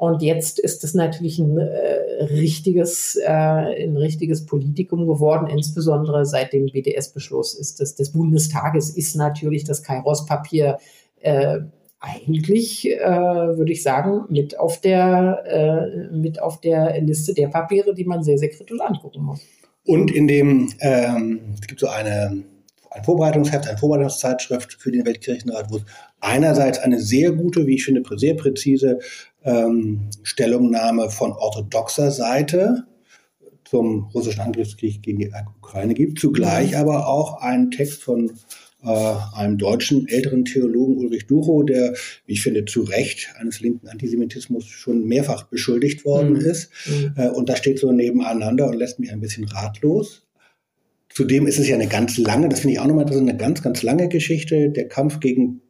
Und 0.02 0.20
jetzt 0.22 0.58
ist 0.58 0.82
es 0.82 0.94
natürlich 0.94 1.38
ein 1.38 1.58
äh, 1.58 2.24
richtiges, 2.24 3.14
äh, 3.16 3.28
ein 3.28 3.96
richtiges 3.96 4.46
Politikum 4.46 5.06
geworden, 5.06 5.46
insbesondere 5.46 6.26
seit 6.26 6.52
dem 6.52 6.66
BDS-Beschluss 6.66 7.54
ist 7.54 7.80
das, 7.80 7.94
des 7.94 8.10
Bundestages 8.10 8.90
ist 8.90 9.14
natürlich 9.14 9.62
das 9.62 9.82
Kairos-Papier 9.82 10.78
äh, 11.20 11.60
eigentlich, 12.02 12.90
äh, 12.90 13.00
würde 13.00 13.72
ich 13.72 13.82
sagen, 13.82 14.24
mit 14.28 14.58
auf 14.58 14.80
der, 14.80 15.44
äh, 15.46 16.14
mit 16.14 16.42
auf 16.42 16.60
der 16.60 17.00
Liste 17.00 17.32
der 17.32 17.46
Papiere, 17.48 17.94
die 17.94 18.04
man 18.04 18.22
sehr, 18.24 18.38
sehr 18.38 18.50
kritisch 18.50 18.80
angucken 18.80 19.22
muss. 19.22 19.40
Und 19.86 20.10
in 20.10 20.26
dem, 20.26 20.72
ähm, 20.80 21.40
es 21.60 21.66
gibt 21.66 21.80
so 21.80 21.86
eine, 21.86 22.42
ein 22.90 23.04
Vorbereitungsheft, 23.04 23.68
eine 23.68 23.78
Vorbereitungszeitschrift 23.78 24.74
für 24.74 24.90
den 24.90 25.06
Weltkirchenrat, 25.06 25.70
wo 25.70 25.76
es 25.76 25.84
einerseits 26.20 26.80
eine 26.80 27.00
sehr 27.00 27.32
gute, 27.32 27.66
wie 27.66 27.76
ich 27.76 27.84
finde, 27.84 28.02
sehr 28.16 28.34
präzise 28.34 28.98
ähm, 29.44 30.10
Stellungnahme 30.24 31.08
von 31.08 31.32
orthodoxer 31.32 32.10
Seite 32.10 32.84
zum 33.64 34.10
russischen 34.12 34.40
Angriffskrieg 34.40 35.02
gegen 35.02 35.20
die 35.20 35.32
Ukraine 35.58 35.94
gibt, 35.94 36.18
zugleich 36.18 36.72
mhm. 36.72 36.78
aber 36.78 37.06
auch 37.06 37.40
einen 37.40 37.70
Text 37.70 38.02
von 38.02 38.32
äh, 38.84 39.14
einem 39.36 39.58
deutschen 39.58 40.08
älteren 40.08 40.44
Theologen 40.44 40.96
Ulrich 40.96 41.26
Duchow, 41.26 41.64
der, 41.64 41.94
wie 42.26 42.32
ich 42.32 42.42
finde, 42.42 42.64
zu 42.64 42.82
Recht 42.82 43.30
eines 43.38 43.60
linken 43.60 43.88
Antisemitismus 43.88 44.66
schon 44.66 45.04
mehrfach 45.04 45.44
beschuldigt 45.44 46.04
worden 46.04 46.34
mhm. 46.34 46.40
ist. 46.40 46.70
Äh, 47.16 47.28
und 47.28 47.48
da 47.48 47.56
steht 47.56 47.78
so 47.78 47.92
nebeneinander 47.92 48.68
und 48.68 48.76
lässt 48.76 48.98
mich 48.98 49.12
ein 49.12 49.20
bisschen 49.20 49.44
ratlos. 49.44 50.26
Zudem 51.08 51.46
ist 51.46 51.58
es 51.58 51.68
ja 51.68 51.74
eine 51.74 51.88
ganz 51.88 52.16
lange, 52.16 52.48
das 52.48 52.60
finde 52.60 52.72
ich 52.74 52.80
auch 52.80 52.86
nochmal, 52.86 53.04
das 53.04 53.16
ist 53.16 53.20
eine 53.20 53.36
ganz, 53.36 53.62
ganz 53.62 53.82
lange 53.82 54.08
Geschichte, 54.08 54.70
der 54.70 54.88
Kampf 54.88 55.20
gegen 55.20 55.60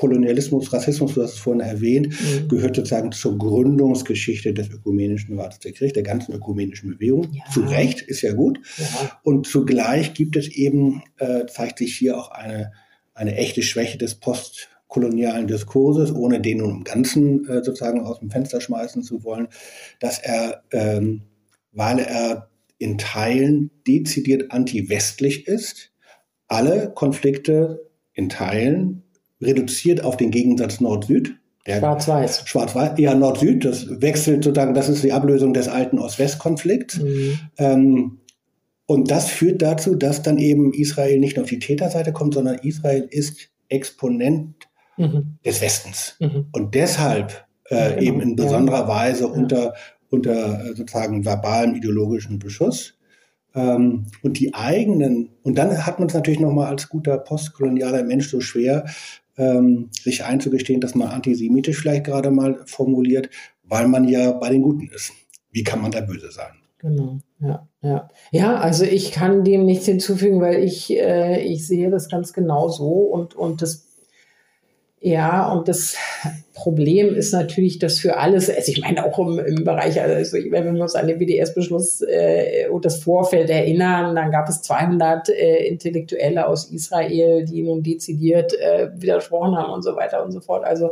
Kolonialismus, 0.00 0.72
Rassismus, 0.72 1.12
du 1.12 1.22
hast 1.22 1.34
es 1.34 1.38
vorhin 1.38 1.60
erwähnt, 1.60 2.08
mhm. 2.08 2.48
gehört 2.48 2.74
sozusagen 2.74 3.12
zur 3.12 3.36
Gründungsgeschichte 3.36 4.54
des 4.54 4.70
ökumenischen 4.70 5.38
Rates 5.38 5.58
der 5.58 5.72
Kirche, 5.72 5.92
der 5.92 6.04
ganzen 6.04 6.32
ökumenischen 6.32 6.92
Bewegung. 6.92 7.30
Ja. 7.34 7.44
Zu 7.52 7.60
Recht, 7.60 8.00
ist 8.00 8.22
ja 8.22 8.32
gut. 8.32 8.58
Ja. 8.78 9.20
Und 9.24 9.46
zugleich 9.46 10.14
gibt 10.14 10.36
es 10.36 10.48
eben, 10.48 11.02
äh, 11.18 11.44
zeigt 11.48 11.80
sich 11.80 11.94
hier 11.94 12.16
auch 12.16 12.30
eine, 12.30 12.72
eine 13.12 13.36
echte 13.36 13.60
Schwäche 13.60 13.98
des 13.98 14.14
postkolonialen 14.14 15.46
Diskurses, 15.46 16.14
ohne 16.14 16.40
den 16.40 16.58
nun 16.58 16.76
im 16.76 16.84
Ganzen 16.84 17.46
äh, 17.46 17.62
sozusagen 17.62 18.00
aus 18.00 18.20
dem 18.20 18.30
Fenster 18.30 18.62
schmeißen 18.62 19.02
zu 19.02 19.22
wollen, 19.22 19.48
dass 20.00 20.18
er, 20.18 20.62
ähm, 20.72 21.24
weil 21.72 21.98
er 21.98 22.48
in 22.78 22.96
Teilen 22.96 23.70
dezidiert 23.86 24.50
anti-westlich 24.50 25.46
ist, 25.46 25.92
alle 26.48 26.90
Konflikte 26.94 27.86
in 28.14 28.30
Teilen 28.30 29.02
reduziert 29.40 30.04
auf 30.04 30.16
den 30.16 30.30
Gegensatz 30.30 30.80
Nord-Süd. 30.80 31.36
Schwarz-Weiß. 31.66 32.42
Schwarz-Weiß, 32.46 32.98
ja, 32.98 33.14
Nord-Süd, 33.14 33.64
das 33.64 34.00
wechselt 34.00 34.44
sozusagen, 34.44 34.74
das 34.74 34.88
ist 34.88 35.04
die 35.04 35.12
Ablösung 35.12 35.52
des 35.52 35.68
alten 35.68 35.98
Ost-West-Konflikts. 35.98 36.98
Mhm. 36.98 37.38
Ähm, 37.58 38.20
und 38.86 39.10
das 39.10 39.28
führt 39.28 39.62
dazu, 39.62 39.94
dass 39.94 40.22
dann 40.22 40.38
eben 40.38 40.72
Israel 40.72 41.20
nicht 41.20 41.36
nur 41.36 41.44
auf 41.44 41.50
die 41.50 41.60
Täterseite 41.60 42.12
kommt, 42.12 42.34
sondern 42.34 42.58
Israel 42.58 43.06
ist 43.10 43.50
Exponent 43.68 44.68
mhm. 44.96 45.38
des 45.44 45.60
Westens. 45.60 46.16
Mhm. 46.18 46.46
Und 46.52 46.74
deshalb 46.74 47.46
äh, 47.70 47.76
ja, 47.76 47.88
genau. 47.90 48.02
eben 48.02 48.20
in 48.20 48.36
besonderer 48.36 48.80
ja. 48.80 48.88
Weise 48.88 49.28
unter, 49.28 49.74
unter 50.08 50.64
äh, 50.64 50.74
sozusagen 50.74 51.24
verbalem 51.24 51.76
ideologischen 51.76 52.38
Beschuss. 52.38 52.98
Ähm, 53.54 54.06
und 54.22 54.38
die 54.38 54.54
eigenen, 54.54 55.30
und 55.42 55.56
dann 55.56 55.86
hat 55.86 55.98
man 55.98 56.08
es 56.08 56.14
natürlich 56.14 56.40
nochmal 56.40 56.68
als 56.68 56.88
guter 56.88 57.18
postkolonialer 57.18 58.02
Mensch 58.02 58.28
so 58.28 58.40
schwer, 58.40 58.86
ähm, 59.40 59.88
sich 59.92 60.24
einzugestehen, 60.24 60.82
dass 60.82 60.94
man 60.94 61.08
antisemitisch 61.08 61.78
vielleicht 61.80 62.04
gerade 62.04 62.30
mal 62.30 62.60
formuliert, 62.66 63.30
weil 63.64 63.88
man 63.88 64.06
ja 64.06 64.32
bei 64.32 64.50
den 64.50 64.62
Guten 64.62 64.88
ist. 64.94 65.12
Wie 65.50 65.64
kann 65.64 65.80
man 65.80 65.90
da 65.90 66.02
böse 66.02 66.30
sein? 66.30 66.52
Genau, 66.78 67.18
ja, 67.40 67.66
ja. 67.82 68.08
Ja, 68.30 68.56
also 68.56 68.84
ich 68.84 69.12
kann 69.12 69.44
dem 69.44 69.64
nichts 69.64 69.86
hinzufügen, 69.86 70.40
weil 70.40 70.62
ich, 70.62 70.90
äh, 70.90 71.42
ich 71.42 71.66
sehe 71.66 71.90
das 71.90 72.08
ganz 72.08 72.32
genau 72.32 72.68
so 72.68 72.88
und, 72.88 73.34
und 73.34 73.62
das 73.62 73.89
ja, 75.02 75.50
und 75.50 75.66
das 75.66 75.96
Problem 76.52 77.14
ist 77.14 77.32
natürlich, 77.32 77.78
dass 77.78 78.00
für 78.00 78.18
alles, 78.18 78.50
also 78.50 78.70
ich 78.70 78.82
meine 78.82 79.06
auch 79.06 79.18
im, 79.18 79.38
im 79.38 79.64
Bereich, 79.64 79.98
also 79.98 80.36
wenn 80.36 80.74
wir 80.74 80.82
uns 80.82 80.94
an 80.94 81.06
den 81.06 81.16
BDS-Beschluss 81.16 82.02
äh, 82.02 82.68
und 82.68 82.84
das 82.84 83.02
Vorfeld 83.02 83.48
erinnern, 83.48 84.14
dann 84.14 84.30
gab 84.30 84.46
es 84.46 84.60
200 84.60 85.30
äh, 85.30 85.64
Intellektuelle 85.66 86.46
aus 86.46 86.70
Israel, 86.70 87.46
die 87.46 87.62
nun 87.62 87.82
dezidiert 87.82 88.52
äh, 88.60 88.90
widersprochen 88.94 89.56
haben 89.56 89.72
und 89.72 89.82
so 89.82 89.96
weiter 89.96 90.22
und 90.22 90.32
so 90.32 90.40
fort. 90.40 90.64
Also 90.64 90.90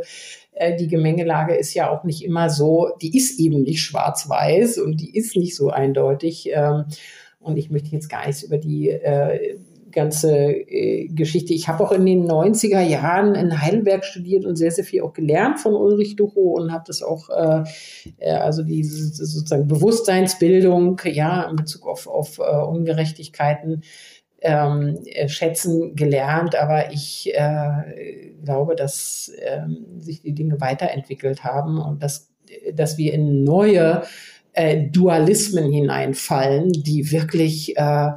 äh, 0.53 0.75
die 0.75 0.87
Gemengelage 0.87 1.55
ist 1.55 1.75
ja 1.75 1.91
auch 1.91 2.03
nicht 2.03 2.25
immer 2.25 2.49
so, 2.49 2.89
die 3.03 3.15
ist 3.15 3.39
eben 3.39 3.61
nicht 3.61 3.83
schwarz-weiß 3.83 4.79
und 4.79 4.97
die 4.97 5.15
ist 5.15 5.35
nicht 5.35 5.55
so 5.55 5.69
eindeutig. 5.69 6.49
Ähm, 6.51 6.85
und 7.39 7.57
ich 7.57 7.69
möchte 7.69 7.91
jetzt 7.91 8.09
gar 8.09 8.25
nichts 8.25 8.41
über 8.41 8.57
die 8.57 8.89
äh, 8.89 9.59
ganze 9.91 10.51
äh, 10.51 11.07
Geschichte. 11.07 11.53
Ich 11.53 11.67
habe 11.67 11.83
auch 11.83 11.91
in 11.91 12.05
den 12.05 12.29
90er 12.29 12.81
Jahren 12.81 13.35
in 13.35 13.61
Heidelberg 13.61 14.05
studiert 14.05 14.45
und 14.45 14.55
sehr, 14.55 14.71
sehr 14.71 14.83
viel 14.83 15.01
auch 15.01 15.13
gelernt 15.13 15.59
von 15.59 15.73
Ulrich 15.73 16.15
Ducho 16.15 16.53
und 16.57 16.71
habe 16.71 16.83
das 16.87 17.01
auch, 17.01 17.29
äh, 17.29 17.63
äh, 18.19 18.31
also 18.31 18.63
diese 18.63 19.25
sozusagen 19.25 19.67
Bewusstseinsbildung, 19.67 21.01
ja, 21.05 21.49
in 21.49 21.55
Bezug 21.55 21.87
auf, 21.87 22.07
auf 22.07 22.39
uh, 22.39 22.67
Ungerechtigkeiten 22.69 23.83
ähm, 24.41 24.99
äh, 25.05 25.27
schätzen 25.27 25.95
gelernt. 25.95 26.55
Aber 26.55 26.91
ich 26.91 27.31
äh, 27.33 28.31
glaube, 28.43 28.75
dass 28.75 29.31
ähm, 29.41 29.85
sich 29.99 30.21
die 30.21 30.33
Dinge 30.33 30.59
weiterentwickelt 30.61 31.43
haben 31.43 31.79
und 31.79 32.03
dass, 32.03 32.29
dass 32.73 32.97
wir 32.97 33.13
in 33.13 33.43
neue 33.43 34.03
äh, 34.53 34.89
Dualismen 34.89 35.71
hineinfallen, 35.71 36.71
die 36.71 37.11
wirklich 37.11 37.77
äh, 37.77 38.11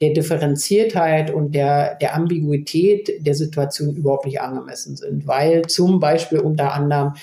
der 0.00 0.10
Differenziertheit 0.12 1.32
und 1.32 1.54
der, 1.54 1.96
der 1.96 2.14
Ambiguität 2.14 3.26
der 3.26 3.34
Situation 3.34 3.96
überhaupt 3.96 4.26
nicht 4.26 4.40
angemessen 4.40 4.96
sind, 4.96 5.26
weil 5.26 5.66
zum 5.66 5.98
Beispiel 5.98 6.38
unter 6.38 6.72
anderem 6.72 7.14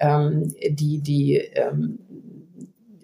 ähm, 0.00 0.52
die, 0.68 0.98
die 0.98 1.36
ähm, 1.36 1.98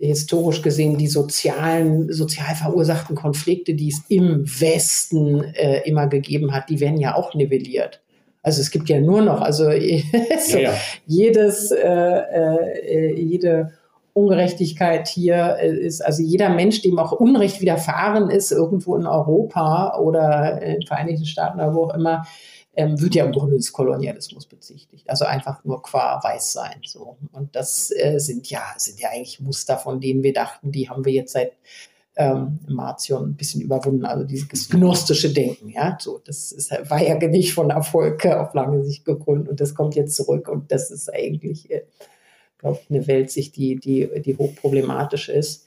historisch 0.01 0.62
gesehen 0.62 0.97
die 0.97 1.07
sozialen, 1.07 2.12
sozial 2.12 2.55
verursachten 2.55 3.14
Konflikte, 3.14 3.74
die 3.74 3.89
es 3.89 4.03
im 4.09 4.45
Westen 4.47 5.45
äh, 5.55 5.83
immer 5.85 6.09
gegeben 6.09 6.53
hat, 6.53 6.70
die 6.70 6.81
werden 6.81 6.99
ja 6.99 7.14
auch 7.14 7.35
nivelliert. 7.35 8.03
Also 8.43 8.62
es 8.62 8.70
gibt 8.70 8.89
ja 8.89 9.01
nur 9.01 9.20
noch, 9.20 9.43
also 9.43 9.64
so 9.64 9.70
ja, 10.59 10.59
ja. 10.59 10.74
jedes, 11.07 11.70
äh, 11.70 11.87
äh, 11.87 13.14
jede 13.14 13.72
Ungerechtigkeit 14.13 15.09
hier 15.09 15.57
äh, 15.61 15.77
ist, 15.77 16.01
also 16.01 16.23
jeder 16.23 16.49
Mensch, 16.49 16.83
dem 16.83 16.99
auch 16.99 17.13
Unrecht 17.13 17.61
widerfahren 17.61 18.31
ist, 18.31 18.53
irgendwo 18.53 18.97
in 18.97 19.07
Europa 19.07 19.99
oder 19.99 20.61
in 20.63 20.81
den 20.81 20.87
Vereinigten 20.87 21.27
Staaten 21.27 21.61
oder 21.61 21.75
wo 21.75 21.85
auch 21.85 21.95
immer, 21.95 22.27
ähm, 22.75 23.01
wird 23.01 23.15
ja 23.15 23.25
im 23.25 23.33
Grunde 23.33 23.57
des 23.57 23.73
Kolonialismus 23.73 24.47
bezichtigt. 24.47 25.09
Also 25.09 25.25
einfach 25.25 25.65
nur 25.65 25.83
qua 25.83 26.21
Weißsein. 26.23 26.81
So. 26.85 27.17
Und 27.33 27.55
das 27.57 27.91
äh, 27.91 28.19
sind 28.19 28.49
ja, 28.51 28.63
sind 28.77 29.01
ja 29.01 29.11
eigentlich 29.11 29.41
Muster, 29.41 29.77
von 29.77 30.01
denen 30.01 30.23
wir 30.23 30.33
dachten, 30.33 30.73
die 30.73 30.89
haben 30.89 31.05
wir 31.05 31.13
jetzt 31.13 31.33
seit 31.33 31.53
ähm, 32.17 32.59
Martion 32.69 33.31
ein 33.31 33.35
bisschen 33.35 33.61
überwunden. 33.61 34.05
Also 34.05 34.25
dieses 34.25 34.69
gnostische 34.69 35.33
Denken, 35.33 35.71
ja. 35.71 35.97
So, 36.01 36.21
das 36.25 36.53
ist, 36.53 36.71
war 36.89 37.03
ja 37.03 37.17
nicht 37.17 37.55
von 37.55 37.71
Erfolg 37.71 38.27
auf 38.27 38.55
lange 38.55 38.85
Sicht 38.85 39.05
gegründet 39.05 39.49
und 39.49 39.61
das 39.61 39.75
kommt 39.75 39.95
jetzt 39.95 40.17
zurück 40.17 40.49
und 40.49 40.71
das 40.71 40.91
ist 40.91 41.13
eigentlich 41.13 41.71
äh, 41.71 41.83
glaube 42.61 42.81
eine 42.89 43.07
Weltsicht, 43.07 43.57
die, 43.57 43.77
die, 43.77 44.09
die 44.23 44.37
hochproblematisch 44.37 45.29
ist. 45.29 45.67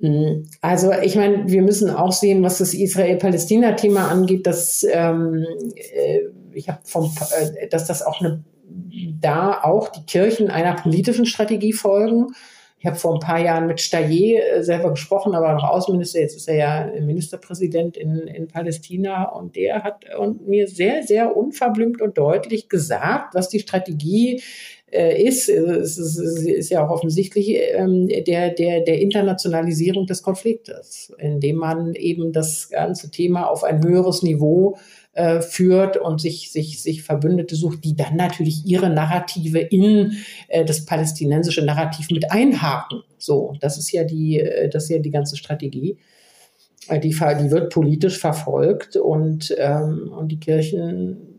Mhm. 0.00 0.46
Also 0.60 0.92
ich 0.92 1.14
meine, 1.14 1.50
wir 1.50 1.62
müssen 1.62 1.90
auch 1.90 2.12
sehen, 2.12 2.42
was 2.42 2.58
das 2.58 2.74
Israel-Palästina-Thema 2.74 4.08
angeht, 4.08 4.46
dass 4.46 4.84
ähm, 4.90 5.46
äh, 5.74 6.20
ich 6.52 6.68
habe 6.68 6.80
vom, 6.84 7.12
äh, 7.38 7.68
dass 7.68 7.86
das 7.86 8.02
auch 8.02 8.20
eine, 8.20 8.42
da 9.20 9.60
auch 9.62 9.88
die 9.88 10.04
Kirchen 10.06 10.50
einer 10.50 10.74
politischen 10.74 11.26
Strategie 11.26 11.72
folgen. 11.72 12.28
Ich 12.78 12.86
habe 12.86 12.96
vor 12.96 13.12
ein 13.12 13.20
paar 13.20 13.38
Jahren 13.38 13.66
mit 13.66 13.78
Stayer 13.78 14.56
äh, 14.56 14.62
selber 14.62 14.88
gesprochen, 14.88 15.34
aber 15.34 15.52
noch 15.52 15.64
Außenminister, 15.64 16.20
jetzt 16.20 16.34
ist 16.34 16.48
er 16.48 16.56
ja 16.56 17.00
Ministerpräsident 17.00 17.98
in, 17.98 18.20
in 18.20 18.48
Palästina 18.48 19.24
und 19.24 19.54
der 19.54 19.82
hat 19.82 20.06
und 20.18 20.48
mir 20.48 20.66
sehr, 20.66 21.02
sehr 21.02 21.36
unverblümt 21.36 22.00
und 22.00 22.16
deutlich 22.16 22.70
gesagt, 22.70 23.34
was 23.34 23.50
die 23.50 23.60
Strategie 23.60 24.42
äh, 24.92 25.22
ist, 25.22 25.48
es 25.48 25.98
ist, 25.98 26.18
ist, 26.18 26.70
ja 26.70 26.84
auch 26.84 26.90
offensichtlich 26.90 27.54
ähm, 27.72 28.08
der, 28.08 28.50
der, 28.50 28.80
der 28.80 29.00
Internationalisierung 29.00 30.06
des 30.06 30.22
Konfliktes, 30.22 31.12
indem 31.18 31.56
man 31.56 31.94
eben 31.94 32.32
das 32.32 32.68
ganze 32.70 33.10
Thema 33.10 33.46
auf 33.46 33.64
ein 33.64 33.84
höheres 33.84 34.22
Niveau 34.22 34.76
äh, 35.12 35.40
führt 35.40 35.96
und 35.96 36.20
sich, 36.20 36.52
sich, 36.52 36.82
sich 36.82 37.02
Verbündete 37.02 37.56
sucht, 37.56 37.84
die 37.84 37.94
dann 37.94 38.16
natürlich 38.16 38.64
ihre 38.66 38.90
Narrative 38.90 39.58
in 39.58 40.12
äh, 40.48 40.64
das 40.64 40.84
palästinensische 40.84 41.64
Narrativ 41.64 42.10
mit 42.10 42.30
einhaken. 42.30 43.02
So, 43.18 43.54
das 43.60 43.78
ist 43.78 43.92
ja 43.92 44.04
die, 44.04 44.40
äh, 44.40 44.68
das 44.68 44.84
ist 44.84 44.90
ja 44.90 44.98
die 44.98 45.10
ganze 45.10 45.36
Strategie. 45.36 45.98
Äh, 46.88 47.00
die, 47.00 47.10
die 47.10 47.50
wird 47.50 47.72
politisch 47.72 48.18
verfolgt 48.18 48.96
und, 48.96 49.54
ähm, 49.58 50.12
und 50.16 50.28
die 50.28 50.40
Kirchen 50.40 51.29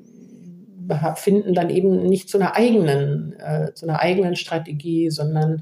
finden 1.15 1.53
dann 1.53 1.69
eben 1.69 2.03
nicht 2.03 2.29
zu 2.29 2.38
einer 2.38 2.55
eigenen, 2.55 3.34
äh, 3.39 3.73
zu 3.73 3.88
einer 3.88 3.99
eigenen 3.99 4.36
Strategie, 4.36 5.09
sondern 5.09 5.61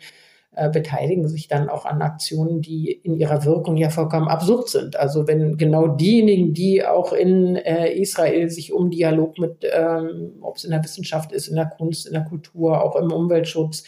äh, 0.59 0.69
beteiligen 0.69 1.27
sich 1.27 1.47
dann 1.47 1.69
auch 1.69 1.85
an 1.85 2.01
Aktionen, 2.01 2.61
die 2.61 2.91
in 2.91 3.15
ihrer 3.15 3.45
Wirkung 3.45 3.77
ja 3.77 3.89
vollkommen 3.89 4.27
absurd 4.27 4.67
sind. 4.67 4.95
Also 4.95 5.27
wenn 5.27 5.57
genau 5.57 5.87
diejenigen, 5.87 6.53
die 6.53 6.83
auch 6.83 7.13
in 7.13 7.55
äh, 7.55 7.93
Israel 7.93 8.49
sich 8.49 8.73
um 8.73 8.89
Dialog 8.89 9.37
mit, 9.39 9.65
ähm, 9.71 10.39
ob 10.41 10.57
es 10.57 10.63
in 10.63 10.71
der 10.71 10.83
Wissenschaft 10.83 11.31
ist, 11.31 11.47
in 11.47 11.55
der 11.55 11.67
Kunst, 11.67 12.07
in 12.07 12.13
der 12.13 12.25
Kultur, 12.25 12.83
auch 12.83 12.95
im 12.95 13.11
Umweltschutz, 13.11 13.83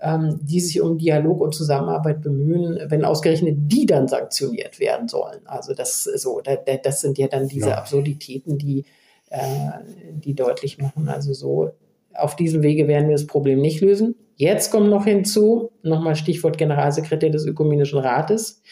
ähm, 0.00 0.38
die 0.42 0.60
sich 0.60 0.80
um 0.80 0.96
Dialog 0.96 1.40
und 1.40 1.54
Zusammenarbeit 1.54 2.22
bemühen, 2.22 2.78
wenn 2.88 3.04
ausgerechnet 3.04 3.56
die 3.58 3.84
dann 3.84 4.08
sanktioniert 4.08 4.78
werden 4.78 5.08
sollen. 5.08 5.40
Also 5.46 5.74
das 5.74 6.04
so, 6.04 6.40
das 6.40 7.00
sind 7.00 7.18
ja 7.18 7.28
dann 7.28 7.48
diese 7.48 7.70
ja. 7.70 7.78
Absurditäten, 7.78 8.58
die 8.58 8.84
die 10.12 10.34
deutlich 10.34 10.78
machen. 10.78 11.08
Also 11.08 11.32
so 11.32 11.70
auf 12.14 12.36
diesem 12.36 12.62
Wege 12.62 12.88
werden 12.88 13.08
wir 13.08 13.14
das 13.14 13.26
Problem 13.26 13.60
nicht 13.60 13.80
lösen. 13.80 14.14
Jetzt 14.36 14.70
kommt 14.70 14.90
noch 14.90 15.04
hinzu, 15.04 15.72
nochmal 15.82 16.16
Stichwort 16.16 16.58
Generalsekretär 16.58 17.30
des 17.30 17.46
Ökumenischen 17.46 17.98
Rates, 17.98 18.62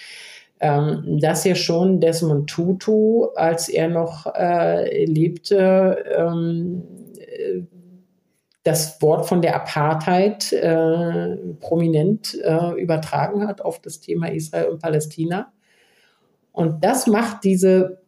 ähm, 0.61 1.19
dass 1.21 1.45
ja 1.45 1.55
schon 1.55 2.01
Desmond 2.01 2.49
Tutu, 2.49 3.27
als 3.35 3.69
er 3.69 3.89
noch 3.89 4.27
äh, 4.35 5.05
lebte, 5.05 6.05
ähm, 6.17 6.83
das 8.63 9.01
Wort 9.03 9.27
von 9.27 9.43
der 9.43 9.57
Apartheid 9.57 10.53
äh, 10.53 11.37
prominent 11.61 12.39
äh, 12.43 12.81
übertragen 12.81 13.47
hat 13.47 13.61
auf 13.61 13.81
das 13.81 14.01
Thema 14.01 14.29
Israel 14.29 14.69
und 14.69 14.81
Palästina. 14.81 15.53
Und 16.53 16.83
das 16.83 17.07
macht 17.07 17.45
diese 17.45 18.04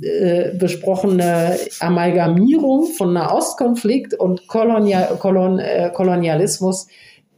äh, 0.00 0.54
besprochene 0.56 1.58
Amalgamierung 1.80 2.86
von 2.86 3.12
Nahostkonflikt 3.12 4.14
und 4.14 4.46
Kolonial, 4.46 5.16
Kolon, 5.18 5.58
äh, 5.58 5.90
Kolonialismus 5.92 6.86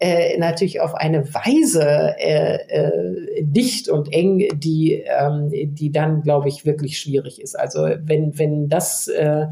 äh, 0.03 0.37
natürlich 0.37 0.81
auf 0.81 0.95
eine 0.95 1.33
Weise 1.33 2.17
äh, 2.19 2.57
äh, 2.67 3.43
dicht 3.43 3.89
und 3.89 4.13
eng, 4.13 4.49
die, 4.53 4.95
ähm, 5.07 5.49
die 5.51 5.93
dann, 5.93 6.23
glaube 6.23 6.49
ich, 6.49 6.67
wirklich 6.67 6.99
schwierig 6.99 7.41
ist. 7.41 7.59
Also 7.59 7.89
wenn, 8.03 8.37
wenn 8.37 8.69
das 8.69 9.07
äh, 9.07 9.47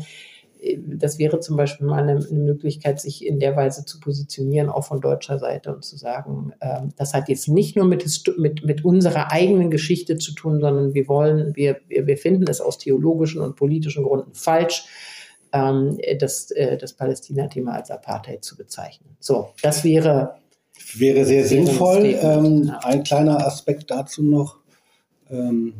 das 0.86 1.18
wäre 1.18 1.40
zum 1.40 1.56
Beispiel 1.56 1.86
mal 1.86 2.02
eine, 2.02 2.24
eine, 2.24 2.38
Möglichkeit, 2.38 3.00
sich 3.00 3.24
in 3.26 3.40
der 3.40 3.56
Weise 3.56 3.84
zu 3.84 4.00
positionieren, 4.00 4.68
auch 4.68 4.84
von 4.84 5.00
deutscher 5.00 5.38
Seite 5.38 5.74
und 5.74 5.84
zu 5.84 5.96
sagen, 5.96 6.52
äh, 6.60 6.80
das 6.96 7.14
hat 7.14 7.28
jetzt 7.28 7.48
nicht 7.48 7.76
nur 7.76 7.86
mit, 7.86 8.04
mit, 8.36 8.64
mit 8.64 8.84
unserer 8.84 9.32
eigenen 9.32 9.70
Geschichte 9.70 10.18
zu 10.18 10.32
tun, 10.32 10.60
sondern 10.60 10.94
wir 10.94 11.08
wollen, 11.08 11.56
wir, 11.56 11.80
wir, 11.88 12.18
finden 12.18 12.44
es 12.48 12.60
aus 12.60 12.78
theologischen 12.78 13.40
und 13.40 13.56
politischen 13.56 14.04
Gründen 14.04 14.34
falsch, 14.34 14.84
ähm, 15.52 15.98
das, 16.18 16.50
äh, 16.50 16.76
das 16.76 16.92
Palästina-Thema 16.92 17.72
als 17.72 17.90
Apartheid 17.90 18.44
zu 18.44 18.56
bezeichnen. 18.56 19.16
So, 19.18 19.50
das 19.62 19.84
wäre. 19.84 20.36
Wäre 20.94 21.24
sehr 21.24 21.44
sinnvoll. 21.44 22.18
Ähm, 22.20 22.72
ein 22.82 23.02
kleiner 23.02 23.46
Aspekt 23.46 23.90
dazu 23.90 24.22
noch. 24.22 24.58
Ähm, 25.30 25.74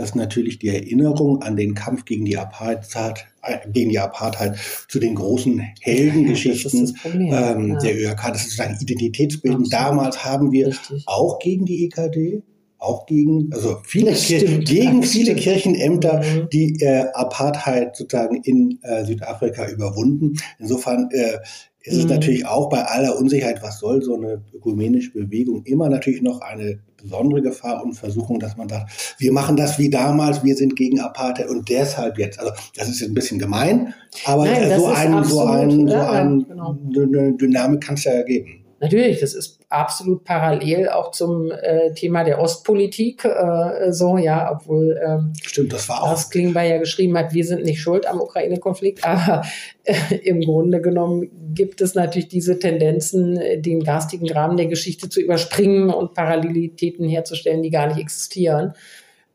dass 0.00 0.14
natürlich 0.14 0.58
die 0.58 0.68
Erinnerung 0.68 1.42
an 1.42 1.56
den 1.56 1.74
Kampf 1.74 2.06
gegen 2.06 2.24
die 2.24 2.38
Apartheid, 2.38 3.26
äh, 3.42 3.58
gegen 3.70 3.90
die 3.90 3.98
Apartheid 3.98 4.56
zu 4.88 4.98
den 4.98 5.14
großen 5.14 5.60
Heldengeschichten 5.82 6.96
ja, 7.04 7.52
ähm, 7.52 7.72
ja. 7.74 7.78
der 7.80 8.00
ÖRK, 8.00 8.28
das 8.28 8.36
ist 8.38 8.42
sozusagen 8.52 8.78
Identitätsbildend. 8.80 9.70
Damals 9.70 10.24
haben 10.24 10.52
wir 10.52 10.68
Richtig. 10.68 11.04
auch 11.04 11.38
gegen 11.38 11.66
die 11.66 11.84
EKD, 11.84 12.42
auch 12.78 13.04
gegen, 13.04 13.52
also 13.52 13.76
viele 13.84 14.14
Kirchen, 14.14 14.64
gegen 14.64 15.02
viele 15.02 15.32
stimmt. 15.32 15.40
Kirchenämter 15.40 16.22
mhm. 16.22 16.48
die 16.50 16.80
äh, 16.80 17.04
Apartheid 17.12 17.94
sozusagen 17.94 18.40
in 18.42 18.78
äh, 18.80 19.04
Südafrika 19.04 19.68
überwunden. 19.68 20.38
Insofern 20.58 21.10
äh, 21.12 21.40
ist 21.82 21.96
es 21.96 22.04
mhm. 22.04 22.10
natürlich 22.10 22.46
auch 22.46 22.68
bei 22.68 22.82
aller 22.84 23.18
Unsicherheit, 23.18 23.62
was 23.62 23.78
soll 23.78 24.02
so 24.02 24.14
eine 24.14 24.42
ökumenische 24.54 25.12
Bewegung, 25.12 25.64
immer 25.64 25.88
natürlich 25.88 26.20
noch 26.20 26.40
eine 26.40 26.80
besondere 27.00 27.40
Gefahr 27.40 27.82
und 27.82 27.94
Versuchung, 27.94 28.38
dass 28.38 28.56
man 28.56 28.68
sagt, 28.68 29.16
wir 29.18 29.32
machen 29.32 29.56
das 29.56 29.78
wie 29.78 29.88
damals, 29.88 30.44
wir 30.44 30.54
sind 30.56 30.76
gegen 30.76 31.00
Apartheid 31.00 31.48
und 31.48 31.68
deshalb 31.70 32.18
jetzt. 32.18 32.38
Also 32.38 32.52
das 32.76 32.88
ist 32.88 33.00
jetzt 33.00 33.10
ein 33.10 33.14
bisschen 33.14 33.38
gemein, 33.38 33.94
aber 34.26 34.44
Nein, 34.44 34.78
so, 34.78 34.86
ein, 34.86 35.24
so, 35.24 35.40
ein, 35.40 35.88
so 35.88 35.94
ja, 35.94 36.10
ein, 36.10 36.46
genau. 36.46 36.76
eine 36.92 37.32
Dynamik 37.34 37.80
kann 37.80 37.94
es 37.94 38.04
ja 38.04 38.22
geben. 38.22 38.59
Natürlich, 38.82 39.20
das 39.20 39.34
ist 39.34 39.60
absolut 39.68 40.24
parallel 40.24 40.88
auch 40.88 41.10
zum 41.10 41.50
äh, 41.50 41.92
Thema 41.92 42.24
der 42.24 42.40
Ostpolitik. 42.40 43.26
Äh, 43.26 43.92
so, 43.92 44.16
ja, 44.16 44.50
obwohl 44.50 44.98
ähm, 45.06 45.34
Stimmt, 45.42 45.74
das 45.74 45.86
war 45.90 46.02
auch. 46.02 46.10
Das 46.10 46.30
Klingbeil 46.30 46.70
ja 46.70 46.78
geschrieben 46.78 47.16
hat, 47.18 47.34
wir 47.34 47.44
sind 47.44 47.62
nicht 47.62 47.82
schuld 47.82 48.06
am 48.06 48.22
Ukraine-Konflikt, 48.22 49.04
aber 49.04 49.42
äh, 49.84 50.16
im 50.24 50.40
Grunde 50.40 50.80
genommen 50.80 51.30
gibt 51.54 51.82
es 51.82 51.94
natürlich 51.94 52.28
diese 52.28 52.58
Tendenzen, 52.58 53.38
den 53.60 53.84
garstigen 53.84 54.30
Rahmen 54.30 54.56
der 54.56 54.66
Geschichte 54.66 55.10
zu 55.10 55.20
überspringen 55.20 55.90
und 55.90 56.14
Parallelitäten 56.14 57.06
herzustellen, 57.06 57.62
die 57.62 57.70
gar 57.70 57.86
nicht 57.86 58.00
existieren, 58.00 58.72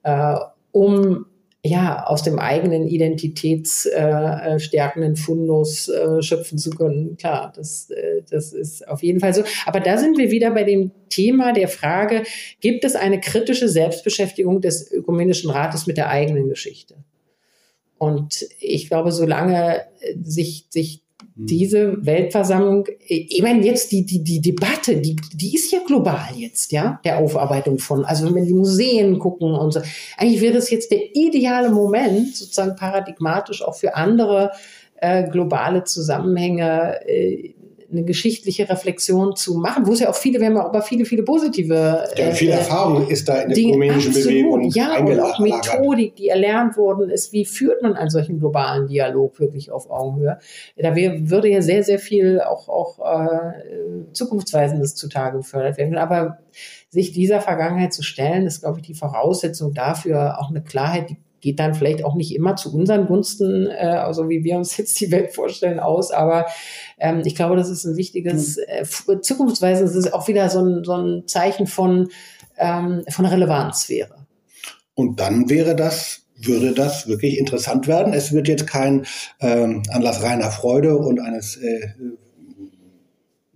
äh, 0.01 0.37
um 0.71 1.27
ja, 1.65 2.05
aus 2.05 2.21
dem 2.21 2.37
eigenen 2.37 2.87
identitätsstärkenden 2.87 5.13
äh, 5.13 5.15
Fundus 5.15 5.89
äh, 5.89 6.21
schöpfen 6.21 6.59
zu 6.59 6.69
können. 6.69 7.17
Klar, 7.17 7.51
das, 7.55 7.89
äh, 7.89 8.21
das 8.29 8.53
ist 8.53 8.87
auf 8.87 9.01
jeden 9.01 9.19
Fall 9.19 9.33
so. 9.33 9.41
Aber 9.65 9.79
da 9.79 9.97
sind 9.97 10.19
wir 10.19 10.29
wieder 10.29 10.51
bei 10.51 10.63
dem 10.63 10.91
Thema 11.09 11.53
der 11.53 11.67
Frage, 11.67 12.21
gibt 12.61 12.85
es 12.85 12.95
eine 12.95 13.19
kritische 13.19 13.67
Selbstbeschäftigung 13.67 14.61
des 14.61 14.91
Ökumenischen 14.91 15.49
Rates 15.49 15.87
mit 15.87 15.97
der 15.97 16.09
eigenen 16.09 16.49
Geschichte? 16.49 16.97
Und 17.97 18.45
ich 18.59 18.87
glaube, 18.87 19.11
solange 19.11 19.81
sich, 20.21 20.67
sich. 20.69 21.01
Diese 21.37 22.05
Weltversammlung, 22.05 22.87
ich 23.07 23.41
meine 23.41 23.65
jetzt 23.65 23.91
die, 23.91 24.05
die, 24.05 24.23
die 24.23 24.39
Debatte, 24.39 24.97
die, 24.97 25.17
die 25.33 25.53
ist 25.55 25.69
ja 25.69 25.79
global 25.85 26.29
jetzt, 26.35 26.71
ja, 26.71 27.01
der 27.03 27.17
Aufarbeitung 27.17 27.77
von, 27.77 28.05
also 28.05 28.33
wenn 28.33 28.45
die 28.45 28.53
Museen 28.53 29.19
gucken 29.19 29.53
und 29.53 29.73
so, 29.73 29.81
eigentlich 30.17 30.41
wäre 30.41 30.57
es 30.57 30.69
jetzt 30.69 30.91
der 30.91 31.13
ideale 31.13 31.71
Moment, 31.71 32.35
sozusagen 32.35 32.77
paradigmatisch 32.77 33.61
auch 33.63 33.75
für 33.75 33.95
andere 33.95 34.51
äh, 34.95 35.29
globale 35.29 35.83
Zusammenhänge 35.83 37.05
äh, 37.05 37.53
eine 37.91 38.03
geschichtliche 38.03 38.67
Reflexion 38.69 39.35
zu 39.35 39.55
machen, 39.55 39.85
wo 39.85 39.93
es 39.93 39.99
ja 39.99 40.09
auch 40.09 40.15
viele, 40.15 40.39
wir 40.39 40.47
haben 40.47 40.55
ja 40.55 40.69
auch 40.69 40.83
viele, 40.83 41.05
viele 41.05 41.23
positive. 41.23 42.07
Ja, 42.15 42.31
viel 42.31 42.49
äh, 42.49 42.53
Erfahrung 42.53 43.07
ist 43.07 43.27
da 43.27 43.41
in 43.41 43.49
der 43.49 43.57
ökumenischen 43.57 44.13
Bewegung. 44.13 44.69
Ja, 44.71 44.97
und 44.99 45.19
auch 45.19 45.39
Methodik, 45.39 46.15
die 46.15 46.29
erlernt 46.29 46.77
worden 46.77 47.09
ist. 47.09 47.31
Wie 47.31 47.45
führt 47.45 47.81
man 47.81 47.93
einen 47.95 48.09
solchen 48.09 48.39
globalen 48.39 48.87
Dialog 48.87 49.39
wirklich 49.39 49.71
auf 49.71 49.89
Augenhöhe? 49.89 50.39
Da 50.77 50.95
wär, 50.95 51.29
würde 51.29 51.49
ja 51.49 51.61
sehr, 51.61 51.83
sehr 51.83 51.99
viel 51.99 52.41
auch, 52.41 52.69
auch 52.69 52.99
äh, 52.99 54.11
Zukunftsweisendes 54.13 54.95
zutage 54.95 55.37
gefördert 55.37 55.77
werden. 55.77 55.97
Aber 55.97 56.39
sich 56.89 57.11
dieser 57.11 57.41
Vergangenheit 57.41 57.93
zu 57.93 58.03
stellen, 58.03 58.45
ist, 58.45 58.61
glaube 58.61 58.79
ich, 58.79 58.85
die 58.85 58.93
Voraussetzung 58.93 59.73
dafür, 59.73 60.39
auch 60.39 60.49
eine 60.49 60.63
Klarheit, 60.63 61.09
die 61.09 61.17
geht 61.45 61.59
dann 61.59 61.75
vielleicht 61.75 62.03
auch 62.03 62.15
nicht 62.15 62.33
immer 62.33 62.55
zu 62.55 62.73
unseren 62.73 63.05
Gunsten, 63.05 63.67
äh, 63.67 63.85
also 63.85 64.29
wie 64.29 64.43
wir 64.43 64.57
uns 64.57 64.75
jetzt 64.77 64.99
die 64.99 65.11
Welt 65.11 65.33
vorstellen, 65.33 65.79
aus. 65.79 66.09
Aber 66.11 66.47
ähm, 66.97 67.21
ich 67.23 67.35
glaube, 67.35 67.55
das 67.55 67.69
ist 67.69 67.85
ein 67.85 67.95
wichtiges, 67.95 68.57
äh, 68.57 68.83
zukunftsweise 69.21 69.83
ist 69.83 69.93
es 69.93 70.11
auch 70.11 70.27
wieder 70.27 70.49
so 70.49 70.59
ein, 70.59 70.83
so 70.83 70.93
ein 70.93 71.27
Zeichen 71.27 71.67
von, 71.67 72.09
ähm, 72.57 73.03
von 73.09 73.25
Relevanz 73.25 73.89
wäre. 73.89 74.25
Und 74.95 75.19
dann 75.19 75.47
wäre 75.49 75.75
das 75.75 76.23
würde 76.37 76.73
das 76.73 77.07
wirklich 77.07 77.37
interessant 77.37 77.87
werden. 77.87 78.13
Es 78.13 78.33
wird 78.33 78.49
jetzt 78.49 78.67
kein 78.67 79.05
ähm, 79.39 79.83
Anlass 79.89 80.21
reiner 80.21 80.51
Freude 80.51 80.97
und 80.97 81.21
eines 81.21 81.55
äh, 81.55 81.93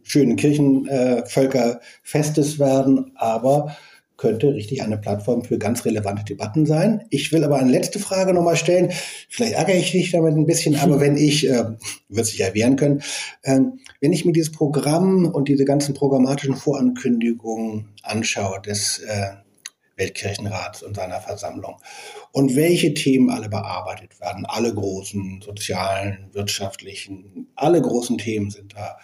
schönen 0.01 0.37
Kirchenvölkerfestes 0.37 2.55
äh, 2.55 2.59
werden, 2.59 3.11
aber 3.15 3.75
könnte 4.19 4.53
richtig 4.53 4.83
eine 4.83 4.97
Plattform 4.97 5.45
für 5.45 5.57
ganz 5.57 5.85
relevante 5.85 6.25
Debatten 6.25 6.65
sein. 6.65 7.05
Ich 7.09 7.31
will 7.31 7.45
aber 7.45 7.57
eine 7.57 7.71
letzte 7.71 7.99
Frage 7.99 8.33
nochmal 8.33 8.57
stellen. 8.57 8.91
Vielleicht 9.29 9.53
ärgere 9.53 9.77
ich 9.77 9.93
dich 9.93 10.11
damit 10.11 10.35
ein 10.35 10.45
bisschen, 10.45 10.75
aber 10.75 10.99
wenn 10.99 11.15
ich, 11.15 11.49
äh, 11.49 11.63
wird 12.09 12.25
sich 12.25 12.37
ja 12.37 12.53
wehren 12.53 12.75
können, 12.75 13.01
äh, 13.43 13.61
wenn 14.01 14.11
ich 14.11 14.25
mir 14.25 14.33
dieses 14.33 14.51
Programm 14.51 15.25
und 15.25 15.47
diese 15.47 15.63
ganzen 15.63 15.93
programmatischen 15.93 16.55
Vorankündigungen 16.55 17.95
anschaue 18.03 18.61
des 18.61 18.99
äh, 18.99 19.29
Weltkirchenrats 19.95 20.83
und 20.83 20.97
seiner 20.97 21.21
Versammlung 21.21 21.77
und 22.33 22.57
welche 22.57 22.93
Themen 22.93 23.29
alle 23.29 23.47
bearbeitet 23.47 24.19
werden, 24.19 24.45
alle 24.45 24.73
großen 24.73 25.41
sozialen, 25.41 26.27
wirtschaftlichen, 26.33 27.47
alle 27.55 27.81
großen 27.81 28.17
Themen 28.17 28.51
sind 28.51 28.75
da, 28.75 28.97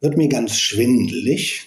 wird 0.00 0.16
mir 0.16 0.28
ganz 0.28 0.58
schwindelig 0.58 1.66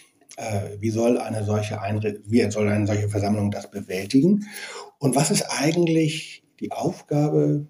wie 0.80 0.90
soll 0.90 1.18
eine 1.18 1.44
solche 1.44 1.82
Einrichtung, 1.82 2.24
wie 2.26 2.50
soll 2.52 2.70
eine 2.70 2.88
solche 2.88 3.10
Versammlung 3.10 3.52
das 3.52 3.70
bewältigen? 3.70 4.46
Und 4.98 5.16
was 5.16 5.32
ist 5.32 5.44
eigentlich 5.44 6.44
die 6.60 6.72
Aufgabe, 6.72 7.68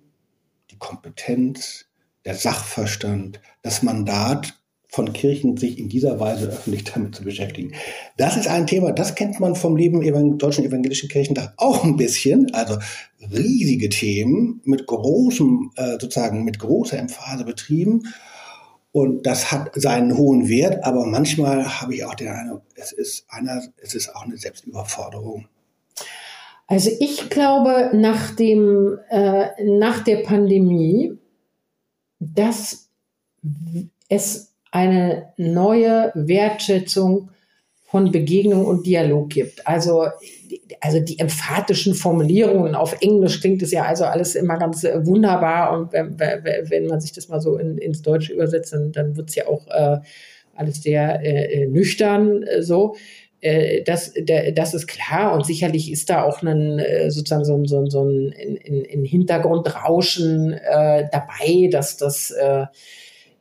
die 0.72 0.78
Kompetenz, 0.78 1.86
der 2.26 2.36
Sachverstand, 2.36 3.42
das 3.62 3.82
Mandat 3.82 4.60
von 4.92 5.14
Kirchen, 5.14 5.56
sich 5.56 5.78
in 5.78 5.88
dieser 5.88 6.20
Weise 6.20 6.48
öffentlich 6.48 6.84
damit 6.84 7.16
zu 7.16 7.24
beschäftigen. 7.24 7.74
Das 8.18 8.36
ist 8.36 8.48
ein 8.48 8.66
Thema, 8.66 8.92
das 8.92 9.14
kennt 9.14 9.40
man 9.40 9.56
vom 9.56 9.78
Leben 9.78 10.02
im 10.02 10.40
Deutschen 10.40 10.66
Evangelischen 10.66 11.10
Kirchentag 11.10 11.54
auch 11.58 11.84
ein 11.84 11.96
bisschen. 11.96 12.52
Also 12.54 12.80
riesige 13.32 13.90
Themen 13.90 14.62
mit 14.66 14.88
großem, 14.88 15.72
äh, 15.76 15.92
sozusagen 16.00 16.44
mit 16.44 16.58
großer 16.58 16.98
Emphase 16.98 17.46
betrieben. 17.46 18.02
Und 18.92 19.26
das 19.26 19.52
hat 19.52 19.72
seinen 19.76 20.18
hohen 20.18 20.50
Wert, 20.50 20.84
aber 20.84 21.06
manchmal 21.06 21.82
habe 21.82 21.94
ich 21.94 22.04
auch 22.06 22.16
den 22.16 22.30
Eindruck, 22.30 22.64
es 22.76 22.92
ist 22.92 23.26
einer, 23.30 23.62
es 23.78 23.94
ist 23.94 24.16
auch 24.16 24.24
eine 24.24 24.38
Selbstüberforderung. 24.38 25.48
Also 26.66 26.92
ich 27.00 27.30
glaube, 27.30 27.92
nach 27.94 28.36
dem, 28.36 28.98
äh, 29.10 29.48
nach 29.64 30.04
der 30.04 30.18
Pandemie, 30.18 31.18
dass 32.20 32.90
es 34.08 34.54
eine 34.72 35.34
neue 35.38 36.12
Wertschätzung 36.16 37.30
von 37.90 38.12
Begegnung 38.12 38.66
und 38.66 38.86
Dialog 38.86 39.30
gibt. 39.30 39.66
Also, 39.66 40.08
also 40.80 41.00
die 41.00 41.18
emphatischen 41.18 41.96
Formulierungen 41.96 42.76
auf 42.76 42.96
Englisch 43.02 43.42
klingt 43.42 43.64
es 43.64 43.72
ja 43.72 43.84
also 43.84 44.06
alles 44.06 44.36
immer 44.36 44.58
ganz 44.58 44.84
äh, 44.84 45.06
wunderbar 45.06 45.78
und 45.78 45.92
wenn, 45.92 46.20
wenn 46.20 46.86
man 46.86 47.02
sich 47.02 47.14
das 47.14 47.30
mal 47.30 47.42
so 47.42 47.58
in, 47.58 47.80
ins 47.80 48.04
Deutsche 48.04 48.34
übersetzt, 48.34 48.74
dann, 48.74 48.92
dann 48.92 49.18
wird 49.18 49.30
es 49.30 49.36
ja 49.36 49.48
auch 49.48 49.68
äh, 49.68 49.98
alles 50.56 50.84
sehr 50.84 51.22
äh, 51.24 51.64
äh 51.64 51.68
nüchtern 51.68 52.44
äh, 52.44 52.62
so. 52.62 52.96
Äh, 53.42 53.82
das, 53.84 54.14
das 54.54 54.74
ist 54.76 54.86
klar 54.86 55.34
und 55.34 55.48
sicherlich 55.48 55.92
ist 55.92 56.12
da 56.12 56.24
auch 56.24 56.44
ein 56.44 56.80
sozusagen 57.10 57.46
so 57.46 57.56
ein, 57.56 57.66
so 57.66 57.80
ein, 57.80 57.90
so 57.90 58.04
ein 58.04 58.32
in, 58.34 58.84
in 58.84 59.06
Hintergrundrauschen 59.06 60.60
dabei, 61.12 61.70
dass 61.72 61.98
das 61.98 62.34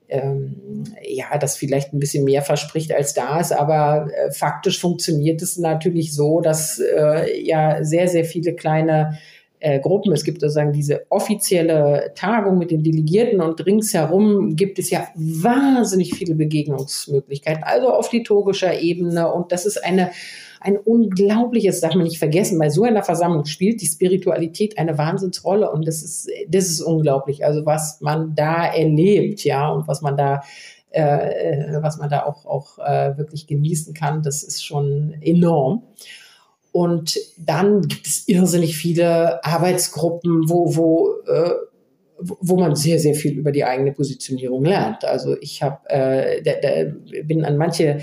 ähm, 0.09 0.85
ja, 1.03 1.37
das 1.39 1.57
vielleicht 1.57 1.93
ein 1.93 1.99
bisschen 1.99 2.25
mehr 2.25 2.43
verspricht 2.43 2.93
als 2.93 3.15
da 3.15 3.41
ist, 3.41 3.53
aber 3.53 4.09
äh, 4.13 4.31
faktisch 4.33 4.81
funktioniert 4.81 5.43
es 5.43 5.59
natürlich 5.59 6.15
so, 6.15 6.41
dass 6.41 6.79
äh, 6.79 7.43
ja 7.43 7.85
sehr, 7.85 8.09
sehr 8.09 8.25
viele 8.25 8.55
kleine 8.55 9.19
äh, 9.61 9.81
Gruppen. 9.81 10.13
Es 10.13 10.25
gibt 10.25 10.41
sozusagen 10.41 10.73
diese 10.73 11.05
offizielle 11.11 12.13
Tagung 12.15 12.59
mit 12.59 12.71
den 12.71 12.83
Delegierten 12.83 13.41
und 13.41 13.65
ringsherum 13.67 14.57
gibt 14.57 14.79
es 14.79 14.91
ja 14.91 15.09
wahnsinnig 15.15 16.15
viele 16.15 16.35
Begegnungsmöglichkeiten, 16.35 17.65
also 17.65 17.93
auf 17.93 18.13
liturgischer 18.13 18.81
Ebene. 18.81 19.33
Und 19.33 19.53
das 19.53 19.67
ist 19.67 19.85
eine 19.85 20.11
ein 20.61 20.77
unglaubliches, 20.77 21.81
darf 21.81 21.95
man 21.95 22.05
nicht 22.05 22.19
vergessen, 22.19 22.59
bei 22.59 22.71
so 22.71 22.85
einer 22.85 23.03
Versammlung 23.03 23.45
spielt 23.45 23.81
die 23.81 23.87
Spiritualität 23.87 24.79
eine 24.79 24.99
Wahnsinnsrolle 24.99 25.71
und 25.71 25.87
das 25.87 26.03
ist, 26.03 26.31
das 26.49 26.67
ist 26.67 26.81
unglaublich. 26.81 27.45
Also 27.45 27.65
was 27.67 28.01
man 28.01 28.35
da 28.35 28.67
erlebt, 28.67 29.45
ja, 29.45 29.69
und 29.69 29.89
was 29.89 30.03
man 30.03 30.17
da 30.17 30.43
äh, 30.91 31.83
was 31.83 31.99
man 31.99 32.09
da 32.09 32.25
auch, 32.25 32.47
auch 32.47 32.79
äh, 32.79 33.17
wirklich 33.19 33.47
genießen 33.47 33.95
kann, 33.95 34.23
das 34.23 34.43
ist 34.43 34.65
schon 34.65 35.15
enorm. 35.21 35.83
Und 36.73 37.19
dann 37.39 37.83
gibt 37.83 38.07
es 38.07 38.29
irrsinnig 38.29 38.77
viele 38.77 39.45
Arbeitsgruppen, 39.45 40.49
wo, 40.49 40.77
wo, 40.77 41.11
äh, 41.27 41.51
wo 42.19 42.57
man 42.57 42.75
sehr, 42.75 42.99
sehr 42.99 43.15
viel 43.15 43.39
über 43.39 43.53
die 43.53 43.65
eigene 43.65 43.93
Positionierung 43.93 44.65
lernt. 44.65 45.05
Also 45.05 45.37
ich 45.41 45.63
habe, 45.63 45.89
äh, 45.89 46.43
da, 46.43 46.53
da 46.61 46.91
bin 47.25 47.45
an 47.45 47.57
manche 47.57 48.01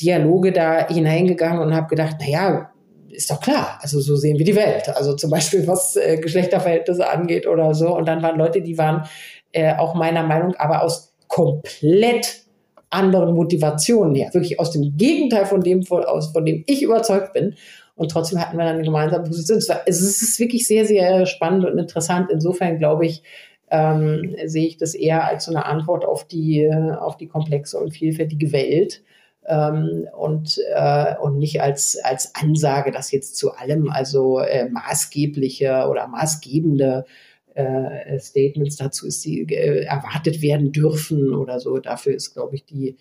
Dialoge 0.00 0.52
da 0.52 0.86
hineingegangen 0.88 1.60
und 1.60 1.74
habe 1.74 1.88
gedacht, 1.88 2.16
naja, 2.20 2.70
ist 3.10 3.30
doch 3.30 3.40
klar, 3.40 3.78
also 3.80 4.00
so 4.00 4.16
sehen 4.16 4.38
wir 4.38 4.44
die 4.44 4.56
Welt. 4.56 4.88
Also 4.88 5.14
zum 5.14 5.30
Beispiel 5.30 5.66
was 5.66 5.96
äh, 5.96 6.18
Geschlechterverhältnisse 6.18 7.08
angeht 7.08 7.46
oder 7.46 7.74
so. 7.74 7.96
Und 7.96 8.06
dann 8.06 8.22
waren 8.22 8.38
Leute, 8.38 8.62
die 8.62 8.78
waren 8.78 9.04
äh, 9.52 9.74
auch 9.74 9.94
meiner 9.94 10.22
Meinung, 10.22 10.54
aber 10.56 10.82
aus 10.82 11.14
komplett 11.26 12.44
anderen 12.90 13.34
Motivationen 13.34 14.14
her, 14.14 14.30
wirklich 14.32 14.58
aus 14.60 14.70
dem 14.70 14.96
Gegenteil 14.96 15.46
von 15.46 15.60
dem, 15.60 15.82
von, 15.82 16.04
aus, 16.04 16.32
von 16.32 16.44
dem 16.44 16.64
ich 16.66 16.82
überzeugt 16.82 17.32
bin. 17.32 17.54
Und 17.96 18.12
trotzdem 18.12 18.40
hatten 18.40 18.56
wir 18.56 18.64
dann 18.64 18.76
eine 18.76 18.84
gemeinsame 18.84 19.24
Position. 19.24 19.58
Es 19.86 20.00
ist 20.00 20.38
wirklich 20.38 20.66
sehr, 20.66 20.86
sehr 20.86 21.26
spannend 21.26 21.66
und 21.66 21.76
interessant. 21.76 22.30
Insofern 22.30 22.78
glaube 22.78 23.06
ich, 23.06 23.22
ähm, 23.70 24.36
sehe 24.46 24.66
ich 24.66 24.76
das 24.76 24.94
eher 24.94 25.24
als 25.24 25.46
so 25.46 25.50
eine 25.50 25.66
Antwort 25.66 26.04
auf 26.04 26.26
die, 26.26 26.70
auf 26.72 27.16
die 27.16 27.26
komplexe 27.26 27.78
und 27.78 27.90
vielfältige 27.90 28.52
Welt 28.52 29.02
ähm, 29.48 30.06
und, 30.16 30.58
äh, 30.74 31.16
und 31.20 31.38
nicht 31.38 31.62
als, 31.62 31.98
als 32.02 32.34
Ansage, 32.34 32.92
dass 32.92 33.10
jetzt 33.10 33.36
zu 33.36 33.52
allem 33.52 33.90
also 33.90 34.38
äh, 34.38 34.68
maßgebliche 34.68 35.86
oder 35.88 36.06
maßgebende 36.06 37.06
äh, 37.54 38.18
Statements 38.18 38.76
dazu 38.76 39.06
ist, 39.06 39.24
die 39.24 39.42
äh, 39.42 39.84
erwartet 39.84 40.42
werden 40.42 40.70
dürfen 40.70 41.34
oder 41.34 41.58
so. 41.60 41.78
Dafür 41.78 42.14
ist, 42.14 42.34
glaube 42.34 42.54
ich, 42.56 42.64
die, 42.66 42.96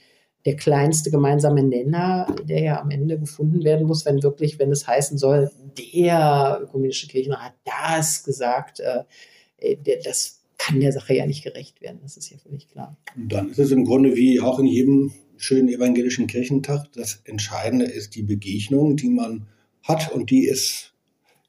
der 0.46 0.56
kleinste 0.56 1.12
gemeinsame 1.12 1.64
Nenner, 1.64 2.34
der 2.44 2.62
ja 2.62 2.82
am 2.82 2.90
Ende 2.90 3.20
gefunden 3.20 3.64
werden 3.64 3.86
muss, 3.86 4.06
wenn 4.06 4.24
wirklich, 4.24 4.58
wenn 4.58 4.72
es 4.72 4.88
heißen 4.88 5.18
soll, 5.18 5.52
der 5.96 6.62
ökumenische 6.64 7.08
Kirchenrat 7.08 7.54
hat 7.66 8.00
das 8.00 8.24
gesagt, 8.24 8.80
äh, 8.80 9.04
äh, 9.58 9.78
das 10.04 10.42
kann 10.58 10.80
der 10.80 10.92
Sache 10.92 11.14
ja 11.14 11.26
nicht 11.26 11.44
gerecht 11.44 11.82
werden. 11.82 12.00
Das 12.02 12.18
ist 12.18 12.32
ja 12.32 12.38
völlig 12.38 12.70
klar. 12.70 12.98
Und 13.16 13.32
dann 13.32 13.50
ist 13.50 13.60
es 13.60 13.72
im 13.72 13.86
Grunde 13.86 14.16
wie 14.16 14.40
auch 14.40 14.60
in 14.60 14.66
jedem 14.66 15.12
schönen 15.38 15.70
evangelischen 15.70 16.28
Kirchentag. 16.28 16.92
Das 16.94 17.22
Entscheidende 17.26 17.86
ist 17.86 18.16
die 18.16 18.24
Begegnung, 18.24 18.96
die 18.98 19.10
man 19.10 19.48
hat 19.84 20.12
und 20.12 20.30
die 20.30 20.48
ist 20.48 20.94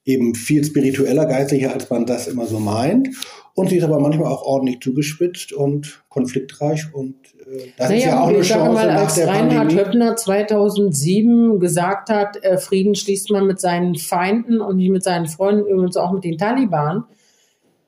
eben 0.04 0.34
viel 0.34 0.64
spiritueller, 0.64 1.26
geistlicher, 1.26 1.72
als 1.72 1.90
man 1.90 2.06
das 2.06 2.28
immer 2.28 2.46
so 2.46 2.58
meint. 2.58 3.10
Und 3.54 3.68
sie 3.68 3.76
ist 3.76 3.84
aber 3.84 4.00
manchmal 4.00 4.32
auch 4.32 4.42
ordentlich 4.42 4.80
zugespitzt 4.80 5.52
und 5.52 6.04
konfliktreich 6.08 6.86
und 6.94 7.16
äh, 7.40 7.66
das 7.76 7.88
naja, 7.88 7.98
ist 7.98 8.04
ja 8.04 8.20
auch 8.20 8.28
eine 8.28 8.40
Chance 8.40 8.72
mal, 8.72 8.86
nach 8.86 9.00
als 9.02 9.16
der 9.16 9.28
Reinhard 9.28 9.68
Pandemie. 9.68 9.80
Höppner 9.80 10.16
2007 10.16 11.58
gesagt 11.58 12.08
hat, 12.08 12.42
äh, 12.42 12.56
Frieden 12.56 12.94
schließt 12.94 13.30
man 13.30 13.46
mit 13.46 13.60
seinen 13.60 13.96
Feinden 13.96 14.60
und 14.60 14.76
nicht 14.76 14.90
mit 14.90 15.02
seinen 15.02 15.26
Freunden, 15.26 15.66
übrigens 15.66 15.96
auch 15.96 16.12
mit 16.12 16.24
den 16.24 16.38
Taliban, 16.38 17.04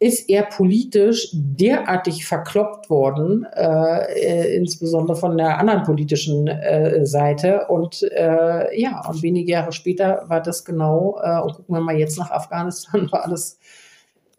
ist 0.00 0.30
er 0.30 0.44
politisch 0.44 1.28
derartig 1.34 2.24
verkloppt 2.24 2.88
worden, 2.88 3.46
äh, 3.54 4.14
äh, 4.14 4.56
insbesondere 4.56 5.14
von 5.14 5.36
der 5.36 5.58
anderen 5.58 5.82
politischen 5.82 6.48
äh, 6.48 7.04
Seite. 7.04 7.66
Und 7.68 8.02
äh, 8.10 8.80
ja, 8.80 9.06
und 9.06 9.22
wenige 9.22 9.52
Jahre 9.52 9.72
später 9.72 10.24
war 10.26 10.40
das 10.40 10.64
genau, 10.64 11.20
äh, 11.22 11.40
und 11.42 11.52
gucken 11.52 11.74
wir 11.74 11.82
mal 11.82 11.98
jetzt 11.98 12.18
nach 12.18 12.30
Afghanistan, 12.30 13.08
war 13.12 13.24
alles 13.26 13.58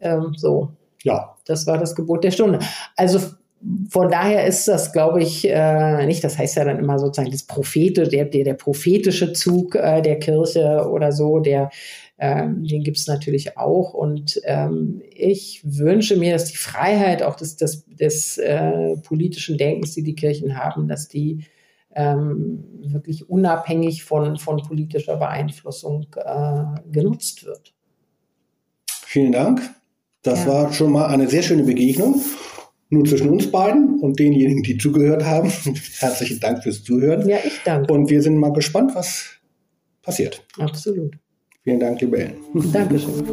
ähm, 0.00 0.34
so. 0.36 0.70
Ja, 1.04 1.36
das 1.46 1.66
war 1.68 1.78
das 1.78 1.94
Gebot 1.94 2.24
der 2.24 2.32
Stunde. 2.32 2.58
Also 2.96 3.20
von 3.88 4.10
daher 4.10 4.46
ist 4.46 4.66
das, 4.66 4.92
glaube 4.92 5.22
ich, 5.22 5.48
äh, 5.48 6.06
nicht, 6.06 6.24
das 6.24 6.38
heißt 6.38 6.56
ja 6.56 6.64
dann 6.64 6.80
immer 6.80 6.98
sozusagen 6.98 7.30
das 7.30 7.44
Prophete, 7.44 8.08
der, 8.08 8.24
der, 8.24 8.42
der 8.42 8.54
prophetische 8.54 9.32
Zug 9.32 9.76
äh, 9.76 10.02
der 10.02 10.18
Kirche 10.18 10.88
oder 10.90 11.12
so, 11.12 11.38
der 11.38 11.70
ähm, 12.22 12.64
den 12.64 12.84
gibt 12.84 12.98
es 12.98 13.08
natürlich 13.08 13.58
auch. 13.58 13.94
Und 13.94 14.40
ähm, 14.44 15.02
ich 15.10 15.60
wünsche 15.64 16.16
mir, 16.16 16.34
dass 16.34 16.44
die 16.44 16.56
Freiheit 16.56 17.20
auch 17.20 17.34
des, 17.34 17.56
des, 17.56 17.84
des 17.86 18.38
äh, 18.38 18.96
politischen 18.98 19.58
Denkens, 19.58 19.94
die 19.94 20.04
die 20.04 20.14
Kirchen 20.14 20.56
haben, 20.56 20.86
dass 20.86 21.08
die 21.08 21.46
ähm, 21.96 22.62
wirklich 22.80 23.28
unabhängig 23.28 24.04
von, 24.04 24.38
von 24.38 24.62
politischer 24.62 25.16
Beeinflussung 25.16 26.06
äh, 26.14 26.62
genutzt 26.92 27.44
wird. 27.44 27.74
Vielen 28.86 29.32
Dank. 29.32 29.60
Das 30.22 30.44
ja. 30.44 30.52
war 30.52 30.72
schon 30.72 30.92
mal 30.92 31.06
eine 31.06 31.28
sehr 31.28 31.42
schöne 31.42 31.64
Begegnung. 31.64 32.20
Nur 32.88 33.04
zwischen 33.04 33.30
uns 33.30 33.50
beiden 33.50 33.98
und 33.98 34.20
denjenigen, 34.20 34.62
die 34.62 34.78
zugehört 34.78 35.24
haben. 35.24 35.50
Herzlichen 35.98 36.38
Dank 36.38 36.62
fürs 36.62 36.84
Zuhören. 36.84 37.28
Ja, 37.28 37.38
ich 37.44 37.58
danke. 37.64 37.92
Und 37.92 38.10
wir 38.10 38.22
sind 38.22 38.36
mal 38.36 38.52
gespannt, 38.52 38.92
was 38.94 39.24
passiert. 40.02 40.44
Absolut. 40.56 41.16
Vielen 41.64 41.78
Dank, 41.78 42.00
liebe 42.00 42.18
Ellen. 42.18 42.72
Dankeschön. 42.72 43.24